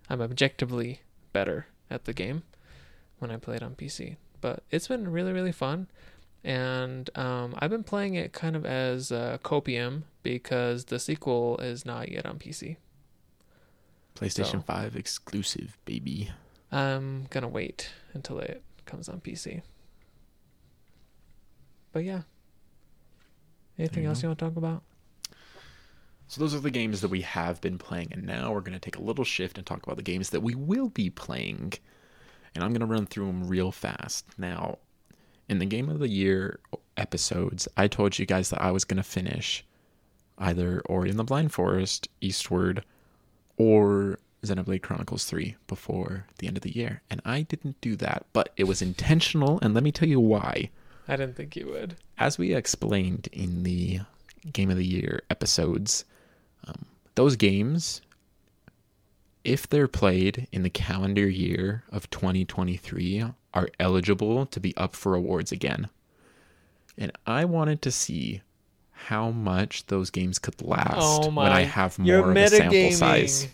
I'm 0.08 0.20
objectively 0.20 1.00
better 1.32 1.66
at 1.90 2.04
the 2.04 2.12
game 2.12 2.42
when 3.18 3.30
I 3.30 3.36
play 3.36 3.56
it 3.56 3.62
on 3.62 3.74
PC. 3.74 4.16
But 4.40 4.62
it's 4.70 4.88
been 4.88 5.10
really, 5.10 5.32
really 5.32 5.52
fun 5.52 5.88
and 6.44 7.08
um, 7.14 7.54
I've 7.58 7.70
been 7.70 7.84
playing 7.84 8.14
it 8.14 8.32
kind 8.32 8.54
of 8.54 8.66
as 8.66 9.10
uh, 9.10 9.38
copium 9.42 10.02
because 10.22 10.84
the 10.86 10.98
sequel 10.98 11.56
is 11.58 11.86
not 11.86 12.10
yet 12.10 12.26
on 12.26 12.38
PC. 12.38 12.76
PlayStation 14.14 14.52
so, 14.52 14.60
5 14.60 14.94
exclusive, 14.94 15.78
baby. 15.86 16.30
I'm 16.70 17.26
gonna 17.30 17.48
wait 17.48 17.90
until 18.12 18.38
it 18.38 18.62
comes 18.84 19.08
on 19.08 19.20
PC. 19.20 19.62
But 21.92 22.04
yeah. 22.04 22.22
Anything 23.78 24.02
you 24.04 24.08
else 24.10 24.22
know. 24.22 24.26
you 24.26 24.28
want 24.30 24.38
to 24.38 24.44
talk 24.44 24.56
about? 24.56 24.82
So 26.26 26.40
those 26.40 26.54
are 26.54 26.60
the 26.60 26.70
games 26.70 27.00
that 27.00 27.08
we 27.08 27.22
have 27.22 27.60
been 27.60 27.78
playing, 27.78 28.08
and 28.12 28.24
now 28.24 28.52
we're 28.52 28.60
gonna 28.60 28.78
take 28.78 28.96
a 28.96 29.02
little 29.02 29.24
shift 29.24 29.56
and 29.56 29.66
talk 29.66 29.82
about 29.82 29.96
the 29.96 30.02
games 30.02 30.30
that 30.30 30.42
we 30.42 30.54
will 30.54 30.90
be 30.90 31.10
playing. 31.10 31.72
And 32.54 32.62
I'm 32.62 32.72
gonna 32.72 32.86
run 32.86 33.06
through 33.06 33.26
them 33.26 33.48
real 33.48 33.72
fast. 33.72 34.26
Now, 34.38 34.78
in 35.48 35.58
the 35.58 35.66
game 35.66 35.88
of 35.88 35.98
the 35.98 36.08
year 36.08 36.58
episodes, 36.96 37.68
I 37.76 37.88
told 37.88 38.18
you 38.18 38.26
guys 38.26 38.50
that 38.50 38.62
I 38.62 38.70
was 38.70 38.84
going 38.84 38.96
to 38.96 39.02
finish 39.02 39.64
either 40.38 40.80
Ori 40.86 41.10
and 41.10 41.18
the 41.18 41.24
Blind 41.24 41.52
Forest, 41.52 42.08
Eastward, 42.20 42.84
or 43.56 44.18
Xenoblade 44.44 44.82
Chronicles 44.82 45.24
3 45.24 45.56
before 45.66 46.26
the 46.38 46.46
end 46.48 46.56
of 46.56 46.62
the 46.62 46.74
year. 46.74 47.02
And 47.10 47.20
I 47.24 47.42
didn't 47.42 47.80
do 47.80 47.96
that, 47.96 48.26
but 48.32 48.50
it 48.56 48.64
was 48.64 48.82
intentional, 48.82 49.58
and 49.62 49.74
let 49.74 49.84
me 49.84 49.92
tell 49.92 50.08
you 50.08 50.20
why. 50.20 50.70
I 51.06 51.16
didn't 51.16 51.36
think 51.36 51.56
you 51.56 51.66
would. 51.68 51.96
As 52.18 52.38
we 52.38 52.54
explained 52.54 53.28
in 53.32 53.62
the 53.62 54.00
Game 54.52 54.70
of 54.70 54.76
the 54.76 54.86
Year 54.86 55.22
episodes, 55.30 56.04
um, 56.66 56.86
those 57.14 57.36
games, 57.36 58.00
if 59.44 59.68
they're 59.68 59.88
played 59.88 60.48
in 60.52 60.62
the 60.62 60.70
calendar 60.70 61.28
year 61.28 61.84
of 61.90 62.08
2023, 62.10 63.24
are 63.54 63.68
eligible 63.80 64.44
to 64.46 64.60
be 64.60 64.76
up 64.76 64.94
for 64.94 65.14
awards 65.14 65.52
again. 65.52 65.88
And 66.98 67.12
I 67.26 67.44
wanted 67.44 67.80
to 67.82 67.90
see 67.90 68.42
how 68.90 69.30
much 69.30 69.86
those 69.86 70.10
games 70.10 70.38
could 70.38 70.60
last 70.62 70.96
Oh 70.96 71.30
when 71.30 71.52
I 71.52 71.62
have 71.62 71.98
you're 72.00 72.20
more 72.20 72.30
of 72.30 72.36
a 72.36 72.48
sample 72.48 72.92
size. 72.92 73.48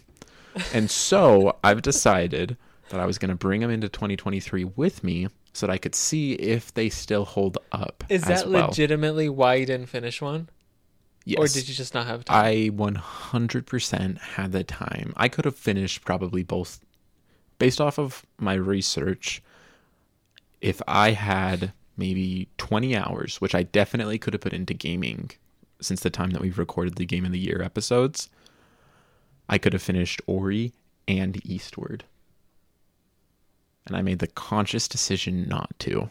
And 0.75 0.91
so 0.91 1.57
I've 1.63 1.83
decided 1.83 2.57
that 2.89 3.01
I 3.01 3.07
was 3.07 3.19
going 3.19 3.31
to 3.31 3.37
bring 3.37 3.61
them 3.61 3.71
into 3.71 3.89
2023 3.89 4.65
with 4.65 5.05
me 5.05 5.29
so 5.53 5.67
that 5.67 5.73
I 5.73 5.79
could 5.79 5.95
see 5.95 6.33
if 6.33 6.75
they 6.75 6.89
still 6.89 7.25
hold 7.25 7.59
up. 7.73 8.05
Is 8.09 8.23
that 8.25 8.49
well. 8.49 8.67
legitimately 8.67 9.29
why 9.29 9.55
you 9.55 9.67
didn't 9.67 9.87
finish 9.87 10.21
one? 10.21 10.49
Yes. 11.25 11.39
Or 11.39 11.47
did 11.49 11.69
you 11.69 11.75
just 11.75 11.95
not 11.95 12.07
have 12.07 12.25
time? 12.25 12.45
I 12.45 12.71
100% 12.73 14.19
had 14.19 14.53
the 14.53 14.65
time. 14.65 15.13
I 15.17 15.29
could 15.29 15.45
have 15.45 15.57
finished 15.57 16.05
probably 16.05 16.43
both 16.43 16.81
based 17.59 17.81
off 17.81 17.99
of 17.99 18.25
my 18.39 18.55
research. 18.55 19.43
If 20.61 20.81
I 20.87 21.13
had 21.13 21.73
maybe 21.97 22.49
20 22.59 22.97
hours, 22.97 23.41
which 23.41 23.55
I 23.55 23.63
definitely 23.63 24.19
could 24.19 24.35
have 24.35 24.41
put 24.41 24.53
into 24.53 24.75
gaming 24.75 25.31
since 25.81 26.01
the 26.01 26.11
time 26.11 26.31
that 26.31 26.43
we've 26.43 26.59
recorded 26.59 26.97
the 26.97 27.07
Game 27.07 27.25
of 27.25 27.33
the 27.33 27.39
Year 27.39 27.63
episodes, 27.63 28.29
I 29.49 29.59
could 29.59 29.73
have 29.73 29.83
finished 29.83 30.21
Ori 30.27 30.73
and 31.09 31.41
Eastward. 31.47 32.05
And 33.87 33.97
I 33.97 34.03
made 34.03 34.19
the 34.19 34.27
conscious 34.27 34.87
decision 34.87 35.49
not 35.49 35.71
to. 35.81 36.11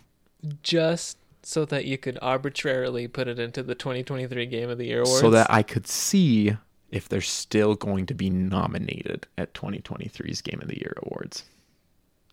just 0.63 1.17
so 1.43 1.63
that 1.65 1.85
you 1.85 1.97
could 1.97 2.19
arbitrarily 2.21 3.07
put 3.07 3.27
it 3.27 3.39
into 3.39 3.63
the 3.63 3.75
2023 3.75 4.45
Game 4.47 4.69
of 4.69 4.77
the 4.77 4.87
Year 4.87 5.01
awards. 5.01 5.21
so 5.21 5.29
that 5.29 5.47
I 5.49 5.63
could 5.63 5.87
see 5.87 6.57
if 6.91 7.07
they're 7.07 7.21
still 7.21 7.75
going 7.75 8.05
to 8.07 8.13
be 8.13 8.29
nominated 8.29 9.27
at 9.37 9.53
2023's 9.53 10.41
Game 10.41 10.59
of 10.61 10.67
the 10.67 10.77
Year 10.79 10.93
awards. 11.03 11.43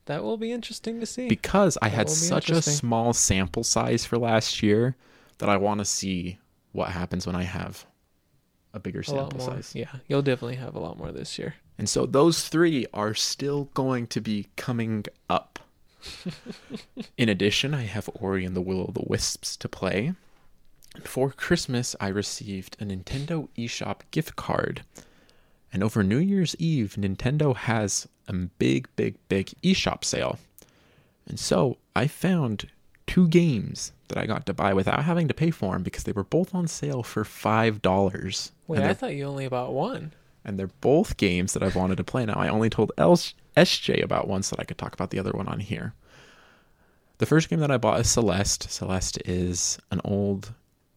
That 0.07 0.23
will 0.23 0.37
be 0.37 0.53
interesting 0.53 1.01
to 1.01 1.07
see. 1.07 1.29
Because 1.29 1.77
I 1.83 1.89
That 1.89 1.97
had 1.97 2.11
such 2.11 2.51
a 2.51 2.63
small 2.63 3.13
sample 3.13 3.65
size 3.65 4.05
for 4.05 4.19
last 4.19 4.63
year 4.63 4.97
that 5.39 5.49
I 5.49 5.57
want 5.57 5.81
to 5.81 5.85
see 5.85 6.39
what 6.73 6.91
happens 6.91 7.27
when 7.27 7.37
I 7.37 7.43
have 7.43 7.87
a 8.73 8.79
bigger 8.79 9.03
sample 9.03 9.41
size. 9.41 9.73
Yeah, 9.75 9.91
you'll 10.09 10.23
definitely 10.23 10.57
have 10.57 10.75
a 10.75 10.79
lot 10.81 10.99
more 10.99 11.13
this 11.13 11.39
year. 11.39 11.57
And 11.79 11.89
so 11.89 12.07
those 12.07 12.49
three 12.49 12.87
are 12.95 13.15
still 13.15 13.65
going 13.75 14.07
to 14.09 14.21
be 14.21 14.47
coming 14.57 15.05
up. 15.29 15.59
In 17.19 17.29
addition, 17.29 17.75
I 17.75 17.83
have 17.83 18.09
Ori 18.15 18.45
and 18.45 18.55
the 18.55 18.61
Will 18.61 18.87
of 18.87 18.95
the 18.95 19.05
Wisps 19.07 19.57
to 19.59 19.69
play. 19.69 20.15
And 20.95 21.07
for 21.07 21.31
Christmas, 21.31 21.97
I 22.01 22.09
received 22.09 22.77
a 22.81 22.85
Nintendo 22.85 23.49
eShop 23.59 24.01
gift 24.11 24.37
card. 24.37 24.83
And 25.73 25.83
over 25.83 26.03
New 26.03 26.19
Year's 26.19 26.57
Eve, 26.59 26.97
Nintendo 26.99 27.55
has 27.55 28.09
a 28.29 28.33
big, 28.33 28.89
big, 28.97 29.17
big 29.29 29.53
eShop 29.63 30.05
sale. 30.05 30.39
And 31.29 31.39
so 31.39 31.77
I 31.95 32.07
found 32.07 32.69
two 33.07 33.29
games 33.29 33.93
that 34.09 34.19
I 34.19 34.27
got 34.27 34.47
to 34.47 34.55
buy 34.55 34.73
without 34.75 35.05
having 35.05 35.29
to 35.29 35.35
pay 35.35 35.51
for 35.51 35.73
them 35.73 35.83
because 35.83 36.05
they 36.05 36.13
were 36.13 36.25
both 36.25 36.55
on 36.55 36.67
sale 36.69 37.03
for 37.03 37.25
$5. 37.25 38.51
Wait, 38.69 38.81
I 38.81 38.95
thought 38.95 39.15
you 39.15 39.25
only 39.25 39.49
bought 39.49 39.73
one. 39.73 40.13
and 40.45 40.59
they're 40.59 40.71
both 40.81 41.17
games 41.17 41.53
that 41.53 41.63
I've 41.63 41.77
wanted 41.77 41.97
to 41.97 42.05
play 42.05 42.25
now. 42.25 42.35
I 42.35 42.49
only 42.49 42.71
told 42.71 42.93
El- 42.97 43.17
SJ 43.57 44.03
about 44.03 44.29
one 44.29 44.43
so 44.43 44.55
that 44.55 44.63
I 44.63 44.65
could 44.65 44.79
talk 44.79 44.93
about 44.95 45.11
the 45.11 45.19
other 45.19 45.33
one 45.33 45.49
on 45.49 45.61
here. 45.61 45.95
The 47.19 47.27
first 47.27 47.49
game 47.49 47.61
that 47.61 47.71
I 47.71 47.79
bought 47.79 47.99
is 48.01 48.09
Celeste. 48.11 48.71
Celeste 48.71 49.19
is 49.25 49.79
an 49.91 50.01
old, 50.05 50.53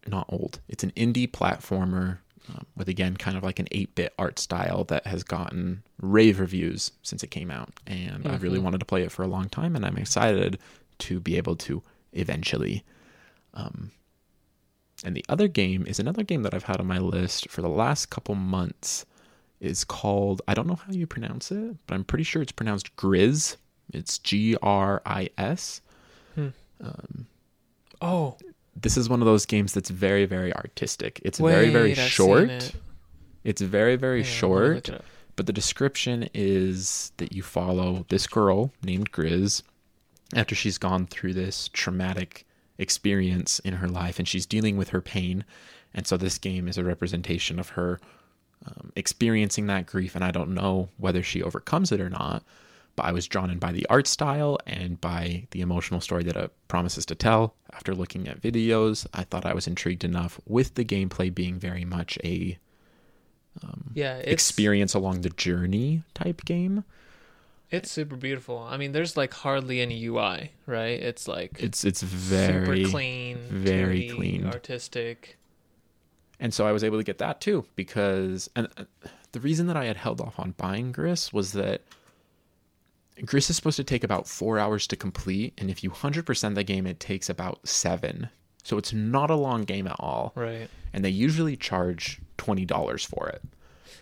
not 0.06 0.26
old, 0.28 0.60
it's 0.68 0.84
an 0.84 0.92
indie 0.92 1.28
platformer 1.30 2.18
um, 2.50 2.66
with, 2.76 2.88
again, 2.88 3.16
kind 3.16 3.36
of 3.36 3.42
like 3.42 3.58
an 3.58 3.68
8 3.70 3.94
bit 3.94 4.14
art 4.18 4.38
style 4.38 4.84
that 4.84 5.06
has 5.06 5.22
gotten 5.22 5.82
rave 6.00 6.40
reviews 6.40 6.90
since 7.02 7.22
it 7.22 7.30
came 7.30 7.50
out. 7.50 7.70
And 7.86 8.26
i've 8.26 8.42
really 8.42 8.58
wanted 8.58 8.78
to 8.80 8.86
play 8.86 9.02
it 9.02 9.12
for 9.12 9.22
a 9.22 9.28
long 9.28 9.48
time, 9.48 9.76
and 9.76 9.86
I'm 9.86 9.96
excited 9.96 10.58
to 11.00 11.20
be 11.20 11.36
able 11.36 11.56
to 11.56 11.82
eventually. 12.12 12.84
Um, 13.54 13.92
and 15.04 15.16
the 15.16 15.24
other 15.28 15.48
game 15.48 15.86
is 15.86 15.98
another 15.98 16.22
game 16.22 16.42
that 16.42 16.54
I've 16.54 16.64
had 16.64 16.80
on 16.80 16.86
my 16.86 16.98
list 16.98 17.48
for 17.50 17.62
the 17.62 17.68
last 17.68 18.10
couple 18.10 18.34
months. 18.34 19.06
Is 19.60 19.84
called 19.84 20.40
I 20.48 20.54
don't 20.54 20.66
know 20.66 20.74
how 20.76 20.90
you 20.90 21.06
pronounce 21.06 21.52
it, 21.52 21.76
but 21.86 21.94
I'm 21.94 22.04
pretty 22.04 22.24
sure 22.24 22.40
it's 22.40 22.50
pronounced 22.52 22.96
Grizz. 22.96 23.56
It's 23.92 24.18
G 24.18 24.56
R 24.62 25.02
I 25.04 25.28
S. 25.36 25.82
Oh, 28.00 28.38
This 28.74 28.96
is 28.96 29.08
one 29.08 29.20
of 29.20 29.26
those 29.26 29.46
games 29.46 29.72
that's 29.72 29.90
very 29.90 30.24
very 30.26 30.54
artistic. 30.54 31.20
It's 31.24 31.38
very 31.38 31.70
very 31.70 31.92
I've 31.92 31.98
short. 31.98 32.50
it. 32.50 32.72
It's 33.44 33.60
very 33.60 33.96
very 33.96 34.22
Hang 34.22 34.44
on, 34.44 34.50
let 34.50 34.68
me 34.68 34.74
look 34.74 34.86
short. 34.86 35.04
But 35.36 35.46
the 35.46 35.52
description 35.52 36.28
is 36.34 37.12
that 37.16 37.32
you 37.32 37.42
follow 37.42 38.04
this 38.08 38.26
girl 38.26 38.72
named 38.82 39.10
Grizz 39.10 39.62
after 40.34 40.54
she's 40.54 40.78
gone 40.78 41.06
through 41.06 41.34
this 41.34 41.68
traumatic 41.72 42.46
experience 42.78 43.58
in 43.60 43.74
her 43.74 43.88
life 43.88 44.18
and 44.18 44.26
she's 44.28 44.46
dealing 44.46 44.76
with 44.76 44.90
her 44.90 45.00
pain. 45.00 45.44
And 45.94 46.06
so 46.06 46.16
this 46.16 46.38
game 46.38 46.68
is 46.68 46.78
a 46.78 46.84
representation 46.84 47.58
of 47.58 47.70
her 47.70 48.00
um, 48.66 48.92
experiencing 48.96 49.66
that 49.66 49.86
grief. 49.86 50.14
And 50.14 50.24
I 50.24 50.30
don't 50.30 50.54
know 50.54 50.90
whether 50.98 51.22
she 51.22 51.42
overcomes 51.42 51.90
it 51.90 52.00
or 52.00 52.10
not. 52.10 52.42
I 53.04 53.12
was 53.12 53.26
drawn 53.26 53.50
in 53.50 53.58
by 53.58 53.72
the 53.72 53.86
art 53.90 54.06
style 54.06 54.58
and 54.66 55.00
by 55.00 55.46
the 55.50 55.60
emotional 55.60 56.00
story 56.00 56.22
that 56.24 56.36
it 56.36 56.52
promises 56.68 57.04
to 57.06 57.14
tell. 57.14 57.54
After 57.72 57.94
looking 57.94 58.28
at 58.28 58.40
videos, 58.40 59.06
I 59.14 59.24
thought 59.24 59.46
I 59.46 59.54
was 59.54 59.66
intrigued 59.66 60.04
enough 60.04 60.40
with 60.46 60.74
the 60.74 60.84
gameplay 60.84 61.34
being 61.34 61.58
very 61.58 61.84
much 61.84 62.18
a 62.24 62.58
Yeah, 63.94 64.16
it's 64.18 64.32
experience 64.32 64.94
along 64.94 65.20
the 65.22 65.30
journey 65.30 66.02
type 66.14 66.44
game. 66.44 66.84
It's 67.70 67.90
super 67.90 68.16
beautiful. 68.16 68.58
I 68.58 68.76
mean, 68.76 68.90
there's 68.92 69.16
like 69.16 69.32
hardly 69.32 69.80
any 69.80 70.04
UI, 70.04 70.50
right? 70.66 71.00
It's 71.00 71.28
like 71.28 71.52
It's 71.60 71.84
it's 71.84 72.02
very 72.02 72.82
super 72.84 72.90
clean, 72.90 73.38
very 73.48 74.08
2D, 74.08 74.16
clean. 74.16 74.46
artistic. 74.46 75.38
and 76.40 76.52
so 76.52 76.66
I 76.66 76.72
was 76.72 76.82
able 76.82 76.98
to 76.98 77.04
get 77.04 77.18
that 77.18 77.40
too 77.40 77.66
because 77.76 78.50
and 78.56 78.66
uh, 78.76 78.84
the 79.32 79.40
reason 79.40 79.66
that 79.68 79.76
I 79.76 79.84
had 79.84 79.96
held 79.96 80.20
off 80.20 80.40
on 80.40 80.52
buying 80.56 80.90
Gris 80.90 81.32
was 81.32 81.52
that 81.52 81.82
Gris 83.24 83.50
is 83.50 83.56
supposed 83.56 83.76
to 83.76 83.84
take 83.84 84.02
about 84.04 84.26
four 84.28 84.58
hours 84.58 84.86
to 84.88 84.96
complete, 84.96 85.54
and 85.58 85.70
if 85.70 85.84
you 85.84 85.90
hundred 85.90 86.26
percent 86.26 86.54
the 86.54 86.64
game, 86.64 86.86
it 86.86 87.00
takes 87.00 87.28
about 87.28 87.66
seven. 87.68 88.28
So 88.62 88.76
it's 88.78 88.92
not 88.92 89.30
a 89.30 89.34
long 89.36 89.64
game 89.64 89.86
at 89.86 89.96
all, 89.98 90.32
Right. 90.34 90.68
and 90.92 91.04
they 91.04 91.10
usually 91.10 91.56
charge 91.56 92.20
twenty 92.36 92.64
dollars 92.64 93.04
for 93.04 93.28
it. 93.28 93.42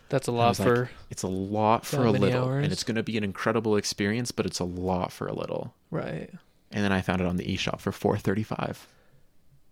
That's 0.09 0.27
a 0.27 0.33
lot 0.33 0.49
was 0.51 0.61
like, 0.61 0.69
for 0.69 0.91
it's 1.11 1.23
a 1.23 1.29
lot 1.29 1.85
for 1.85 2.05
a 2.05 2.11
little, 2.11 2.45
hours? 2.45 2.65
and 2.65 2.73
it's 2.73 2.83
going 2.85 2.97
to 2.97 3.03
be 3.03 3.17
an 3.19 3.25
incredible 3.25 3.77
experience, 3.77 4.31
but 4.33 4.47
it's 4.47 4.59
a 4.59 4.65
lot 4.65 5.13
for 5.13 5.27
a 5.29 5.35
little. 5.35 5.75
right. 5.91 6.31
and 6.71 6.85
then 6.85 6.93
I 6.93 7.01
found 7.03 7.21
it 7.21 7.27
on 7.27 7.37
the 7.37 7.45
eShop 7.45 7.81
for 7.81 7.93
four 7.93 8.17
thirty 8.19 8.43
five. 8.43 8.87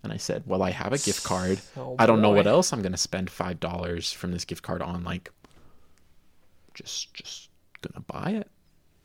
And 0.03 0.13
I 0.13 0.19
said, 0.19 0.45
"Well, 0.47 0.63
I 0.63 0.71
have 0.71 0.93
a 0.93 0.99
gift 0.99 1.25
card. 1.25 1.61
Oh, 1.77 1.97
I 1.99 2.07
don't 2.07 2.21
know 2.23 2.31
what 2.31 2.47
else 2.47 2.73
I'm 2.73 2.81
going 2.83 2.93
to 2.93 2.99
spend 2.99 3.29
five 3.29 3.59
dollars 3.61 4.13
from 4.13 4.31
this 4.31 4.45
gift 4.45 4.63
card 4.63 4.81
on. 4.83 5.03
Like, 5.05 5.33
just 6.75 7.13
just 7.15 7.49
gonna 7.83 8.05
buy 8.07 8.31
it." 8.33 8.49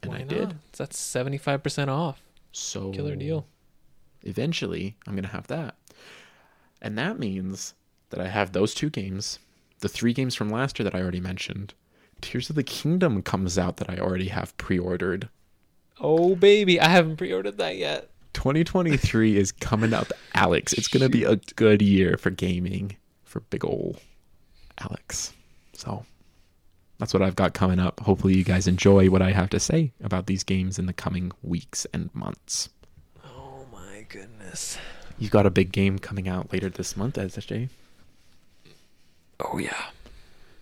And 0.03 0.11
Why 0.11 0.19
I 0.19 0.23
did. 0.23 0.49
not? 0.49 0.55
That's 0.73 0.97
seventy 0.97 1.37
five 1.37 1.63
percent 1.63 1.89
off. 1.89 2.21
So 2.51 2.91
Killer 2.91 3.15
deal. 3.15 3.45
Eventually, 4.23 4.95
I'm 5.07 5.15
gonna 5.15 5.27
have 5.29 5.47
that, 5.47 5.75
and 6.81 6.97
that 6.97 7.19
means 7.19 7.73
that 8.09 8.19
I 8.19 8.27
have 8.27 8.51
those 8.51 8.73
two 8.73 8.89
games, 8.89 9.39
the 9.79 9.89
three 9.89 10.13
games 10.13 10.35
from 10.35 10.49
last 10.49 10.77
year 10.77 10.83
that 10.83 10.95
I 10.95 11.01
already 11.01 11.21
mentioned. 11.21 11.73
Tears 12.21 12.49
of 12.49 12.55
the 12.55 12.63
Kingdom 12.63 13.23
comes 13.23 13.57
out 13.57 13.77
that 13.77 13.89
I 13.89 13.97
already 13.97 14.27
have 14.27 14.55
pre-ordered. 14.57 15.29
Oh 15.99 16.35
baby, 16.35 16.79
I 16.79 16.89
haven't 16.89 17.17
pre-ordered 17.17 17.57
that 17.57 17.77
yet. 17.77 18.09
2023 18.33 19.37
is 19.37 19.51
coming 19.51 19.93
up, 19.93 20.11
Alex. 20.35 20.73
It's 20.73 20.87
going 20.87 21.03
to 21.03 21.09
be 21.09 21.23
a 21.25 21.35
good 21.55 21.81
year 21.81 22.15
for 22.17 22.29
gaming 22.29 22.95
for 23.25 23.41
big 23.41 23.65
ol' 23.65 23.97
Alex. 24.79 25.33
So 25.73 26.05
that's 27.01 27.15
what 27.15 27.23
I've 27.23 27.35
got 27.35 27.55
coming 27.55 27.79
up. 27.79 27.99
Hopefully, 28.01 28.37
you 28.37 28.43
guys 28.43 28.67
enjoy 28.67 29.09
what 29.09 29.23
I 29.23 29.31
have 29.31 29.49
to 29.49 29.59
say 29.59 29.91
about 30.03 30.27
these 30.27 30.43
games 30.43 30.77
in 30.77 30.85
the 30.85 30.93
coming 30.93 31.31
weeks 31.41 31.87
and 31.95 32.13
months. 32.13 32.69
Oh 33.25 33.65
my 33.71 34.05
goodness. 34.07 34.77
You've 35.17 35.31
got 35.31 35.47
a 35.47 35.49
big 35.49 35.71
game 35.71 35.97
coming 35.97 36.29
out 36.29 36.53
later 36.53 36.69
this 36.69 36.95
month, 36.95 37.15
SJ. 37.15 37.69
Oh 39.39 39.57
yeah. 39.57 39.85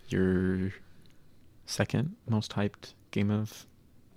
Your 0.08 0.72
second 1.66 2.16
most 2.26 2.54
hyped 2.54 2.94
game 3.12 3.30
of 3.30 3.66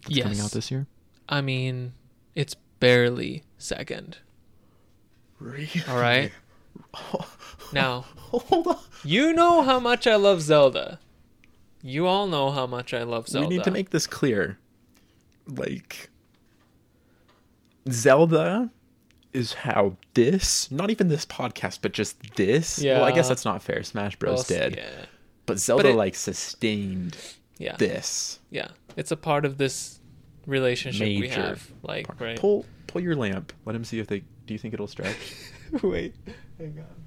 that's 0.06 0.20
coming 0.20 0.40
out 0.40 0.52
this 0.52 0.70
year. 0.70 0.86
I 1.28 1.40
mean, 1.40 1.92
it's 2.36 2.54
barely 2.78 3.42
second. 3.58 4.18
Really? 5.40 5.68
All 5.88 5.98
right. 5.98 6.30
Now, 7.72 8.04
Hold 8.30 8.66
on. 8.66 8.78
you 9.02 9.32
know 9.32 9.62
how 9.62 9.80
much 9.80 10.06
I 10.06 10.16
love 10.16 10.42
Zelda. 10.42 11.00
You 11.82 12.06
all 12.06 12.26
know 12.26 12.50
how 12.50 12.66
much 12.66 12.94
I 12.94 13.02
love 13.02 13.28
Zelda. 13.28 13.48
We 13.48 13.56
need 13.56 13.64
to 13.64 13.70
make 13.70 13.90
this 13.90 14.06
clear. 14.06 14.58
Like, 15.48 16.10
Zelda 17.90 18.70
is 19.32 19.52
how 19.54 19.96
this, 20.14 20.70
not 20.70 20.90
even 20.90 21.08
this 21.08 21.26
podcast, 21.26 21.78
but 21.82 21.92
just 21.92 22.36
this. 22.36 22.78
Yeah. 22.78 22.96
Well, 22.98 23.04
I 23.04 23.12
guess 23.12 23.28
that's 23.28 23.44
not 23.44 23.62
fair. 23.62 23.82
Smash 23.82 24.16
Bros. 24.16 24.48
Well, 24.48 24.60
did. 24.60 24.76
Yeah. 24.76 24.90
But 25.46 25.58
Zelda, 25.58 25.88
it- 25.90 25.96
like, 25.96 26.14
sustained 26.14 27.16
Yeah. 27.58 27.76
this. 27.76 28.38
Yeah. 28.50 28.68
It's 28.96 29.10
a 29.10 29.16
part 29.16 29.44
of 29.44 29.58
this 29.58 29.98
relationship 30.46 31.06
we 31.06 31.28
have. 31.28 31.66
Like, 31.82 32.06
part. 32.06 32.20
right. 32.20 32.38
Pull, 32.38 32.66
pull 32.86 33.00
your 33.02 33.16
lamp. 33.16 33.52
Let 33.64 33.74
him 33.74 33.84
see 33.84 33.98
if 33.98 34.06
they. 34.06 34.22
Do 34.46 34.54
you 34.54 34.58
think 34.58 34.74
it'll 34.74 34.86
stretch? 34.86 35.16
Wait. 35.82 36.14
Hang 36.58 36.78
on. 36.78 37.02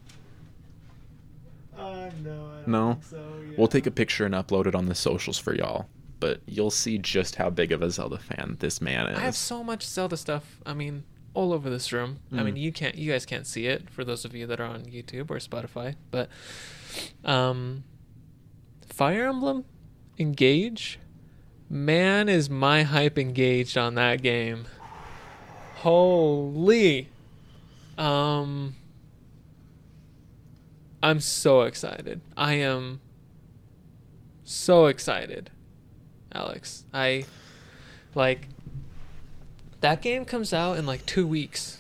Uh, 1.78 2.10
no, 2.24 2.50
No? 2.66 3.00
so. 3.02 3.18
Yeah. 3.18 3.56
We'll 3.58 3.68
take 3.68 3.86
a 3.86 3.92
picture 3.92 4.26
and 4.26 4.34
upload 4.36 4.66
it 4.68 4.76
on 4.76 4.86
the 4.88 4.96
socials 4.96 5.38
for 5.38 5.54
y'all. 5.56 5.88
But 6.20 6.42
you'll 6.48 6.72
see 6.72 6.98
just 6.98 7.36
how 7.36 7.50
big 7.50 7.72
of 7.72 7.82
a 7.82 7.92
Zelda 7.92 8.18
fan 8.18 8.56
this 8.60 8.82
man 8.82 9.08
is. 9.08 9.18
I 9.18 9.22
have 9.22 9.36
so 9.36 9.64
much 9.64 9.86
Zelda 9.86 10.16
stuff. 10.18 10.60
I 10.66 10.74
mean, 10.74 11.04
all 11.34 11.52
over 11.52 11.70
this 11.70 11.92
room. 11.92 12.20
I 12.32 12.42
mean, 12.44 12.56
Mm. 12.56 12.62
you 12.62 12.72
can't, 12.72 12.96
you 12.96 13.12
guys 13.12 13.26
can't 13.26 13.46
see 13.46 13.68
it 13.68 13.90
for 13.90 14.06
those 14.06 14.24
of 14.24 14.34
you 14.34 14.48
that 14.48 14.60
are 14.62 14.66
on 14.66 14.84
YouTube 14.86 15.30
or 15.30 15.38
Spotify, 15.40 15.96
but 16.12 16.30
um, 17.26 17.84
Fire 18.88 19.28
Emblem 19.28 19.66
Engage, 20.18 20.98
man, 21.70 22.30
is 22.30 22.50
my 22.50 22.84
hype 22.84 23.20
engaged 23.20 23.78
on 23.78 23.96
that 23.96 24.22
game. 24.22 24.66
Holy, 25.76 27.10
um, 27.98 28.76
I'm 31.06 31.20
so 31.20 31.62
excited. 31.62 32.22
I 32.36 32.54
am 32.54 33.00
so 34.44 34.88
excited, 34.88 35.52
Alex. 36.34 36.84
I 36.92 37.26
like 38.16 38.48
that 39.82 40.02
game 40.02 40.26
comes 40.26 40.52
out 40.52 40.78
in 40.78 40.88
like 40.88 41.06
two 41.06 41.28
weeks. 41.28 41.80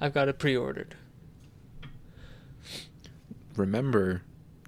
I've 0.00 0.12
got 0.12 0.26
it 0.26 0.40
pre-ordered. 0.40 0.96
Remember, 3.54 4.22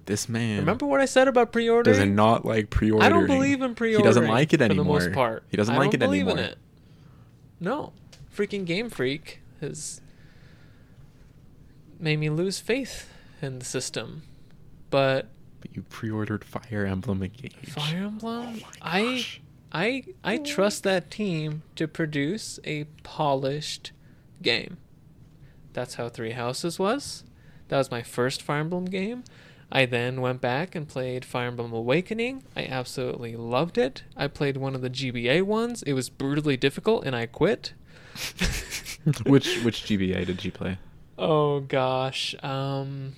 this 0.05 0.29
man 0.29 0.59
Remember 0.59 0.85
what 0.85 1.01
I 1.01 1.05
said 1.05 1.27
about 1.27 1.51
pre-ordering? 1.51 1.99
does 1.99 2.07
not 2.07 2.45
like 2.45 2.69
pre-ordering. 2.69 3.11
I 3.11 3.13
don't 3.13 3.27
believe 3.27 3.61
in 3.61 3.75
pre-ordering. 3.75 4.05
He 4.05 4.07
doesn't 4.07 4.27
like 4.29 4.53
it 4.53 4.61
anymore. 4.61 4.99
for 4.99 5.03
the 5.03 5.09
most 5.09 5.15
part. 5.15 5.43
He 5.49 5.57
doesn't 5.57 5.75
I 5.75 5.79
like 5.79 5.93
it 5.93 6.01
anymore. 6.01 6.37
It. 6.39 6.57
No, 7.59 7.91
freaking 8.33 8.63
Game 8.63 8.89
Freak 8.89 9.41
has 9.59 9.99
made 11.99 12.19
me 12.19 12.29
lose 12.29 12.61
faith 12.61 13.09
in 13.41 13.59
the 13.59 13.65
system. 13.65 14.23
But 14.89 15.27
But 15.61 15.75
you 15.75 15.83
pre-ordered 15.83 16.43
Fire 16.43 16.85
Emblem 16.85 17.23
Engage. 17.23 17.53
Fire 17.69 18.05
Emblem, 18.05 18.61
Oh 18.63 18.69
I. 18.81 19.25
I 19.71 20.03
I 20.23 20.37
trust 20.37 20.83
that 20.83 21.11
team 21.11 21.61
to 21.75 21.87
produce 21.87 22.59
a 22.63 22.85
polished 23.03 23.91
game. 24.41 24.77
That's 25.73 25.95
how 25.95 26.09
Three 26.09 26.31
Houses 26.31 26.79
was. 26.79 27.23
That 27.67 27.77
was 27.77 27.91
my 27.91 28.01
first 28.01 28.41
Fire 28.41 28.61
Emblem 28.61 28.85
game. 28.85 29.23
I 29.71 29.85
then 29.85 30.21
went 30.21 30.41
back 30.41 30.73
and 30.73 30.87
played 30.87 31.23
Fire 31.23 31.47
Emblem 31.47 31.71
Awakening. 31.71 32.43
I 32.55 32.65
absolutely 32.65 33.35
loved 33.35 33.77
it. 33.77 34.03
I 34.17 34.27
played 34.27 34.57
one 34.57 34.73
of 34.73 34.81
the 34.81 34.89
GBA 34.89 35.43
ones. 35.43 35.83
It 35.83 35.93
was 35.93 36.09
brutally 36.09 36.57
difficult 36.57 37.05
and 37.05 37.15
I 37.15 37.27
quit. 37.27 37.73
which 39.27 39.63
which 39.63 39.83
GBA 39.83 40.25
did 40.25 40.43
you 40.43 40.51
play? 40.51 40.79
Oh 41.17 41.59
gosh. 41.59 42.33
Um 42.41 43.13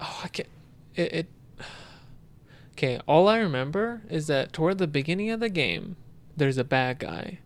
Oh, 0.00 0.20
I 0.24 0.28
can't 0.28 0.48
it, 0.94 1.12
it 1.12 1.26
Okay, 2.72 2.98
all 3.06 3.28
I 3.28 3.38
remember 3.38 4.00
is 4.08 4.26
that 4.28 4.52
toward 4.54 4.78
the 4.78 4.86
beginning 4.86 5.30
of 5.30 5.40
the 5.40 5.50
game, 5.50 5.96
there's 6.36 6.56
a 6.56 6.64
bad 6.64 6.98
guy. 6.98 7.38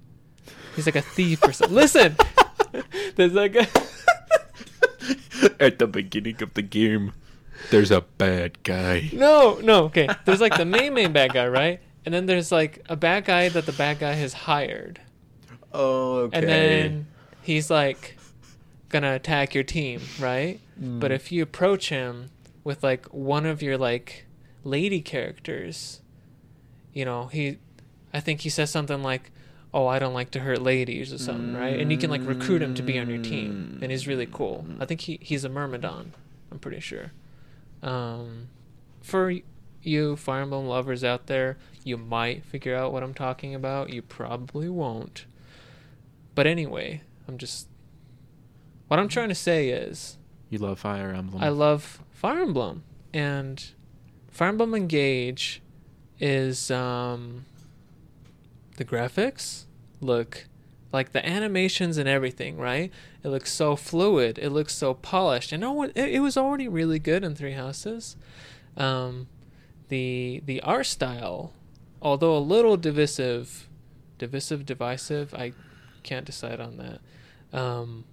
He's 0.77 0.87
like 0.87 0.95
a 0.95 1.03
thief 1.03 1.43
or 1.43 1.53
something. 1.53 1.75
Listen. 1.75 2.17
there's 3.17 3.33
like 3.33 3.57
a 3.57 3.67
At 5.61 5.79
the 5.79 5.87
beginning 5.89 6.41
of 6.43 6.55
the 6.55 6.63
game, 6.63 7.13
there's 7.71 7.91
a 7.91 8.03
bad 8.03 8.63
guy. 8.63 9.11
No, 9.13 9.59
no, 9.63 9.85
okay. 9.87 10.09
There's 10.25 10.41
like 10.41 10.57
the 10.57 10.65
main 10.65 10.95
main 10.95 11.13
bad 11.13 11.33
guy, 11.33 11.49
right? 11.49 11.81
And 12.05 12.15
then 12.15 12.27
there's 12.27 12.53
like 12.53 12.85
a 12.89 12.97
bad 12.97 13.25
guy 13.25 13.49
that 13.49 13.67
the 13.67 13.73
bad 13.73 13.99
guy 13.99 14.13
has 14.13 14.33
hired. 14.33 15.01
Oh, 15.73 16.17
okay. 16.27 16.39
And 16.39 16.49
then 16.49 17.07
he's 17.43 17.71
like 17.71 18.17
gonna 18.89 19.15
attack 19.15 19.55
your 19.55 19.65
team, 19.65 20.01
right? 20.21 20.61
But 20.77 21.11
Mm. 21.11 21.15
if 21.15 21.33
you 21.33 21.43
approach 21.43 21.89
him 21.89 22.31
with 22.65 22.83
like 22.83 23.07
one 23.07 23.47
of 23.47 23.62
your 23.62 23.79
like 23.79 24.27
lady 24.65 25.01
characters, 25.01 26.01
you 26.93 27.05
know, 27.05 27.27
he 27.27 27.59
I 28.12 28.21
think 28.21 28.41
he 28.41 28.49
says 28.49 28.71
something 28.71 29.03
like, 29.03 29.31
"Oh, 29.73 29.87
I 29.87 29.99
don't 29.99 30.15
like 30.15 30.31
to 30.33 30.41
hurt 30.41 30.62
ladies" 30.62 31.12
or 31.12 31.19
something, 31.19 31.55
right? 31.55 31.79
And 31.79 31.93
you 31.93 31.99
can 31.99 32.11
like 32.11 32.27
recruit 32.27 32.62
him 32.62 32.75
to 32.75 32.83
be 32.83 32.99
on 32.99 33.09
your 33.09 33.23
team, 33.23 33.79
and 33.83 33.91
he's 33.91 34.07
really 34.07 34.27
cool. 34.27 34.65
I 34.81 34.87
think 34.87 35.03
he 35.03 35.19
he's 35.21 35.45
a 35.45 35.49
Myrmidon. 35.49 36.15
I'm 36.51 36.59
pretty 36.59 36.81
sure. 36.81 37.12
Um, 37.83 38.49
for 39.03 39.35
you 39.83 40.17
Fire 40.17 40.43
Emblem 40.43 40.67
lovers 40.67 41.05
out 41.05 41.27
there, 41.27 41.59
you 41.83 41.97
might 41.97 42.45
figure 42.45 42.75
out 42.75 42.93
what 42.93 43.03
I'm 43.03 43.15
talking 43.15 43.55
about. 43.55 43.91
You 43.91 44.01
probably 44.01 44.69
won't. 44.69 45.27
But 46.35 46.47
anyway, 46.47 47.03
I'm 47.29 47.37
just. 47.37 47.69
What 48.89 49.01
I'm 49.01 49.09
trying 49.09 49.31
to 49.31 49.35
say 49.35 49.71
is, 49.71 50.19
you 50.51 50.59
love 50.59 50.79
Fire 50.79 51.11
Emblem. 51.11 51.43
I 51.43 51.49
love 51.49 52.01
Fire 52.25 52.41
Emblem, 52.41 52.85
and 53.12 53.62
Fire 54.31 54.49
Emblem 54.49 54.75
Engage 54.75 55.61
is 56.18 56.70
um, 56.70 57.45
the 58.79 58.85
graphics 58.87 59.64
look 60.01 60.47
like 60.91 61.12
the 61.12 61.22
animations 61.29 61.99
and 61.99 62.09
everything, 62.09 62.57
right? 62.57 62.91
It 63.22 63.29
looks 63.29 63.53
so 63.53 63.77
fluid. 63.77 64.39
It 64.39 64.49
looks 64.49 64.72
so 64.72 64.95
polished. 64.95 65.53
And 65.53 65.62
it, 65.95 66.14
it 66.14 66.20
was 66.20 66.39
already 66.39 66.66
really 66.66 66.99
good 66.99 67.25
in 67.25 67.35
Three 67.35 67.53
Houses. 67.53 68.16
Um, 68.75 69.27
the 69.89 70.43
the 70.47 70.62
art 70.62 70.87
style, 70.87 71.53
although 72.01 72.35
a 72.35 72.41
little 72.41 72.79
divisive, 72.79 73.68
divisive, 74.16 74.64
divisive, 74.64 75.35
I 75.35 75.53
can't 76.03 76.25
decide 76.25 76.59
on 76.59 76.79
that. 76.79 77.01
Um, 77.53 78.07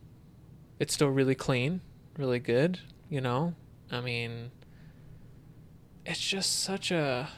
it's 0.80 0.94
still 0.94 1.08
really 1.08 1.34
clean, 1.34 1.80
really 2.18 2.40
good. 2.40 2.82
You 3.10 3.22
know, 3.22 3.56
I 3.92 4.02
mean, 4.02 4.52
it's 6.06 6.20
just 6.20 6.62
such 6.62 6.92
a. 6.92 7.30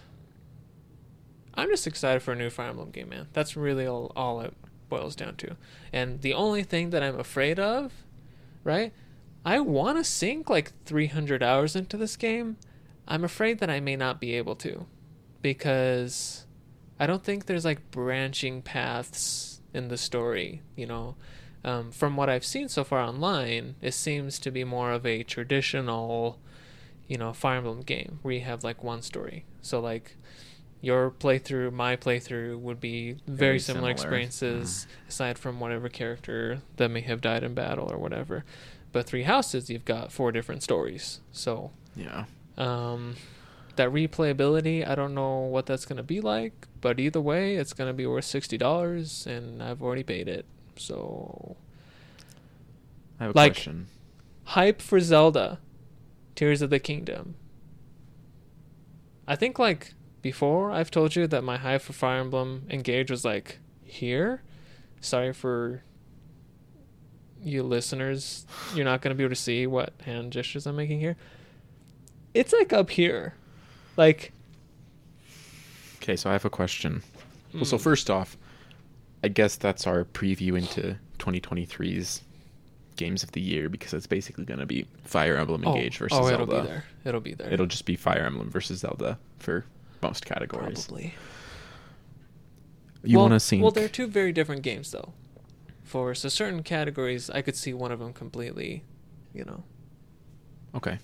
I'm 1.55 1.69
just 1.69 1.87
excited 1.87 2.21
for 2.21 2.31
a 2.31 2.35
new 2.35 2.49
Fire 2.49 2.69
Emblem 2.69 2.91
game, 2.91 3.09
man. 3.09 3.27
That's 3.33 3.57
really 3.57 3.85
all, 3.85 4.11
all 4.15 4.41
it 4.41 4.53
boils 4.89 5.15
down 5.15 5.35
to. 5.37 5.55
And 5.91 6.21
the 6.21 6.33
only 6.33 6.63
thing 6.63 6.91
that 6.91 7.03
I'm 7.03 7.19
afraid 7.19 7.59
of, 7.59 7.91
right? 8.63 8.93
I 9.45 9.59
want 9.59 9.97
to 9.97 10.03
sink 10.03 10.49
like 10.49 10.71
300 10.85 11.43
hours 11.43 11.75
into 11.75 11.97
this 11.97 12.15
game. 12.15 12.57
I'm 13.07 13.23
afraid 13.23 13.59
that 13.59 13.69
I 13.69 13.79
may 13.79 13.95
not 13.95 14.21
be 14.21 14.35
able 14.35 14.55
to 14.57 14.85
because 15.41 16.47
I 16.99 17.05
don't 17.05 17.23
think 17.23 17.45
there's 17.45 17.65
like 17.65 17.91
branching 17.91 18.61
paths 18.61 19.61
in 19.73 19.89
the 19.89 19.97
story, 19.97 20.61
you 20.75 20.85
know. 20.85 21.15
Um, 21.63 21.91
from 21.91 22.17
what 22.17 22.29
I've 22.29 22.45
seen 22.45 22.67
so 22.67 22.83
far 22.83 22.99
online, 22.99 23.75
it 23.81 23.93
seems 23.93 24.37
to 24.39 24.51
be 24.51 24.63
more 24.63 24.91
of 24.91 25.05
a 25.05 25.23
traditional, 25.23 26.37
you 27.07 27.17
know, 27.17 27.31
Fire 27.31 27.57
Emblem 27.57 27.81
game 27.81 28.19
where 28.21 28.33
you 28.33 28.41
have 28.41 28.63
like 28.63 28.83
one 28.83 29.01
story. 29.01 29.45
So 29.61 29.79
like 29.79 30.17
your 30.81 31.09
playthrough, 31.09 31.71
my 31.71 31.95
playthrough 31.95 32.59
would 32.59 32.81
be 32.81 33.13
very, 33.25 33.37
Very 33.37 33.59
similar, 33.59 33.79
similar. 33.79 33.91
experiences 33.91 34.87
aside 35.07 35.39
from 35.39 35.61
whatever 35.61 35.87
character 35.87 36.61
that 36.75 36.89
may 36.89 37.01
have 37.01 37.21
died 37.21 37.43
in 37.43 37.53
battle 37.53 37.89
or 37.89 37.97
whatever. 37.97 38.43
But 38.91 39.05
Three 39.05 39.23
Houses, 39.23 39.69
you've 39.69 39.85
got 39.85 40.11
four 40.11 40.33
different 40.33 40.61
stories. 40.61 41.21
So 41.31 41.71
yeah. 41.95 42.25
um, 42.57 43.15
that 43.77 43.89
replayability, 43.89 44.85
I 44.87 44.95
don't 44.95 45.13
know 45.15 45.39
what 45.39 45.65
that's 45.65 45.85
gonna 45.85 46.03
be 46.03 46.19
like, 46.19 46.67
but 46.81 46.99
either 46.99 47.21
way, 47.21 47.55
it's 47.55 47.71
gonna 47.71 47.93
be 47.93 48.05
worth 48.05 48.25
sixty 48.25 48.57
dollars, 48.57 49.25
and 49.25 49.63
I've 49.63 49.81
already 49.81 50.03
paid 50.03 50.27
it. 50.27 50.45
So 50.77 51.55
I 53.19 53.23
have 53.25 53.35
a 53.35 53.37
Like- 53.37 53.53
question. 53.53 53.87
hype 54.45 54.81
for 54.81 54.99
Zelda, 54.99 55.59
Tears 56.35 56.61
of 56.61 56.69
the 56.69 56.79
Kingdom. 56.79 57.35
I 59.27 59.35
think 59.35 59.57
like 59.59 59.93
before 60.21 60.71
I've 60.71 60.91
told 60.91 61.15
you 61.15 61.27
that 61.27 61.43
my 61.43 61.57
hype 61.57 61.81
for 61.81 61.93
Fire 61.93 62.19
Emblem 62.19 62.65
Engage 62.69 63.09
was 63.11 63.23
like 63.23 63.59
here. 63.83 64.41
Sorry 65.01 65.33
for 65.33 65.83
you 67.41 67.61
listeners, 67.63 68.45
you're 68.73 68.85
not 68.85 69.01
gonna 69.01 69.15
be 69.15 69.23
able 69.23 69.35
to 69.35 69.41
see 69.41 69.67
what 69.67 69.93
hand 70.05 70.31
gestures 70.31 70.65
I'm 70.65 70.75
making 70.77 70.99
here. 70.99 71.17
It's 72.33 72.51
like 72.53 72.71
up 72.73 72.89
here, 72.89 73.35
like. 73.97 74.31
Okay, 75.97 76.15
so 76.15 76.29
I 76.29 76.33
have 76.33 76.45
a 76.45 76.49
question. 76.49 77.03
Well, 77.53 77.65
so 77.65 77.77
mm, 77.77 77.81
first 77.81 78.09
off, 78.09 78.37
I 79.23 79.29
guess 79.29 79.55
that's 79.55 79.87
our 79.87 80.03
preview 80.03 80.57
into 80.57 80.97
2023's 81.19 82.21
games 82.95 83.23
of 83.23 83.31
the 83.31 83.41
year 83.41 83.69
because 83.69 83.93
it's 83.93 84.07
basically 84.07 84.45
going 84.45 84.59
to 84.59 84.65
be 84.65 84.85
Fire 85.03 85.37
Emblem 85.37 85.63
oh, 85.65 85.73
Engage 85.73 85.97
versus 85.97 86.17
oh, 86.17 86.27
it'll 86.27 86.45
Zelda. 86.45 86.61
be 86.61 86.67
there. 86.67 86.85
It'll 87.05 87.21
be 87.21 87.33
there. 87.33 87.51
It'll 87.51 87.65
just 87.65 87.85
be 87.85 87.95
Fire 87.95 88.25
Emblem 88.25 88.49
versus 88.49 88.79
Zelda 88.79 89.17
for 89.39 89.65
most 90.01 90.25
categories. 90.25 90.85
probably. 90.85 91.13
You 93.03 93.17
well, 93.17 93.29
want 93.29 93.33
to 93.33 93.39
sync? 93.39 93.61
Well, 93.61 93.71
they're 93.71 93.89
two 93.89 94.07
very 94.07 94.31
different 94.31 94.61
games, 94.61 94.91
though. 94.91 95.13
For 95.83 96.15
so 96.15 96.29
certain 96.29 96.63
categories, 96.63 97.29
I 97.29 97.41
could 97.41 97.55
see 97.55 97.73
one 97.73 97.91
of 97.91 97.99
them 97.99 98.13
completely, 98.13 98.83
you 99.33 99.43
know. 99.43 99.63
okay, 100.75 100.97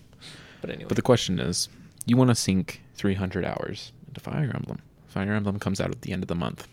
But 0.62 0.72
anyway, 0.72 0.88
but 0.88 0.96
the 0.96 1.02
question 1.02 1.40
is, 1.40 1.70
you 2.06 2.18
want 2.18 2.30
to 2.30 2.36
sink 2.36 2.82
300 2.96 3.46
hours 3.46 3.92
into 4.08 4.20
Fire 4.20 4.52
Emblem? 4.54 4.80
Fire 5.08 5.34
Emblem 5.34 5.60
comes 5.60 5.82
out 5.82 5.92
at 5.92 6.02
the 6.02 6.12
end 6.12 6.24
of 6.24 6.28
the 6.28 6.36
month. 6.36 6.68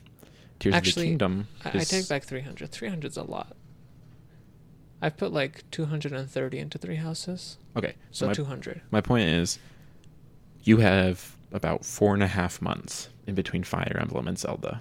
Tears 0.59 0.74
of 0.74 0.82
the 0.82 0.88
Actually, 0.88 1.07
Kingdom. 1.07 1.48
I, 1.64 1.68
I 1.78 1.84
take 1.84 2.09
back 2.09 2.24
300. 2.24 2.70
300's 2.70 3.16
a 3.16 3.22
lot. 3.22 3.57
I've 5.02 5.16
put 5.16 5.32
like 5.32 5.70
230 5.70 6.59
into 6.59 6.78
three 6.78 6.96
houses. 6.96 7.59
Okay, 7.76 7.94
So 8.11 8.26
my, 8.26 8.32
200. 8.32 8.80
my 8.90 9.00
point 9.00 9.28
is, 9.28 9.59
you 10.62 10.78
have 10.78 11.36
about 11.52 11.84
four 11.84 12.14
and 12.14 12.22
a 12.22 12.26
half 12.26 12.61
months 12.62 13.09
in 13.26 13.34
between 13.34 13.62
Fire 13.62 13.96
Emblem 14.00 14.26
and 14.26 14.38
Zelda. 14.38 14.80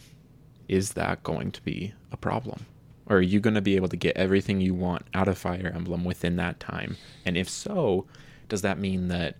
Is 0.67 0.93
that 0.93 1.21
going 1.23 1.51
to 1.51 1.61
be 1.61 1.93
a 2.11 2.17
problem? 2.17 2.65
Or 3.07 3.17
are 3.17 3.21
you 3.21 3.39
going 3.39 3.53
to 3.53 3.61
be 3.61 3.75
able 3.75 3.89
to 3.89 3.97
get 3.97 4.17
everything 4.17 4.61
you 4.61 4.73
want 4.73 5.03
out 5.13 5.27
of 5.27 5.37
Fire 5.37 5.71
Emblem 5.75 6.03
within 6.03 6.37
that 6.37 6.59
time? 6.59 6.97
And 7.25 7.37
if 7.37 7.47
so, 7.49 8.05
does 8.49 8.61
that 8.63 8.79
mean 8.79 9.09
that 9.09 9.35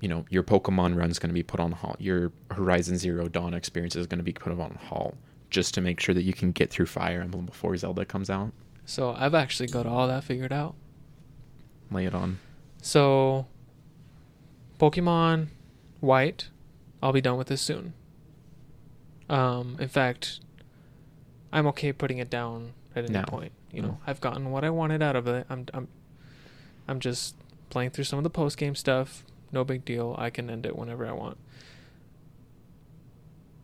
you 0.00 0.08
know 0.08 0.24
your 0.30 0.42
Pokemon 0.42 0.96
run 0.96 1.10
is 1.10 1.18
going 1.18 1.28
to 1.28 1.34
be 1.34 1.42
put 1.42 1.60
on 1.60 1.72
halt? 1.72 2.00
Your 2.00 2.32
Horizon 2.50 2.96
Zero 2.96 3.28
Dawn 3.28 3.52
experience 3.52 3.94
is 3.94 4.06
going 4.06 4.18
to 4.20 4.24
be 4.24 4.32
put 4.32 4.52
on 4.52 4.78
halt 4.88 5.16
just 5.52 5.74
to 5.74 5.80
make 5.80 6.00
sure 6.00 6.14
that 6.14 6.22
you 6.22 6.32
can 6.32 6.50
get 6.50 6.70
through 6.70 6.86
Fire 6.86 7.20
Emblem 7.20 7.46
before 7.46 7.76
Zelda 7.76 8.04
comes 8.04 8.28
out? 8.28 8.52
So 8.84 9.14
I've 9.16 9.34
actually 9.34 9.68
got 9.68 9.86
all 9.86 10.08
that 10.08 10.24
figured 10.24 10.52
out. 10.52 10.74
Lay 11.90 12.06
it 12.06 12.14
on. 12.14 12.38
So 12.82 13.46
Pokemon 14.80 15.48
White, 16.00 16.48
I'll 17.02 17.12
be 17.12 17.20
done 17.20 17.36
with 17.38 17.46
this 17.46 17.60
soon. 17.60 17.92
Um, 19.28 19.76
in 19.78 19.88
fact, 19.88 20.40
I'm 21.52 21.66
okay 21.68 21.92
putting 21.92 22.18
it 22.18 22.28
down 22.28 22.72
at 22.96 23.08
any 23.08 23.22
point. 23.24 23.52
You 23.70 23.82
No. 23.82 23.88
know, 23.88 23.98
I've 24.06 24.20
gotten 24.20 24.50
what 24.50 24.64
I 24.64 24.70
wanted 24.70 25.02
out 25.02 25.16
of 25.16 25.26
it. 25.28 25.46
I'm 25.48 25.66
I'm 25.72 25.88
I'm 26.88 26.98
just 27.00 27.36
playing 27.70 27.90
through 27.90 28.04
some 28.04 28.18
of 28.18 28.22
the 28.24 28.30
post 28.30 28.56
game 28.58 28.74
stuff. 28.74 29.24
No 29.52 29.64
big 29.64 29.84
deal. 29.84 30.16
I 30.18 30.30
can 30.30 30.50
end 30.50 30.66
it 30.66 30.76
whenever 30.76 31.06
I 31.06 31.12
want. 31.12 31.38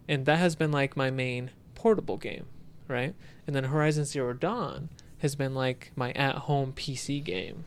And 0.08 0.24
that 0.26 0.38
has 0.38 0.54
been 0.56 0.70
like 0.70 0.96
my 0.96 1.10
main 1.10 1.50
portable 1.78 2.16
game, 2.16 2.46
right? 2.88 3.14
And 3.46 3.54
then 3.54 3.64
Horizon 3.64 4.04
Zero 4.04 4.32
Dawn 4.32 4.88
has 5.18 5.36
been 5.36 5.54
like 5.54 5.92
my 5.94 6.10
at 6.12 6.34
home 6.34 6.72
PC 6.72 7.22
game. 7.22 7.64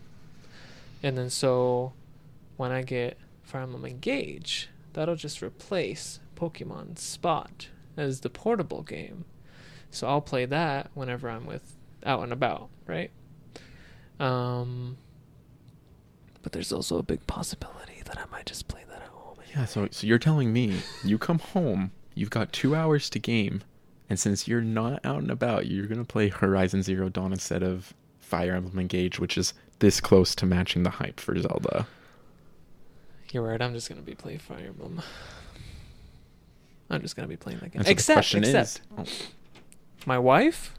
And 1.02 1.18
then 1.18 1.30
so 1.30 1.94
when 2.58 2.72
I 2.72 2.82
get 2.82 3.18
Fire 3.42 3.62
Emblem 3.62 3.86
Engage, 3.86 4.70
that'll 4.94 5.16
just 5.16 5.42
replace 5.42 6.20
Pokemon 6.36 7.00
Spot 7.00 7.70
as 7.96 8.20
the 8.20 8.30
portable 8.30 8.84
game. 8.84 9.24
So 9.92 10.08
I'll 10.08 10.22
play 10.22 10.46
that 10.46 10.92
whenever 10.94 11.30
I'm 11.30 11.46
with 11.46 11.78
out 12.06 12.22
and 12.22 12.34
about, 12.34 12.68
right? 12.86 13.12
Um 14.20 14.98
but 16.44 16.52
there's 16.52 16.74
also 16.74 16.98
a 16.98 17.04
big 17.04 17.26
possibility 17.28 18.02
that 18.06 18.18
I 18.18 18.26
might 18.30 18.46
just 18.46 18.68
play 18.68 18.82
that 18.90 19.04
at 19.04 19.08
home. 19.08 19.38
Yeah, 19.56 19.64
so 19.64 19.88
so 19.90 20.06
you're 20.06 20.20
telling 20.20 20.52
me 20.52 20.82
you 21.02 21.18
come 21.18 21.40
home, 21.40 21.92
you've 22.14 22.30
got 22.30 22.52
two 22.52 22.76
hours 22.76 23.10
to 23.12 23.20
game, 23.20 23.62
and 24.12 24.20
since 24.20 24.46
you're 24.46 24.60
not 24.60 25.00
out 25.06 25.20
and 25.20 25.32
about, 25.32 25.68
you're 25.68 25.86
gonna 25.88 26.04
play 26.04 26.28
Horizon 26.28 26.84
Zero 26.84 27.08
Dawn 27.08 27.32
instead 27.32 27.64
of 27.64 27.94
Fire 28.20 28.56
Emblem 28.56 28.78
Engage, 28.78 29.22
which 29.22 29.38
is 29.38 29.54
this 29.80 30.02
close 30.02 30.36
to 30.36 30.46
matching 30.46 30.84
the 30.84 30.90
hype 30.90 31.18
for 31.18 31.40
Zelda. 31.40 31.88
You're 33.32 33.44
right. 33.44 33.62
I'm 33.62 33.74
just 33.74 33.88
gonna 33.88 34.02
be 34.02 34.14
playing 34.14 34.40
Fire 34.40 34.66
Emblem. 34.68 35.02
I'm 36.90 37.02
just 37.02 37.16
gonna 37.16 37.30
be 37.30 37.38
playing 37.38 37.60
that 37.60 37.72
game. 37.72 37.80
And 37.80 37.86
so 37.86 37.88
the 37.88 37.92
except, 37.94 38.36
except 38.36 38.82
is, 38.82 38.82
oh, 38.98 39.06
my 40.06 40.20
wife. 40.20 40.76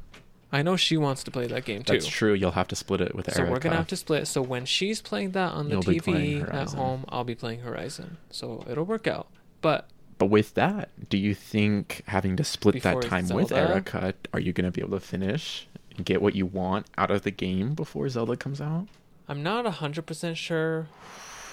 I 0.53 0.61
know 0.61 0.77
she 0.77 0.99
wants 0.99 1.25
to 1.25 1.31
play 1.31 1.47
that 1.47 1.65
game 1.65 1.85
too. 1.85 1.95
that's 1.95 2.07
true. 2.07 2.35
You'll 2.35 2.51
have 2.51 2.69
to 2.69 2.77
split 2.77 3.01
it 3.01 3.15
with 3.15 3.31
Aaron. 3.31 3.49
So 3.49 3.51
we're 3.51 3.61
gonna 3.61 3.77
have 3.77 3.89
to 3.89 3.97
split. 3.97 4.29
So 4.29 4.43
when 4.43 4.67
she's 4.67 5.01
playing 5.01 5.31
that 5.31 5.53
on 5.53 5.71
the 5.71 5.77
You'll 5.77 5.83
TV 5.85 6.55
at 6.55 6.75
home, 6.75 7.07
I'll 7.09 7.25
be 7.25 7.35
playing 7.35 7.61
Horizon. 7.61 8.19
So 8.29 8.63
it'll 8.69 8.85
work 8.85 9.07
out. 9.07 9.29
But 9.63 9.89
But 10.23 10.29
with 10.31 10.55
that, 10.55 10.91
do 11.09 11.19
you 11.19 11.35
think 11.35 12.05
having 12.07 12.37
to 12.37 12.45
split 12.45 12.75
Before 12.75 13.01
that 13.03 13.09
time 13.09 13.27
with 13.31 13.51
Erica, 13.51 14.15
are 14.33 14.39
you 14.39 14.53
gonna 14.53 14.71
be 14.71 14.81
able 14.81 14.97
to 14.97 15.05
finish 15.05 15.67
and 15.97 16.07
get 16.07 16.23
what 16.23 16.37
you 16.37 16.47
want 16.47 16.87
out 16.97 17.11
of 17.11 17.23
the 17.23 17.33
game 17.33 17.75
before 17.75 18.09
Zelda 18.09 18.37
comes 18.37 18.61
out? 18.61 18.87
I'm 19.27 19.43
not 19.43 19.67
hundred 19.67 20.07
percent 20.07 20.37
sure. 20.37 20.87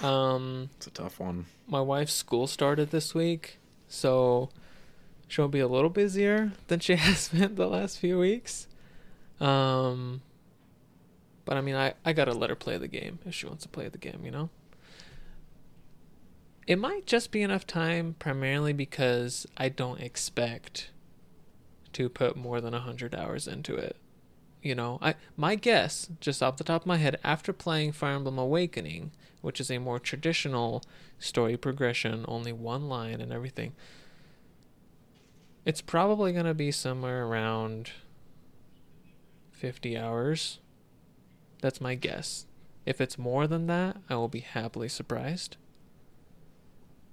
Um, 0.04 0.70
It's 0.78 0.86
a 0.86 0.92
tough 0.92 1.20
one. 1.20 1.48
my 1.68 1.82
wife's 1.82 2.14
school 2.14 2.46
started 2.46 2.92
this 2.92 3.16
week, 3.16 3.58
so 3.88 4.52
she'll 5.28 5.48
be 5.48 5.62
a 5.62 5.68
little 5.68 5.90
busier 5.90 6.52
than 6.68 6.80
she 6.80 6.96
has 7.08 7.30
been 7.30 7.56
the 7.56 7.66
last 7.66 7.98
few 7.98 8.20
weeks. 8.20 8.68
Um, 9.40 10.22
but 11.46 11.58
I 11.58 11.62
mean, 11.62 11.74
I 11.76 11.96
I 12.06 12.14
gotta 12.14 12.34
let 12.36 12.52
her 12.52 12.56
play 12.56 12.78
the 12.78 12.88
game 12.88 13.18
if 13.26 13.34
she 13.34 13.48
wants 13.48 13.64
to 13.64 13.70
play 13.70 13.88
the 13.90 13.98
game, 13.98 14.22
you 14.24 14.30
know. 14.30 14.52
It 16.70 16.78
might 16.78 17.08
just 17.08 17.32
be 17.32 17.42
enough 17.42 17.66
time, 17.66 18.16
primarily 18.20 18.74
because 18.74 19.48
I 19.58 19.70
don't 19.70 20.00
expect 20.00 20.92
to 21.94 22.10
put 22.10 22.38
more 22.38 22.62
than 22.62 22.76
a 22.76 22.80
hundred 22.80 23.16
hours 23.16 23.48
into 23.48 23.76
it. 23.76 23.96
You 24.62 24.76
know, 24.76 25.00
I 25.02 25.16
my 25.36 25.56
guess, 25.56 26.12
just 26.20 26.44
off 26.44 26.58
the 26.58 26.64
top 26.64 26.84
of 26.84 26.86
my 26.86 26.98
head, 26.98 27.20
after 27.24 27.54
playing 27.54 27.94
Fire 27.94 28.14
Emblem 28.14 28.38
Awakening, 28.38 29.14
which 29.42 29.60
is 29.60 29.72
a 29.72 29.80
more 29.80 29.98
traditional 29.98 30.84
story 31.18 31.58
progression, 31.58 32.24
only 32.28 32.54
one 32.54 32.88
line 32.88 33.20
and 33.20 33.34
everything, 33.34 33.74
it's 35.66 35.82
probably 35.82 36.34
gonna 36.34 36.54
be 36.54 36.70
somewhere 36.72 37.26
around 37.26 37.94
fifty 39.52 39.98
hours. 39.98 40.60
That's 41.64 41.82
my 41.82 41.96
guess. 41.96 42.46
If 42.86 43.02
it's 43.02 43.18
more 43.18 43.48
than 43.48 43.66
that, 43.66 43.98
I 44.08 44.14
will 44.18 44.28
be 44.28 44.42
happily 44.42 44.88
surprised. 44.88 45.58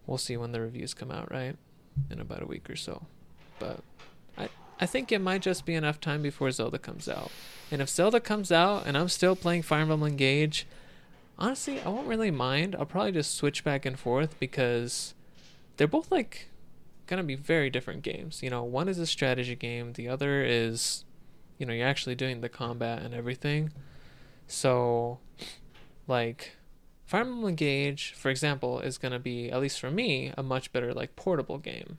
We'll 0.07 0.19
see 0.19 0.37
when 0.37 0.53
the 0.53 0.61
reviews 0.61 0.95
come 0.95 1.11
out, 1.11 1.31
right? 1.31 1.57
In 2.11 2.21
about 2.21 2.43
a 2.43 2.47
week 2.47 2.69
or 2.71 2.77
so. 2.77 3.07
But 3.59 3.81
I 4.37 4.49
I 4.81 4.87
think 4.87 5.11
it 5.11 5.21
might 5.21 5.43
just 5.43 5.65
be 5.65 5.75
enough 5.75 6.01
time 6.01 6.23
before 6.23 6.51
Zelda 6.51 6.79
comes 6.79 7.09
out. 7.09 7.31
And 7.71 7.83
if 7.83 7.89
Zelda 7.89 8.21
comes 8.21 8.53
out 8.53 8.87
and 8.87 8.97
I'm 8.97 9.09
still 9.09 9.35
playing 9.35 9.63
Fire 9.63 9.81
Emblem 9.81 10.03
Engage, 10.05 10.67
honestly, 11.39 11.81
I 11.81 11.89
won't 11.89 12.07
really 12.07 12.31
mind. 12.31 12.77
I'll 12.77 12.87
probably 12.87 13.13
just 13.13 13.35
switch 13.35 13.65
back 13.65 13.85
and 13.85 13.99
forth 13.99 14.39
because 14.39 15.15
they're 15.77 15.87
both 15.87 16.11
like 16.11 16.51
gonna 17.07 17.25
be 17.25 17.35
very 17.35 17.71
different 17.71 18.03
games. 18.03 18.43
You 18.43 18.51
know, 18.51 18.63
one 18.63 18.89
is 18.89 18.99
a 18.99 19.07
strategy 19.07 19.55
game, 19.55 19.95
the 19.95 20.09
other 20.09 20.45
is 20.45 21.05
you 21.59 21.65
know, 21.65 21.73
you're 21.73 21.89
actually 21.89 22.15
doing 22.15 22.41
the 22.41 22.49
combat 22.49 23.03
and 23.03 23.15
everything. 23.15 23.73
So 24.47 25.19
like 26.07 26.56
Fire 27.07 27.21
Emblem 27.23 27.49
Engage, 27.49 28.13
for 28.17 28.31
example, 28.31 28.81
is 28.81 28.99
gonna 28.99 29.19
be, 29.19 29.51
at 29.51 29.61
least 29.61 29.81
for 29.81 29.91
me, 29.91 30.33
a 30.37 30.43
much 30.43 30.73
better 30.73 30.93
like 30.93 31.17
portable 31.17 31.59
game. 31.59 31.99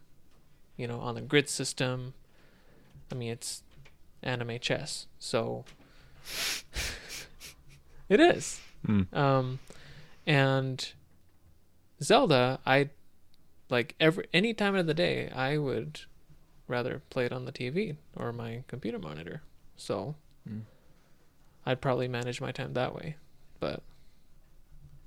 You 0.75 0.87
know, 0.87 0.99
on 0.99 1.15
the 1.15 1.21
grid 1.21 1.49
system. 1.49 2.13
I 3.11 3.15
mean 3.15 3.31
it's 3.31 3.63
anime 4.21 4.59
chess, 4.59 5.07
so 5.17 5.63
it 8.09 8.19
is. 8.19 8.59
Mm. 8.85 9.11
Um, 9.15 9.59
and 10.25 10.93
Zelda, 12.03 12.59
I 12.65 12.89
like 13.69 13.95
every 13.99 14.27
any 14.33 14.53
time 14.53 14.75
of 14.75 14.87
the 14.87 14.93
day, 14.93 15.29
I 15.29 15.57
would 15.57 16.01
rather 16.67 17.01
play 17.09 17.25
it 17.25 17.31
on 17.31 17.45
the 17.45 17.51
TV 17.53 17.95
or 18.15 18.33
my 18.33 18.63
computer 18.67 18.99
monitor. 18.99 19.41
So 19.77 20.15
Mm. 20.49 20.61
I'd 21.65 21.81
probably 21.81 22.07
manage 22.07 22.39
my 22.39 22.51
time 22.51 22.73
that 22.73 22.95
way. 22.95 23.17
But 23.59 23.81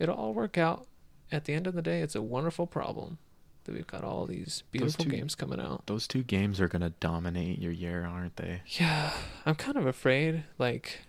it'll 0.01 0.17
all 0.17 0.35
work 0.35 0.59
out. 0.59 0.89
At 1.31 1.45
the 1.45 1.55
end 1.55 1.69
of 1.69 1.75
the 1.75 1.83
day, 1.83 2.01
it's 2.01 2.17
a 2.17 2.23
wonderful 2.23 2.67
problem 2.67 3.19
that 3.65 3.75
we've 3.75 3.87
got 3.87 4.03
all 4.03 4.27
these 4.27 4.65
beautiful 4.73 5.05
two- 5.05 5.11
games 5.11 5.37
coming 5.37 5.61
out. 5.61 5.87
Those 5.87 6.09
two 6.09 6.25
games 6.25 6.61
are 6.61 6.67
gonna 6.67 6.91
dominate 6.99 7.61
your 7.61 7.71
year, 7.71 8.05
aren't 8.05 8.35
they? 8.35 8.63
Yeah, 8.67 9.13
I'm 9.47 9.55
kind 9.55 9.77
of 9.77 9.87
afraid. 9.87 10.43
Like, 10.59 11.03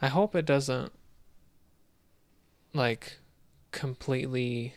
I 0.00 0.06
hope 0.08 0.36
it 0.36 0.46
doesn't, 0.46 0.92
like, 2.72 3.18
completely, 3.72 4.74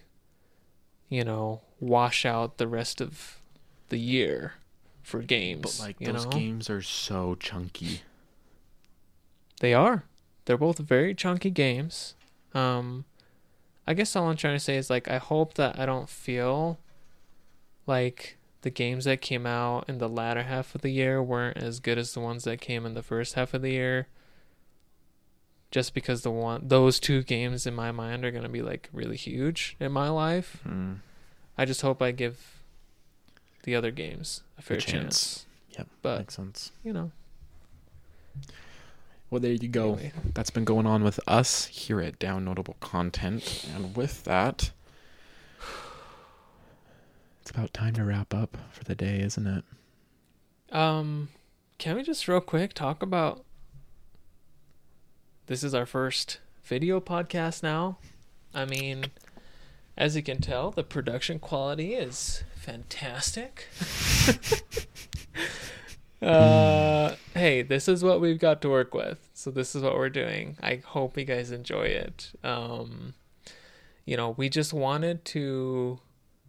you 1.09 1.23
know, 1.23 1.61
wash 1.79 2.25
out 2.25 2.57
the 2.57 2.67
rest 2.67 3.01
of 3.01 3.39
the 3.89 3.99
year 3.99 4.53
for 5.03 5.21
games. 5.21 5.61
But 5.61 5.79
like 5.79 5.99
those 5.99 6.25
know? 6.25 6.31
games 6.31 6.69
are 6.69 6.81
so 6.81 7.35
chunky. 7.35 8.01
They 9.59 9.73
are. 9.73 10.03
They're 10.45 10.57
both 10.57 10.79
very 10.79 11.13
chunky 11.13 11.49
games. 11.49 12.15
Um, 12.55 13.05
I 13.85 13.93
guess 13.93 14.15
all 14.15 14.29
I'm 14.29 14.37
trying 14.37 14.55
to 14.55 14.59
say 14.63 14.77
is 14.77 14.89
like 14.89 15.07
I 15.09 15.17
hope 15.17 15.53
that 15.55 15.77
I 15.79 15.85
don't 15.85 16.09
feel 16.09 16.79
like 17.85 18.37
the 18.61 18.69
games 18.71 19.05
that 19.05 19.21
came 19.21 19.45
out 19.45 19.87
in 19.87 19.99
the 19.99 20.09
latter 20.09 20.41
half 20.43 20.73
of 20.73 20.81
the 20.81 20.89
year 20.89 21.21
weren't 21.21 21.57
as 21.57 21.79
good 21.79 21.97
as 21.99 22.13
the 22.13 22.19
ones 22.19 22.45
that 22.45 22.59
came 22.61 22.83
in 22.85 22.95
the 22.95 23.03
first 23.03 23.35
half 23.35 23.53
of 23.53 23.61
the 23.61 23.71
year. 23.71 24.07
Just 25.69 25.93
because 25.93 26.21
the 26.21 26.31
one 26.31 26.67
those 26.67 26.99
two 26.99 27.21
games 27.21 27.67
in 27.67 27.75
my 27.75 27.91
mind 27.91 28.23
are 28.25 28.31
gonna 28.31 28.49
be 28.49 28.61
like 28.61 28.89
really 28.93 29.17
huge 29.17 29.75
in 29.79 29.91
my 29.91 30.09
life. 30.09 30.61
Mm. 30.67 30.99
I 31.57 31.65
just 31.65 31.81
hope 31.81 32.01
I 32.01 32.11
give 32.11 32.61
the 33.63 33.75
other 33.75 33.91
games 33.91 34.41
a 34.57 34.61
fair 34.61 34.77
chance. 34.77 34.91
chance. 34.93 35.45
Yep, 35.77 35.87
But 36.01 36.17
makes 36.19 36.35
sense. 36.35 36.71
you 36.83 36.93
know, 36.93 37.11
Well, 39.29 39.41
there 39.41 39.51
you 39.51 39.67
go. 39.67 39.93
anyway. 39.93 40.11
That's 40.33 40.49
been 40.49 40.65
going 40.65 40.85
on 40.85 41.03
with 41.03 41.19
us 41.27 41.65
here 41.65 41.99
at 41.99 42.19
Down 42.19 42.45
Notable 42.45 42.75
Content, 42.79 43.67
and 43.75 43.95
with 43.95 44.23
that, 44.23 44.71
it's 47.41 47.51
about 47.51 47.73
time 47.73 47.93
to 47.95 48.03
wrap 48.03 48.33
up 48.33 48.57
for 48.71 48.83
the 48.83 48.95
day, 48.95 49.19
isn't 49.21 49.47
it? 49.47 49.63
Um, 50.75 51.29
can 51.77 51.95
we 51.95 52.03
just 52.03 52.27
real 52.27 52.41
quick 52.41 52.73
talk 52.73 53.01
about 53.01 53.45
this 55.47 55.63
is 55.63 55.75
our 55.75 55.85
first 55.85 56.39
video 56.63 56.99
podcast 56.99 57.61
now. 57.61 57.97
I 58.53 58.65
mean, 58.65 59.05
as 59.95 60.15
you 60.15 60.23
can 60.23 60.41
tell, 60.41 60.71
the 60.71 60.83
production 60.83 61.37
quality 61.37 61.93
is 61.93 62.43
fantastic. 62.55 63.67
uh, 66.25 67.15
hey, 67.33 67.61
this 67.61 67.87
is 67.87 68.03
what 68.03 68.19
we've 68.19 68.39
got 68.39 68.61
to 68.61 68.69
work 68.69 68.93
with. 68.93 69.29
So 69.33 69.51
this 69.51 69.75
is 69.75 69.83
what 69.83 69.95
we're 69.95 70.09
doing. 70.09 70.57
I 70.61 70.81
hope 70.85 71.17
you 71.17 71.25
guys 71.25 71.51
enjoy 71.51 71.83
it. 71.83 72.31
Um, 72.43 73.13
you 74.05 74.17
know, 74.17 74.31
we 74.31 74.49
just 74.49 74.73
wanted 74.73 75.25
to 75.25 75.99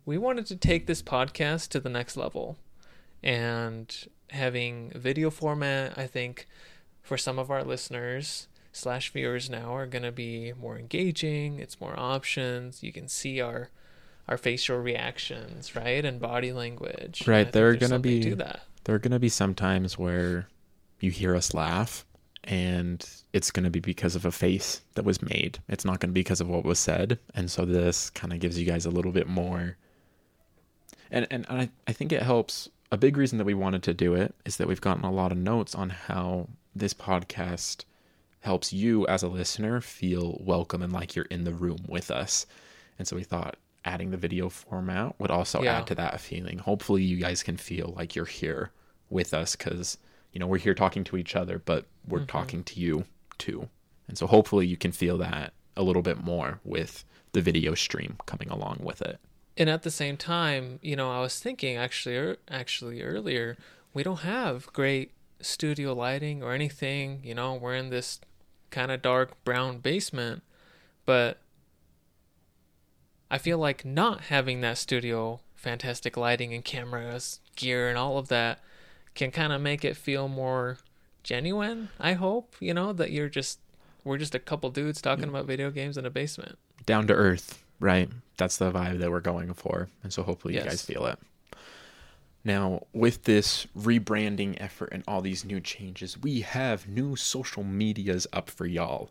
we 0.04 0.16
wanted 0.18 0.46
to 0.46 0.56
take 0.56 0.86
this 0.86 1.02
podcast 1.02 1.68
to 1.70 1.80
the 1.80 1.88
next 1.88 2.16
level. 2.16 2.56
And 3.22 3.94
having 4.30 4.92
video 4.94 5.30
format, 5.30 5.98
I 5.98 6.06
think 6.06 6.46
for 7.02 7.18
some 7.18 7.38
of 7.38 7.50
our 7.50 7.64
listeners 7.64 8.46
slash 8.72 9.12
viewers 9.12 9.50
now 9.50 9.74
are 9.74 9.86
going 9.86 10.02
to 10.02 10.12
be 10.12 10.52
more 10.52 10.78
engaging. 10.78 11.58
It's 11.58 11.80
more 11.80 11.98
options. 11.98 12.82
You 12.82 12.92
can 12.92 13.08
see 13.08 13.40
our 13.40 13.70
our 14.28 14.36
facial 14.36 14.78
reactions, 14.78 15.76
right, 15.76 16.04
and 16.04 16.18
body 16.18 16.52
language. 16.52 17.28
Right, 17.28 17.50
there 17.50 17.68
are 17.68 17.76
going 17.76 17.92
to 17.92 18.00
be 18.00 18.34
there 18.86 18.94
are 18.94 19.00
going 19.00 19.12
to 19.12 19.18
be 19.18 19.28
some 19.28 19.54
times 19.54 19.98
where 19.98 20.48
you 21.00 21.10
hear 21.10 21.36
us 21.36 21.52
laugh 21.52 22.06
and 22.44 23.06
it's 23.32 23.50
going 23.50 23.64
to 23.64 23.70
be 23.70 23.80
because 23.80 24.14
of 24.14 24.24
a 24.24 24.30
face 24.30 24.80
that 24.94 25.04
was 25.04 25.20
made. 25.20 25.58
It's 25.68 25.84
not 25.84 25.98
going 26.00 26.10
to 26.10 26.14
be 26.14 26.20
because 26.20 26.40
of 26.40 26.48
what 26.48 26.64
was 26.64 26.78
said. 26.78 27.18
And 27.34 27.50
so 27.50 27.64
this 27.64 28.10
kind 28.10 28.32
of 28.32 28.38
gives 28.38 28.56
you 28.58 28.64
guys 28.64 28.86
a 28.86 28.90
little 28.90 29.12
bit 29.12 29.28
more 29.28 29.76
and 31.10 31.26
and 31.30 31.46
I, 31.48 31.70
I 31.86 31.92
think 31.92 32.12
it 32.12 32.22
helps 32.22 32.68
a 32.90 32.96
big 32.96 33.16
reason 33.16 33.38
that 33.38 33.44
we 33.44 33.54
wanted 33.54 33.82
to 33.84 33.94
do 33.94 34.14
it 34.14 34.34
is 34.44 34.56
that 34.56 34.68
we've 34.68 34.80
gotten 34.80 35.04
a 35.04 35.10
lot 35.10 35.32
of 35.32 35.38
notes 35.38 35.74
on 35.74 35.90
how 35.90 36.48
this 36.74 36.94
podcast 36.94 37.84
helps 38.40 38.72
you 38.72 39.06
as 39.06 39.22
a 39.22 39.28
listener 39.28 39.80
feel 39.80 40.38
welcome 40.40 40.82
and 40.82 40.92
like 40.92 41.16
you're 41.16 41.24
in 41.26 41.44
the 41.44 41.52
room 41.52 41.78
with 41.88 42.10
us. 42.10 42.46
And 42.98 43.06
so 43.08 43.16
we 43.16 43.24
thought 43.24 43.56
adding 43.86 44.10
the 44.10 44.16
video 44.16 44.48
format 44.48 45.18
would 45.18 45.30
also 45.30 45.62
yeah. 45.62 45.78
add 45.78 45.86
to 45.86 45.94
that 45.94 46.20
feeling. 46.20 46.58
Hopefully 46.58 47.02
you 47.02 47.16
guys 47.16 47.42
can 47.42 47.56
feel 47.56 47.94
like 47.96 48.14
you're 48.14 48.24
here 48.24 48.70
with 49.08 49.32
us 49.32 49.56
cuz 49.56 49.98
you 50.32 50.40
know, 50.40 50.46
we're 50.46 50.58
here 50.58 50.74
talking 50.74 51.02
to 51.04 51.16
each 51.16 51.34
other, 51.34 51.58
but 51.58 51.86
we're 52.06 52.18
mm-hmm. 52.18 52.26
talking 52.26 52.64
to 52.64 52.78
you 52.78 53.06
too. 53.38 53.70
And 54.06 54.18
so 54.18 54.26
hopefully 54.26 54.66
you 54.66 54.76
can 54.76 54.92
feel 54.92 55.16
that 55.18 55.54
a 55.76 55.82
little 55.82 56.02
bit 56.02 56.22
more 56.22 56.60
with 56.62 57.04
the 57.32 57.40
video 57.40 57.74
stream 57.74 58.18
coming 58.26 58.50
along 58.50 58.80
with 58.82 59.00
it 59.00 59.18
and 59.56 59.70
at 59.70 59.82
the 59.82 59.90
same 59.90 60.16
time, 60.16 60.78
you 60.82 60.96
know, 60.96 61.10
I 61.10 61.20
was 61.20 61.40
thinking 61.40 61.76
actually, 61.76 62.16
er, 62.16 62.36
actually 62.48 63.02
earlier, 63.02 63.56
we 63.94 64.02
don't 64.02 64.20
have 64.20 64.70
great 64.72 65.12
studio 65.40 65.94
lighting 65.94 66.42
or 66.42 66.52
anything. 66.52 67.20
You 67.24 67.34
know, 67.34 67.54
we're 67.54 67.74
in 67.74 67.90
this 67.90 68.20
kind 68.70 68.90
of 68.90 69.00
dark 69.00 69.42
brown 69.44 69.78
basement, 69.78 70.42
but 71.06 71.38
I 73.30 73.38
feel 73.38 73.58
like 73.58 73.84
not 73.84 74.22
having 74.22 74.60
that 74.60 74.78
studio 74.78 75.40
fantastic 75.54 76.16
lighting 76.16 76.54
and 76.54 76.64
cameras, 76.64 77.40
gear, 77.56 77.88
and 77.88 77.98
all 77.98 78.18
of 78.18 78.28
that 78.28 78.60
can 79.14 79.30
kind 79.30 79.52
of 79.52 79.60
make 79.60 79.84
it 79.84 79.96
feel 79.96 80.28
more 80.28 80.78
genuine. 81.22 81.88
I 81.98 82.12
hope 82.12 82.54
you 82.60 82.72
know 82.72 82.92
that 82.92 83.10
you're 83.10 83.28
just 83.28 83.58
we're 84.04 84.18
just 84.18 84.34
a 84.34 84.38
couple 84.38 84.70
dudes 84.70 85.02
talking 85.02 85.28
about 85.28 85.46
video 85.46 85.70
games 85.70 85.96
in 85.96 86.06
a 86.06 86.10
basement, 86.10 86.58
down 86.84 87.06
to 87.08 87.14
earth 87.14 87.64
right? 87.80 88.08
That's 88.36 88.56
the 88.56 88.70
vibe 88.70 88.98
that 88.98 89.10
we're 89.10 89.20
going 89.20 89.52
for. 89.54 89.88
And 90.02 90.12
so 90.12 90.22
hopefully 90.22 90.54
yes. 90.54 90.64
you 90.64 90.70
guys 90.70 90.82
feel 90.82 91.06
it. 91.06 91.18
Now, 92.44 92.86
with 92.92 93.24
this 93.24 93.66
rebranding 93.76 94.56
effort 94.60 94.90
and 94.92 95.02
all 95.08 95.20
these 95.20 95.44
new 95.44 95.60
changes, 95.60 96.16
we 96.16 96.42
have 96.42 96.86
new 96.88 97.16
social 97.16 97.64
medias 97.64 98.26
up 98.32 98.50
for 98.50 98.66
y'all. 98.66 99.10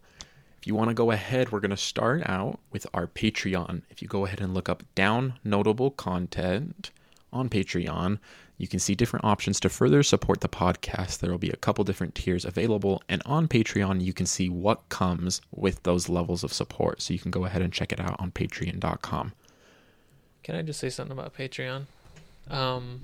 If 0.66 0.70
you 0.70 0.74
want 0.74 0.90
to 0.90 0.96
go 0.96 1.12
ahead, 1.12 1.52
we're 1.52 1.60
going 1.60 1.70
to 1.70 1.78
start 1.78 2.24
out 2.28 2.60
with 2.72 2.88
our 2.92 3.06
Patreon. 3.06 3.84
If 3.92 4.02
you 4.02 4.08
go 4.08 4.26
ahead 4.26 4.42
and 4.42 4.56
look 4.56 4.68
up 4.68 4.82
down 4.96 5.36
notable 5.44 5.92
content 5.92 6.90
on 7.32 7.50
Patreon, 7.50 8.18
you 8.58 8.68
can 8.68 8.80
see 8.80 8.96
different 8.96 9.26
options 9.26 9.60
to 9.60 9.70
further 9.70 10.02
support 10.02 10.42
the 10.42 10.50
podcast. 10.50 11.20
There 11.20 11.30
will 11.30 11.38
be 11.38 11.52
a 11.52 11.56
couple 11.56 11.84
different 11.84 12.16
tiers 12.16 12.46
available. 12.46 13.04
And 13.08 13.22
on 13.28 13.48
Patreon, 13.48 14.02
you 14.02 14.12
can 14.12 14.26
see 14.26 14.50
what 14.50 14.90
comes 14.90 15.40
with 15.52 15.84
those 15.84 16.10
levels 16.10 16.44
of 16.44 16.52
support. 16.52 17.00
So 17.00 17.14
you 17.14 17.20
can 17.20 17.30
go 17.30 17.46
ahead 17.46 17.62
and 17.62 17.72
check 17.72 17.92
it 17.92 18.00
out 18.00 18.16
on 18.18 18.32
patreon.com. 18.32 19.34
Can 20.42 20.56
I 20.56 20.64
just 20.64 20.80
say 20.80 20.90
something 20.90 21.16
about 21.16 21.36
Patreon? 21.36 21.84
Um, 22.50 23.02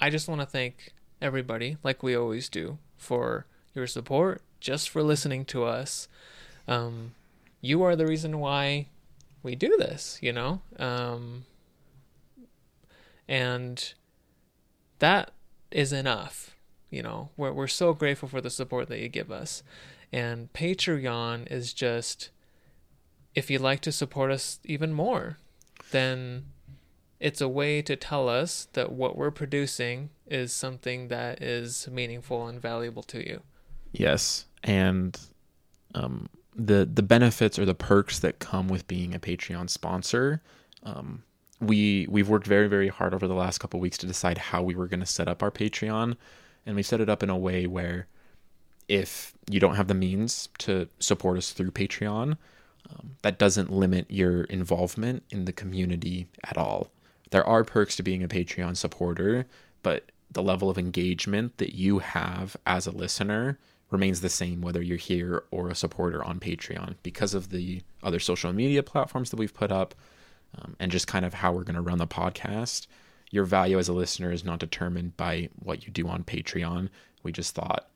I 0.00 0.08
just 0.08 0.28
want 0.28 0.40
to 0.40 0.46
thank 0.46 0.94
everybody, 1.20 1.76
like 1.82 2.02
we 2.02 2.16
always 2.16 2.48
do, 2.48 2.78
for 2.96 3.44
your 3.74 3.86
support, 3.86 4.40
just 4.62 4.88
for 4.88 5.02
listening 5.02 5.44
to 5.44 5.64
us. 5.64 6.08
Um, 6.68 7.14
you 7.60 7.82
are 7.82 7.96
the 7.96 8.06
reason 8.06 8.38
why 8.38 8.86
we 9.42 9.54
do 9.56 9.76
this, 9.76 10.18
you 10.22 10.32
know? 10.32 10.62
Um, 10.78 11.44
and 13.28 13.92
that 15.00 15.32
is 15.70 15.92
enough. 15.92 16.56
You 16.90 17.02
know, 17.02 17.30
we're, 17.36 17.52
we're 17.52 17.66
so 17.66 17.92
grateful 17.92 18.28
for 18.28 18.40
the 18.40 18.50
support 18.50 18.88
that 18.88 19.00
you 19.00 19.08
give 19.08 19.32
us. 19.32 19.62
And 20.12 20.52
Patreon 20.52 21.50
is 21.50 21.72
just, 21.72 22.30
if 23.34 23.50
you'd 23.50 23.62
like 23.62 23.80
to 23.80 23.92
support 23.92 24.30
us 24.30 24.60
even 24.64 24.92
more, 24.92 25.38
then 25.90 26.44
it's 27.18 27.40
a 27.40 27.48
way 27.48 27.82
to 27.82 27.96
tell 27.96 28.28
us 28.28 28.68
that 28.74 28.92
what 28.92 29.16
we're 29.16 29.30
producing 29.30 30.10
is 30.26 30.52
something 30.52 31.08
that 31.08 31.42
is 31.42 31.88
meaningful 31.90 32.46
and 32.46 32.60
valuable 32.60 33.02
to 33.04 33.26
you. 33.26 33.42
Yes. 33.92 34.46
And 34.64 35.18
um, 35.94 36.28
the 36.54 36.88
the 36.92 37.02
benefits 37.02 37.58
or 37.58 37.64
the 37.64 37.74
perks 37.74 38.18
that 38.20 38.38
come 38.38 38.68
with 38.68 38.86
being 38.86 39.14
a 39.14 39.18
Patreon 39.18 39.68
sponsor 39.70 40.42
um, 40.84 41.22
we 41.60 42.06
we've 42.10 42.28
worked 42.28 42.46
very 42.46 42.68
very 42.68 42.88
hard 42.88 43.14
over 43.14 43.28
the 43.28 43.34
last 43.34 43.58
couple 43.58 43.80
weeks 43.80 43.98
to 43.98 44.06
decide 44.06 44.38
how 44.38 44.62
we 44.62 44.74
were 44.74 44.88
going 44.88 45.00
to 45.00 45.06
set 45.06 45.28
up 45.28 45.42
our 45.42 45.50
Patreon, 45.50 46.16
and 46.66 46.76
we 46.76 46.82
set 46.82 47.00
it 47.00 47.08
up 47.08 47.22
in 47.22 47.30
a 47.30 47.36
way 47.36 47.66
where 47.66 48.06
if 48.88 49.32
you 49.48 49.60
don't 49.60 49.76
have 49.76 49.88
the 49.88 49.94
means 49.94 50.48
to 50.58 50.88
support 50.98 51.38
us 51.38 51.52
through 51.52 51.70
Patreon, 51.70 52.36
um, 52.90 53.16
that 53.22 53.38
doesn't 53.38 53.72
limit 53.72 54.06
your 54.10 54.44
involvement 54.44 55.22
in 55.30 55.44
the 55.44 55.52
community 55.52 56.26
at 56.44 56.58
all. 56.58 56.90
There 57.30 57.46
are 57.46 57.64
perks 57.64 57.96
to 57.96 58.02
being 58.02 58.22
a 58.22 58.28
Patreon 58.28 58.76
supporter, 58.76 59.46
but 59.82 60.10
the 60.30 60.42
level 60.42 60.68
of 60.68 60.78
engagement 60.78 61.58
that 61.58 61.74
you 61.74 62.00
have 62.00 62.56
as 62.66 62.86
a 62.86 62.90
listener 62.90 63.58
remains 63.92 64.20
the 64.20 64.28
same 64.28 64.62
whether 64.62 64.82
you're 64.82 64.96
here 64.96 65.44
or 65.50 65.68
a 65.68 65.74
supporter 65.74 66.24
on 66.24 66.40
Patreon 66.40 66.96
because 67.02 67.34
of 67.34 67.50
the 67.50 67.82
other 68.02 68.18
social 68.18 68.52
media 68.52 68.82
platforms 68.82 69.30
that 69.30 69.38
we've 69.38 69.54
put 69.54 69.70
up 69.70 69.94
um, 70.58 70.74
and 70.80 70.90
just 70.90 71.06
kind 71.06 71.24
of 71.24 71.34
how 71.34 71.52
we're 71.52 71.62
going 71.62 71.76
to 71.76 71.82
run 71.82 71.98
the 71.98 72.06
podcast. 72.06 72.86
Your 73.30 73.44
value 73.44 73.78
as 73.78 73.88
a 73.88 73.92
listener 73.92 74.32
is 74.32 74.44
not 74.44 74.58
determined 74.58 75.16
by 75.16 75.48
what 75.62 75.86
you 75.86 75.92
do 75.92 76.08
on 76.08 76.24
Patreon. 76.24 76.88
We 77.22 77.32
just 77.32 77.54
thought, 77.54 77.88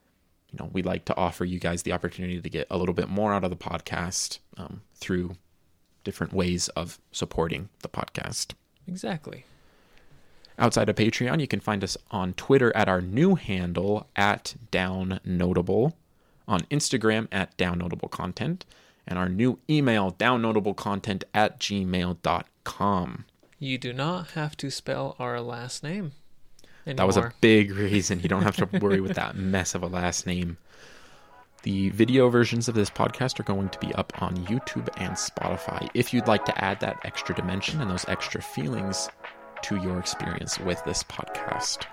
you 0.52 0.58
know, 0.58 0.70
we'd 0.72 0.86
like 0.86 1.06
to 1.06 1.16
offer 1.16 1.44
you 1.44 1.58
guys 1.58 1.82
the 1.82 1.92
opportunity 1.92 2.40
to 2.40 2.50
get 2.50 2.66
a 2.70 2.78
little 2.78 2.94
bit 2.94 3.08
more 3.08 3.32
out 3.32 3.44
of 3.44 3.50
the 3.50 3.56
podcast 3.56 4.38
um, 4.56 4.82
through 4.94 5.32
different 6.04 6.32
ways 6.32 6.68
of 6.68 6.98
supporting 7.10 7.68
the 7.80 7.88
podcast. 7.88 8.52
Exactly. 8.86 9.44
Outside 10.58 10.88
of 10.88 10.96
Patreon, 10.96 11.40
you 11.40 11.46
can 11.46 11.60
find 11.60 11.84
us 11.84 11.96
on 12.10 12.32
Twitter 12.34 12.74
at 12.74 12.88
our 12.88 13.02
new 13.02 13.34
handle 13.34 14.06
at 14.16 14.54
Down 14.70 15.20
Notable, 15.24 15.96
on 16.48 16.60
Instagram 16.70 17.28
at 17.30 17.56
Down 17.56 17.78
Notable 17.78 18.08
Content, 18.08 18.64
and 19.06 19.18
our 19.18 19.28
new 19.28 19.58
email, 19.68 20.12
downnotablecontent 20.12 21.24
at 21.34 21.60
gmail.com. 21.60 23.24
You 23.58 23.78
do 23.78 23.92
not 23.92 24.30
have 24.30 24.56
to 24.58 24.70
spell 24.70 25.14
our 25.18 25.40
last 25.40 25.82
name. 25.82 26.12
Anymore. 26.86 26.96
That 26.96 27.06
was 27.06 27.16
a 27.16 27.32
big 27.40 27.72
reason. 27.72 28.20
You 28.20 28.28
don't 28.28 28.42
have 28.42 28.56
to 28.56 28.78
worry 28.78 29.00
with 29.00 29.14
that 29.14 29.36
mess 29.36 29.74
of 29.74 29.82
a 29.82 29.88
last 29.88 30.26
name. 30.26 30.56
The 31.62 31.88
video 31.90 32.28
versions 32.28 32.68
of 32.68 32.74
this 32.76 32.90
podcast 32.90 33.40
are 33.40 33.44
going 33.44 33.70
to 33.70 33.78
be 33.80 33.92
up 33.94 34.12
on 34.22 34.36
YouTube 34.46 34.88
and 34.98 35.14
Spotify. 35.14 35.88
If 35.94 36.14
you'd 36.14 36.28
like 36.28 36.44
to 36.44 36.64
add 36.64 36.78
that 36.80 37.00
extra 37.04 37.34
dimension 37.34 37.80
and 37.80 37.90
those 37.90 38.04
extra 38.08 38.40
feelings 38.40 39.08
to 39.66 39.76
your 39.76 39.98
experience 39.98 40.58
with 40.60 40.82
this 40.84 41.02
podcast. 41.04 41.86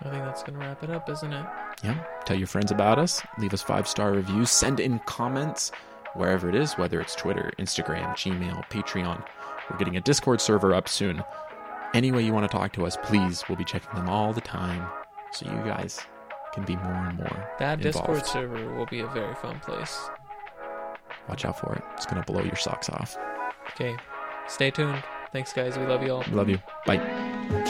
I 0.00 0.10
think 0.10 0.24
that's 0.24 0.42
going 0.42 0.58
to 0.58 0.66
wrap 0.66 0.82
it 0.82 0.90
up, 0.90 1.08
isn't 1.08 1.32
it? 1.32 1.46
Yeah. 1.84 2.02
Tell 2.24 2.36
your 2.36 2.46
friends 2.46 2.72
about 2.72 2.98
us. 2.98 3.22
Leave 3.38 3.52
us 3.54 3.62
five 3.62 3.86
star 3.86 4.12
reviews. 4.12 4.50
Send 4.50 4.80
in 4.80 4.98
comments 5.00 5.70
wherever 6.14 6.48
it 6.48 6.54
is, 6.54 6.72
whether 6.74 7.00
it's 7.00 7.14
Twitter, 7.14 7.52
Instagram, 7.58 8.10
Gmail, 8.14 8.68
Patreon. 8.70 9.24
We're 9.70 9.76
getting 9.76 9.96
a 9.96 10.00
Discord 10.00 10.40
server 10.40 10.74
up 10.74 10.88
soon. 10.88 11.22
Any 11.94 12.10
way 12.10 12.22
you 12.22 12.32
want 12.32 12.50
to 12.50 12.56
talk 12.56 12.72
to 12.72 12.86
us, 12.86 12.96
please. 13.02 13.44
We'll 13.48 13.58
be 13.58 13.64
checking 13.64 13.94
them 13.94 14.08
all 14.08 14.32
the 14.32 14.40
time 14.40 14.88
so 15.30 15.46
you 15.46 15.58
guys 15.64 16.00
can 16.54 16.64
be 16.64 16.74
more 16.76 16.92
and 16.92 17.18
more. 17.18 17.50
That 17.58 17.84
involved. 17.84 18.08
Discord 18.08 18.26
server 18.26 18.74
will 18.74 18.86
be 18.86 19.00
a 19.00 19.06
very 19.08 19.34
fun 19.36 19.60
place. 19.60 20.08
Watch 21.28 21.44
out 21.44 21.60
for 21.60 21.74
it. 21.74 21.82
It's 21.94 22.06
going 22.06 22.22
to 22.22 22.32
blow 22.32 22.42
your 22.42 22.56
socks 22.56 22.88
off. 22.88 23.16
Okay. 23.74 23.94
Stay 24.48 24.70
tuned. 24.70 25.02
Thanks, 25.32 25.52
guys. 25.52 25.78
We 25.78 25.86
love 25.86 26.02
you 26.02 26.12
all. 26.12 26.24
Love 26.30 26.48
you. 26.48 26.58
Bye. 26.86 27.61